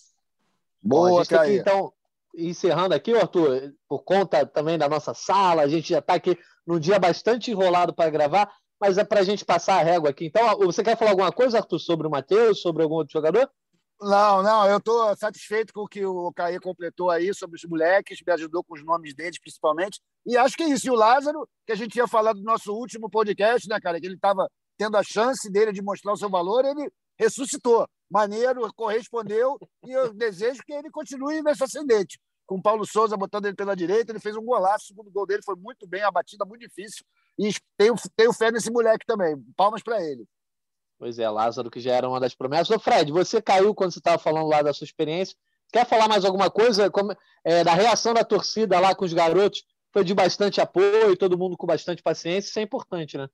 Boa, 0.82 1.10
Bom, 1.10 1.20
aqui, 1.20 1.56
então, 1.56 1.92
encerrando 2.34 2.94
aqui, 2.94 3.14
Arthur, 3.14 3.74
por 3.88 4.02
conta 4.02 4.44
também 4.46 4.78
da 4.78 4.88
nossa 4.88 5.14
sala, 5.14 5.62
a 5.62 5.68
gente 5.68 5.90
já 5.90 5.98
está 5.98 6.14
aqui 6.14 6.36
num 6.66 6.78
dia 6.78 6.98
bastante 6.98 7.50
enrolado 7.50 7.94
para 7.94 8.10
gravar, 8.10 8.52
mas 8.80 8.98
é 8.98 9.04
para 9.04 9.20
a 9.20 9.24
gente 9.24 9.44
passar 9.44 9.78
a 9.78 9.82
régua 9.82 10.10
aqui. 10.10 10.26
Então, 10.26 10.58
você 10.58 10.82
quer 10.82 10.96
falar 10.96 11.10
alguma 11.10 11.30
coisa, 11.30 11.58
Arthur, 11.58 11.78
sobre 11.78 12.06
o 12.06 12.10
Matheus, 12.10 12.60
sobre 12.60 12.82
algum 12.82 12.96
outro 12.96 13.12
jogador? 13.12 13.48
Não, 14.02 14.42
não, 14.42 14.66
eu 14.66 14.78
estou 14.78 15.16
satisfeito 15.16 15.72
com 15.72 15.82
o 15.82 15.88
que 15.88 16.04
o 16.04 16.32
Caê 16.32 16.58
completou 16.58 17.08
aí 17.08 17.32
sobre 17.32 17.56
os 17.56 17.64
moleques, 17.64 18.18
me 18.26 18.32
ajudou 18.32 18.64
com 18.64 18.74
os 18.74 18.84
nomes 18.84 19.14
deles, 19.14 19.38
principalmente. 19.38 20.00
E 20.26 20.36
acho 20.36 20.56
que 20.56 20.64
é 20.64 20.68
isso. 20.70 20.88
E 20.88 20.90
o 20.90 20.94
Lázaro, 20.94 21.48
que 21.64 21.72
a 21.72 21.76
gente 21.76 21.92
tinha 21.92 22.08
falado 22.08 22.38
no 22.38 22.42
nosso 22.42 22.72
último 22.74 23.08
podcast, 23.08 23.68
né, 23.68 23.78
cara, 23.80 24.00
que 24.00 24.06
ele 24.06 24.16
estava 24.16 24.50
tendo 24.76 24.96
a 24.96 25.04
chance 25.04 25.48
dele 25.48 25.70
de 25.72 25.80
mostrar 25.80 26.12
o 26.12 26.16
seu 26.16 26.28
valor, 26.28 26.64
ele 26.64 26.90
ressuscitou. 27.16 27.86
Maneiro, 28.10 28.68
correspondeu, 28.74 29.56
e 29.84 29.92
eu 29.92 30.12
desejo 30.12 30.62
que 30.66 30.72
ele 30.72 30.90
continue 30.90 31.40
nesse 31.40 31.62
ascendente. 31.62 32.18
Com 32.44 32.56
o 32.56 32.62
Paulo 32.62 32.84
Souza 32.84 33.16
botando 33.16 33.46
ele 33.46 33.56
pela 33.56 33.76
direita, 33.76 34.10
ele 34.10 34.18
fez 34.18 34.36
um 34.36 34.44
golaço, 34.44 34.84
o 34.84 34.88
segundo 34.88 35.12
gol 35.12 35.26
dele 35.26 35.42
foi 35.44 35.54
muito 35.54 35.86
bem, 35.86 36.02
a 36.02 36.10
batida 36.10 36.44
muito 36.44 36.62
difícil. 36.62 37.04
E 37.38 37.50
tenho, 37.76 37.94
tenho 38.16 38.32
fé 38.32 38.50
nesse 38.50 38.70
moleque 38.70 39.06
também. 39.06 39.40
Palmas 39.56 39.82
para 39.82 40.02
ele. 40.02 40.26
Pois 41.02 41.18
é, 41.18 41.28
Lázaro, 41.28 41.68
que 41.68 41.80
já 41.80 41.94
era 41.94 42.08
uma 42.08 42.20
das 42.20 42.32
promessas. 42.32 42.70
Ô, 42.70 42.78
Fred, 42.78 43.10
você 43.10 43.42
caiu 43.42 43.74
quando 43.74 43.90
você 43.90 43.98
estava 43.98 44.22
falando 44.22 44.46
lá 44.46 44.62
da 44.62 44.72
sua 44.72 44.84
experiência. 44.84 45.36
Quer 45.72 45.84
falar 45.84 46.06
mais 46.06 46.24
alguma 46.24 46.48
coisa 46.48 46.88
como, 46.88 47.12
é, 47.44 47.64
da 47.64 47.74
reação 47.74 48.14
da 48.14 48.22
torcida 48.22 48.78
lá 48.78 48.94
com 48.94 49.04
os 49.04 49.12
garotos? 49.12 49.64
Foi 49.92 50.04
de 50.04 50.14
bastante 50.14 50.60
apoio, 50.60 51.16
todo 51.16 51.36
mundo 51.36 51.56
com 51.56 51.66
bastante 51.66 52.04
paciência. 52.04 52.48
Isso 52.48 52.58
é 52.60 52.62
importante, 52.62 53.18
né? 53.18 53.28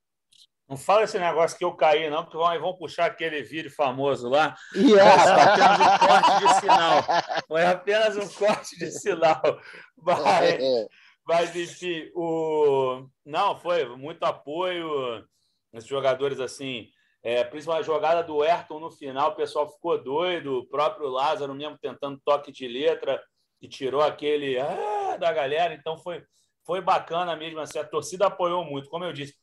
Não 0.67 0.75
fala 0.75 1.03
esse 1.03 1.19
negócio 1.19 1.55
que 1.59 1.63
eu 1.63 1.71
caí, 1.73 2.09
não, 2.09 2.23
porque 2.23 2.37
vão, 2.37 2.59
vão 2.59 2.75
puxar 2.75 3.05
aquele 3.05 3.43
vídeo 3.43 3.69
famoso 3.69 4.27
lá. 4.27 4.55
E 4.73 4.95
é, 4.95 5.01
apenas 5.07 5.79
um 5.79 6.07
corte 6.07 6.39
de 6.39 6.59
sinal. 6.59 7.03
Foi 7.47 7.65
apenas 7.65 8.17
um 8.17 8.29
corte 8.29 8.79
de 8.79 8.91
sinal. 8.93 9.61
Mas, 9.95 10.25
é, 10.25 10.81
é. 10.81 10.87
mas 11.23 11.55
enfim, 11.55 12.09
o... 12.15 13.05
não, 13.23 13.59
foi 13.59 13.85
muito 13.95 14.23
apoio. 14.23 15.23
Esses 15.71 15.87
jogadores 15.87 16.39
assim, 16.39 16.89
é, 17.21 17.43
principalmente 17.43 17.83
a 17.83 17.85
jogada 17.85 18.23
do 18.23 18.41
Ayrton 18.41 18.79
no 18.79 18.91
final, 18.91 19.31
o 19.31 19.35
pessoal 19.35 19.69
ficou 19.69 20.01
doido. 20.01 20.59
O 20.59 20.65
próprio 20.65 21.09
Lázaro 21.09 21.53
mesmo 21.53 21.77
tentando 21.77 22.21
toque 22.23 22.51
de 22.51 22.67
letra 22.67 23.21
e 23.61 23.67
tirou 23.67 24.01
aquele 24.01 24.57
ah, 24.57 25.17
da 25.17 25.31
galera. 25.33 25.73
Então 25.73 25.97
foi, 25.97 26.23
foi 26.65 26.81
bacana 26.81 27.35
mesmo. 27.35 27.59
Assim, 27.59 27.79
a 27.79 27.83
torcida 27.83 28.27
apoiou 28.27 28.63
muito. 28.63 28.89
Como 28.89 29.03
eu 29.03 29.11
disse, 29.11 29.35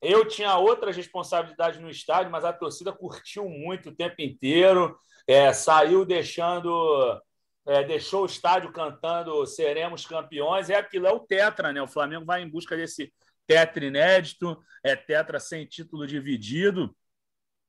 eu 0.00 0.26
tinha 0.26 0.58
outras 0.58 0.96
responsabilidades 0.96 1.80
no 1.80 1.88
estádio, 1.88 2.30
mas 2.30 2.44
a 2.44 2.52
torcida 2.52 2.92
curtiu 2.92 3.48
muito 3.48 3.90
o 3.90 3.94
tempo 3.94 4.16
inteiro, 4.18 4.98
é, 5.28 5.52
saiu 5.52 6.04
deixando, 6.04 7.22
é, 7.66 7.84
deixou 7.84 8.22
o 8.24 8.26
estádio 8.26 8.72
cantando 8.72 9.46
seremos 9.46 10.04
campeões. 10.04 10.68
É 10.68 10.74
aquilo, 10.76 11.06
é 11.06 11.12
o 11.12 11.20
tetra, 11.20 11.72
né? 11.72 11.80
O 11.80 11.88
Flamengo 11.88 12.26
vai 12.26 12.42
em 12.42 12.50
busca 12.50 12.76
desse 12.76 13.12
tetra 13.46 13.84
inédito, 13.84 14.60
é 14.82 14.94
tetra 14.96 15.38
sem 15.38 15.64
título 15.66 16.06
dividido, 16.06 16.94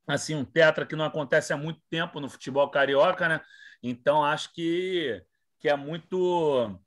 assim 0.06 0.34
um 0.34 0.44
tetra 0.44 0.86
que 0.86 0.96
não 0.96 1.04
acontece 1.04 1.52
há 1.52 1.56
muito 1.56 1.80
tempo 1.90 2.20
no 2.20 2.28
futebol 2.28 2.68
carioca, 2.70 3.28
né? 3.28 3.40
Então 3.82 4.24
acho 4.24 4.52
que 4.52 5.22
que 5.60 5.68
é 5.68 5.76
muito 5.76 6.78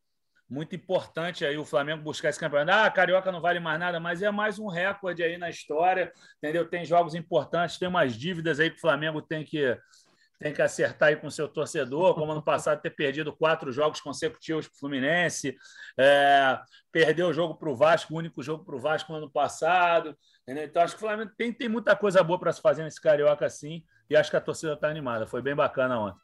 muito 0.50 0.76
importante 0.76 1.46
aí 1.46 1.58
o 1.58 1.66
Flamengo 1.66 2.04
buscar 2.04 2.30
esse 2.30 2.40
campeonato. 2.40 2.88
Ah, 2.88 2.92
Carioca 2.92 3.32
não 3.32 3.42
vale 3.42 3.60
mais 3.60 3.80
nada, 3.80 4.00
mas 4.00 4.22
é 4.22 4.32
mais 4.32 4.60
um 4.60 4.68
recorde 4.68 5.22
aí 5.22 5.38
na 5.38 5.50
história, 5.50 6.14
entendeu? 6.38 6.66
Tem 6.66 6.86
jogos 6.86 7.16
importantes, 7.16 7.78
tem 7.78 7.88
umas 7.88 8.14
dívidas 8.16 8.60
aí 8.60 8.70
que 8.70 8.78
o 8.78 8.82
Flamengo 8.82 9.22
tem 9.22 9.44
que 9.44 9.78
tem 10.40 10.54
que 10.54 10.62
acertar 10.62 11.10
aí 11.10 11.16
com 11.16 11.32
seu 11.32 11.48
torcedor, 11.48 12.14
como 12.14 12.32
ano 12.32 12.44
passado 12.44 12.80
ter 12.80 12.92
perdido 12.92 13.36
quatro 13.36 13.72
jogos 13.72 14.00
consecutivos 14.00 14.68
para 14.68 14.76
o 14.76 14.80
Fluminense, 14.80 15.58
é, 15.98 16.60
perdeu 16.92 17.30
o 17.30 17.34
jogo 17.34 17.56
para 17.56 17.70
o 17.70 17.76
Vasco, 17.76 18.14
o 18.14 18.18
único 18.18 18.44
jogo 18.44 18.64
para 18.64 18.76
o 18.76 18.80
Vasco 18.80 19.12
no 19.12 19.18
ano 19.18 19.32
passado. 19.32 20.16
Entendeu? 20.48 20.64
Então 20.64 20.82
acho 20.82 20.96
que 20.96 21.04
o 21.04 21.06
Flamengo 21.06 21.30
tem, 21.38 21.52
tem 21.52 21.68
muita 21.68 21.94
coisa 21.94 22.24
boa 22.24 22.40
para 22.40 22.54
se 22.54 22.62
fazer 22.62 22.82
nesse 22.84 23.02
Carioca 23.02 23.46
assim, 23.46 23.84
e 24.10 24.16
acho 24.16 24.32
que 24.32 24.38
a 24.38 24.42
torcida 24.42 24.74
está 24.74 24.88
animada. 24.88 25.28
Foi 25.28 25.42
bem 25.42 25.54
bacana 25.54 26.00
ontem. 26.00 26.22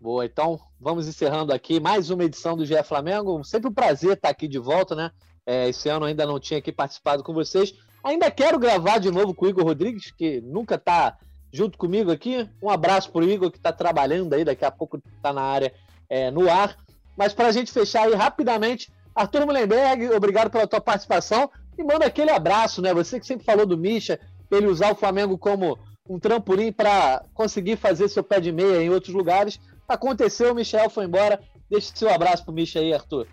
Boa, 0.00 0.24
então 0.24 0.58
vamos 0.80 1.06
encerrando 1.06 1.52
aqui 1.52 1.78
mais 1.78 2.08
uma 2.08 2.24
edição 2.24 2.56
do 2.56 2.64
GE 2.64 2.82
Flamengo. 2.82 3.44
Sempre 3.44 3.68
um 3.68 3.74
prazer 3.74 4.12
estar 4.12 4.30
aqui 4.30 4.48
de 4.48 4.58
volta, 4.58 4.94
né? 4.94 5.10
É, 5.44 5.68
esse 5.68 5.90
ano 5.90 6.06
ainda 6.06 6.24
não 6.24 6.40
tinha 6.40 6.58
aqui 6.58 6.72
participado 6.72 7.22
com 7.22 7.34
vocês. 7.34 7.74
Ainda 8.02 8.30
quero 8.30 8.58
gravar 8.58 8.96
de 8.96 9.10
novo 9.10 9.34
com 9.34 9.44
o 9.44 9.48
Igor 9.50 9.64
Rodrigues, 9.64 10.10
que 10.10 10.40
nunca 10.40 10.76
está 10.76 11.18
junto 11.52 11.76
comigo 11.76 12.10
aqui. 12.10 12.48
Um 12.62 12.70
abraço 12.70 13.12
para 13.12 13.20
o 13.20 13.28
Igor, 13.28 13.50
que 13.50 13.58
está 13.58 13.74
trabalhando 13.74 14.32
aí, 14.32 14.42
daqui 14.42 14.64
a 14.64 14.70
pouco 14.70 14.96
está 15.14 15.34
na 15.34 15.42
área 15.42 15.70
é, 16.08 16.30
no 16.30 16.50
ar. 16.50 16.78
Mas 17.14 17.34
para 17.34 17.48
a 17.48 17.52
gente 17.52 17.70
fechar 17.70 18.04
aí 18.04 18.14
rapidamente, 18.14 18.90
Arthur 19.14 19.44
Mullenberg, 19.44 20.08
obrigado 20.14 20.50
pela 20.50 20.66
tua 20.66 20.80
participação 20.80 21.50
e 21.80 21.84
manda 21.84 22.06
aquele 22.06 22.30
abraço, 22.30 22.82
né? 22.82 22.92
Você 22.94 23.18
que 23.18 23.26
sempre 23.26 23.44
falou 23.44 23.66
do 23.66 23.76
Misha, 23.76 24.20
ele 24.50 24.66
usar 24.66 24.92
o 24.92 24.96
Flamengo 24.96 25.38
como 25.38 25.78
um 26.08 26.18
trampolim 26.18 26.72
para 26.72 27.24
conseguir 27.34 27.76
fazer 27.76 28.08
seu 28.08 28.22
pé 28.22 28.40
de 28.40 28.52
meia 28.52 28.82
em 28.82 28.90
outros 28.90 29.14
lugares. 29.14 29.60
Aconteceu, 29.88 30.52
o 30.52 30.54
Michel 30.54 30.90
foi 30.90 31.04
embora. 31.04 31.40
Deixa 31.68 31.92
seu 31.94 32.10
abraço 32.10 32.44
pro 32.44 32.52
Michel 32.52 32.82
aí, 32.82 32.92
Arthur. 32.92 33.28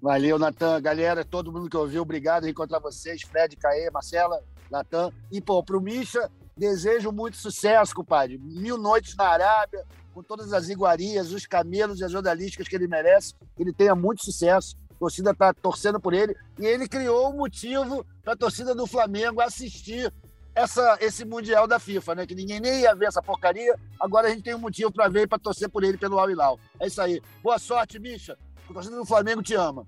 Valeu, 0.00 0.38
Natan. 0.38 0.80
Galera, 0.80 1.24
todo 1.24 1.52
mundo 1.52 1.70
que 1.70 1.76
ouviu, 1.76 2.02
obrigado 2.02 2.48
encontrar 2.48 2.80
vocês. 2.80 3.22
Fred, 3.22 3.56
Caê, 3.56 3.90
Marcela, 3.90 4.42
Natan. 4.70 5.10
E, 5.30 5.40
pô, 5.40 5.62
pro 5.62 5.80
Misha, 5.80 6.30
desejo 6.56 7.10
muito 7.12 7.36
sucesso, 7.36 7.94
compadre. 7.94 8.38
Mil 8.38 8.76
noites 8.76 9.16
na 9.16 9.28
Arábia, 9.28 9.84
com 10.12 10.22
todas 10.22 10.52
as 10.52 10.68
iguarias, 10.68 11.32
os 11.32 11.46
camelos 11.46 12.00
e 12.00 12.04
as 12.04 12.12
jornalísticas 12.12 12.68
que 12.68 12.76
ele 12.76 12.88
merece. 12.88 13.34
Que 13.56 13.62
ele 13.62 13.72
tenha 13.72 13.94
muito 13.94 14.24
sucesso. 14.24 14.76
A 15.02 15.10
torcida 15.10 15.34
tá 15.34 15.52
torcendo 15.52 15.98
por 15.98 16.14
ele. 16.14 16.32
E 16.60 16.64
ele 16.64 16.86
criou 16.86 17.26
o 17.26 17.34
um 17.34 17.38
motivo 17.38 18.06
para 18.22 18.34
a 18.34 18.36
torcida 18.36 18.72
do 18.72 18.86
Flamengo 18.86 19.40
assistir 19.40 20.12
essa, 20.54 20.96
esse 21.00 21.24
Mundial 21.24 21.66
da 21.66 21.80
FIFA, 21.80 22.14
né? 22.14 22.26
Que 22.26 22.36
ninguém 22.36 22.60
nem 22.60 22.82
ia 22.82 22.94
ver 22.94 23.06
essa 23.06 23.20
porcaria. 23.20 23.74
Agora 23.98 24.28
a 24.28 24.30
gente 24.30 24.44
tem 24.44 24.54
um 24.54 24.60
motivo 24.60 24.92
para 24.92 25.08
ver 25.08 25.22
e 25.22 25.26
para 25.26 25.40
torcer 25.40 25.68
por 25.68 25.82
ele 25.82 25.98
pelo 25.98 26.20
Al 26.20 26.30
Hilal. 26.30 26.56
É 26.78 26.86
isso 26.86 27.02
aí. 27.02 27.20
Boa 27.42 27.58
sorte, 27.58 27.98
bicha. 27.98 28.38
O 28.70 28.74
torcedor 28.74 29.00
do 29.00 29.04
Flamengo 29.04 29.42
te 29.42 29.54
ama. 29.54 29.84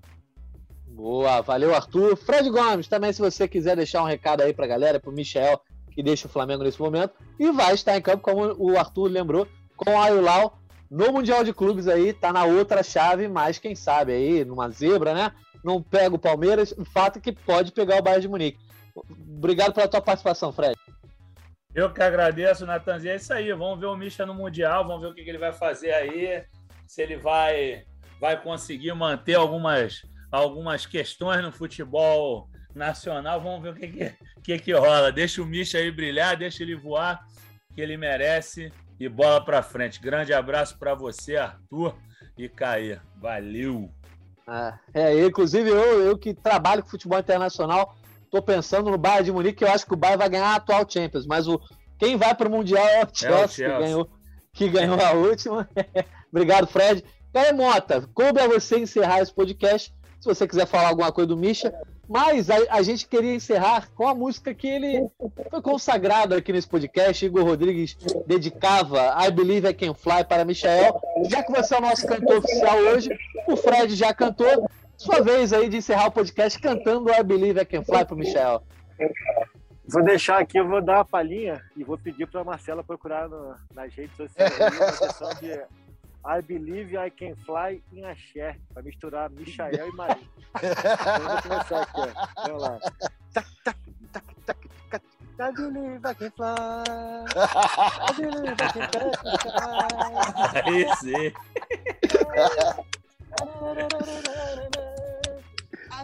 Boa, 0.85 1.39
valeu, 1.39 1.73
Arthur. 1.73 2.17
Fred 2.17 2.49
Gomes, 2.49 2.89
também, 2.89 3.13
se 3.13 3.21
você 3.21 3.47
quiser 3.47 3.77
deixar 3.77 4.03
um 4.03 4.07
recado 4.07 4.41
aí 4.41 4.53
pra 4.53 4.67
galera, 4.67 4.99
pro 4.99 5.13
Michel, 5.13 5.61
que 5.93 6.03
deixa 6.03 6.27
o 6.27 6.31
Flamengo 6.31 6.63
nesse 6.63 6.81
momento. 6.81 7.13
E 7.39 7.49
vai 7.51 7.73
estar 7.73 7.95
em 7.95 8.01
campo, 8.01 8.21
como 8.21 8.53
o 8.57 8.77
Arthur 8.77 9.09
lembrou, 9.09 9.47
com 9.77 9.91
o 9.91 9.97
Al 9.97 10.17
Hilal 10.17 10.59
no 10.89 11.11
Mundial 11.11 11.43
de 11.43 11.53
Clubes 11.53 11.87
aí, 11.87 12.13
tá 12.13 12.31
na 12.31 12.45
outra 12.45 12.83
chave, 12.83 13.27
mas 13.27 13.57
quem 13.57 13.75
sabe 13.75 14.13
aí, 14.13 14.45
numa 14.45 14.69
zebra, 14.69 15.13
né? 15.13 15.31
Não 15.63 15.81
pega 15.81 16.15
o 16.15 16.19
Palmeiras, 16.19 16.73
o 16.77 16.85
fato 16.85 17.17
é 17.17 17.21
que 17.21 17.31
pode 17.31 17.71
pegar 17.71 17.97
o 17.97 18.01
Bayern 18.01 18.21
de 18.21 18.27
Munique. 18.27 18.59
Obrigado 18.95 19.73
pela 19.73 19.87
tua 19.87 20.01
participação, 20.01 20.53
Fred. 20.53 20.75
Eu 21.73 21.91
que 21.91 22.01
agradeço, 22.01 22.65
Natanzinho. 22.65 23.11
É 23.11 23.15
isso 23.17 23.33
aí. 23.33 23.51
Vamos 23.51 23.79
ver 23.79 23.87
o 23.87 23.97
Misha 23.97 24.25
no 24.25 24.33
Mundial, 24.33 24.87
vamos 24.87 25.01
ver 25.01 25.07
o 25.07 25.13
que, 25.13 25.21
ele 25.21 25.37
vai 25.37 25.51
fazer 25.51 25.91
aí. 25.91 26.43
Se 26.87 27.01
ele 27.01 27.17
vai, 27.17 27.83
vai 28.19 28.41
conseguir 28.41 28.93
manter 28.93 29.33
algumas, 29.33 30.01
algumas 30.31 30.85
questões 30.85 31.43
no 31.43 31.51
futebol 31.51 32.47
nacional. 32.73 33.41
Vamos 33.41 33.61
ver 33.61 33.69
o 33.69 33.75
que, 33.75 33.87
que, 33.87 34.15
que, 34.41 34.59
que 34.59 34.71
rola. 34.71 35.11
Deixa 35.11 35.41
o 35.41 35.45
Misha 35.45 35.77
aí 35.77 35.91
brilhar, 35.91 36.37
deixa 36.37 36.63
ele 36.63 36.75
voar, 36.75 37.25
que 37.73 37.81
ele 37.81 37.97
merece. 37.97 38.71
E 38.99 39.09
bola 39.09 39.43
para 39.43 39.61
frente. 39.61 40.01
Grande 40.01 40.33
abraço 40.33 40.77
para 40.77 40.95
você, 40.95 41.35
Arthur 41.35 41.95
e 42.37 42.47
Caê. 42.47 42.99
Valeu! 43.17 43.91
Ah, 44.47 44.77
é, 44.93 45.25
inclusive 45.25 45.69
eu, 45.69 46.01
eu 46.03 46.17
que 46.17 46.33
trabalho 46.33 46.83
com 46.83 46.89
futebol 46.89 47.17
internacional, 47.17 47.95
Tô 48.35 48.41
pensando 48.41 48.91
no 48.91 48.97
Bayern 48.97 49.23
de 49.23 49.31
Munique, 49.31 49.63
eu 49.63 49.71
acho 49.71 49.85
que 49.85 49.93
o 49.93 49.95
Bayern 49.95 50.17
vai 50.17 50.29
ganhar 50.29 50.47
a 50.47 50.55
atual 50.55 50.85
Champions, 50.85 51.25
mas 51.25 51.47
o 51.47 51.57
quem 51.97 52.17
vai 52.17 52.35
para 52.35 52.49
o 52.49 52.51
Mundial 52.51 52.85
é 52.85 53.05
o 53.05 53.07
Chelsea, 53.09 53.33
é 53.33 53.45
o 53.45 53.47
Chelsea. 53.47 53.65
Que, 53.77 53.83
ganhou, 53.85 54.09
que 54.51 54.69
ganhou 54.69 54.99
a 54.99 55.11
última. 55.13 55.69
Obrigado, 56.29 56.67
Fred. 56.67 57.01
Caio 57.31 57.55
Mota, 57.55 58.05
coube 58.13 58.41
a 58.41 58.47
você 58.49 58.77
encerrar 58.77 59.21
esse 59.21 59.33
podcast. 59.33 59.93
Se 60.19 60.27
você 60.27 60.45
quiser 60.45 60.67
falar 60.67 60.89
alguma 60.89 61.13
coisa 61.13 61.29
do 61.29 61.37
Misha, 61.37 61.73
mas 62.07 62.49
a, 62.49 62.55
a, 62.69 62.81
gente 62.81 63.07
queria 63.07 63.33
encerrar 63.33 63.89
com 63.95 64.07
a 64.07 64.13
música 64.13 64.53
que 64.53 64.67
ele 64.67 65.09
foi 65.49 65.61
consagrado 65.61 66.35
aqui 66.35 66.53
nesse 66.53 66.67
podcast. 66.67 67.25
Igor 67.25 67.43
Rodrigues 67.43 67.97
dedicava 68.25 69.15
I 69.25 69.31
Believe 69.31 69.67
I 69.67 69.73
Can 69.73 69.93
Fly 69.93 70.23
para 70.23 70.45
Michael. 70.45 70.99
Já 71.29 71.43
que 71.43 71.51
você 71.51 71.73
é 71.73 71.77
o 71.77 71.81
nosso 71.81 72.05
cantor 72.05 72.37
oficial 72.37 72.77
hoje, 72.77 73.09
o 73.47 73.55
Fred 73.55 73.95
já 73.95 74.13
cantou. 74.13 74.69
Sua 74.97 75.21
vez 75.21 75.51
aí 75.51 75.67
de 75.67 75.77
encerrar 75.77 76.07
o 76.07 76.11
podcast 76.11 76.57
cantando 76.59 77.11
I 77.11 77.21
Believe 77.23 77.59
I 77.59 77.65
Can 77.65 77.83
Fly 77.83 78.05
pro 78.05 78.15
Michel. 78.15 78.63
Vou 79.87 80.03
deixar 80.03 80.39
aqui, 80.39 80.57
eu 80.57 80.67
vou 80.67 80.81
dar 80.81 80.97
uma 80.97 81.05
palhinha 81.05 81.61
e 81.75 81.83
vou 81.83 81.97
pedir 81.97 82.25
para 82.27 82.41
a 82.41 82.43
Marcela 82.43 82.83
procurar 82.83 83.27
no, 83.29 83.55
nas 83.73 83.93
redes 83.93 84.15
sociais 84.15 84.53
de 85.39 85.61
I 86.27 86.41
Believe 86.41 86.97
I 86.97 87.11
Can 87.11 87.35
Fly 87.45 87.83
em 87.93 88.03
Axé, 88.03 88.57
para 88.73 88.81
misturar 88.81 89.29
Michael 89.29 89.89
e 89.89 89.91
Maria. 89.95 90.17
vou 91.21 91.41
começar 91.43 91.81
aqui, 91.81 92.01
ó. 92.01 92.47
Vamos 92.47 92.61
lá. 92.61 92.79
I 95.37 95.51
believe 95.51 96.05
I 96.05 96.13
can 96.15 96.31
fly. 96.31 96.83
I 97.35 98.13
believe 98.17 98.53
I 98.53 98.67
can 98.73 98.87
fly. 98.91 99.11
Aí 100.63 100.95
sim. 100.95 101.33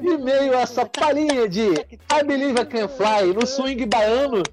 E 0.01 0.17
meio 0.17 0.57
a 0.57 0.61
essa 0.61 0.85
palhinha 0.85 1.47
de 1.47 1.69
I 1.71 2.23
Believe 2.25 2.59
I 2.59 2.65
Can 2.65 2.87
Fly 2.89 3.33
no 3.33 3.45
swing 3.45 3.85
baiano, 3.85 4.43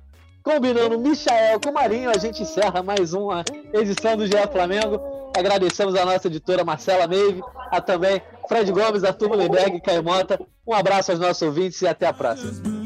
combinando 0.43 0.99
Michael 0.99 1.61
com 1.61 1.73
Marinho, 1.73 2.11
a 2.11 2.19
gente 2.19 2.43
encerra 2.43 2.83
mais 2.83 3.13
uma 3.13 3.45
edição 3.73 4.17
do 4.17 4.27
GE 4.27 4.33
Flamengo. 4.51 5.01
Agradecemos 5.37 5.95
a 5.95 6.05
nossa 6.05 6.27
editora 6.27 6.65
Marcela 6.65 7.07
Meive, 7.07 7.43
a 7.71 7.81
também 7.81 8.21
Fred 8.49 8.71
Gomes, 8.73 9.05
Arthur 9.05 9.29
Mullenberg 9.29 9.77
e 9.77 9.81
Caio 9.81 10.03
Mota. 10.03 10.41
Um 10.67 10.75
abraço 10.75 11.11
aos 11.11 11.21
nossos 11.21 11.43
ouvintes 11.43 11.81
e 11.83 11.87
até 11.87 12.07
a 12.07 12.13
próxima. 12.13 12.78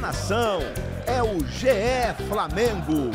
Nação, 0.00 0.60
é 1.06 1.22
o 1.22 1.38
GE 1.46 2.24
Flamengo. 2.26 3.10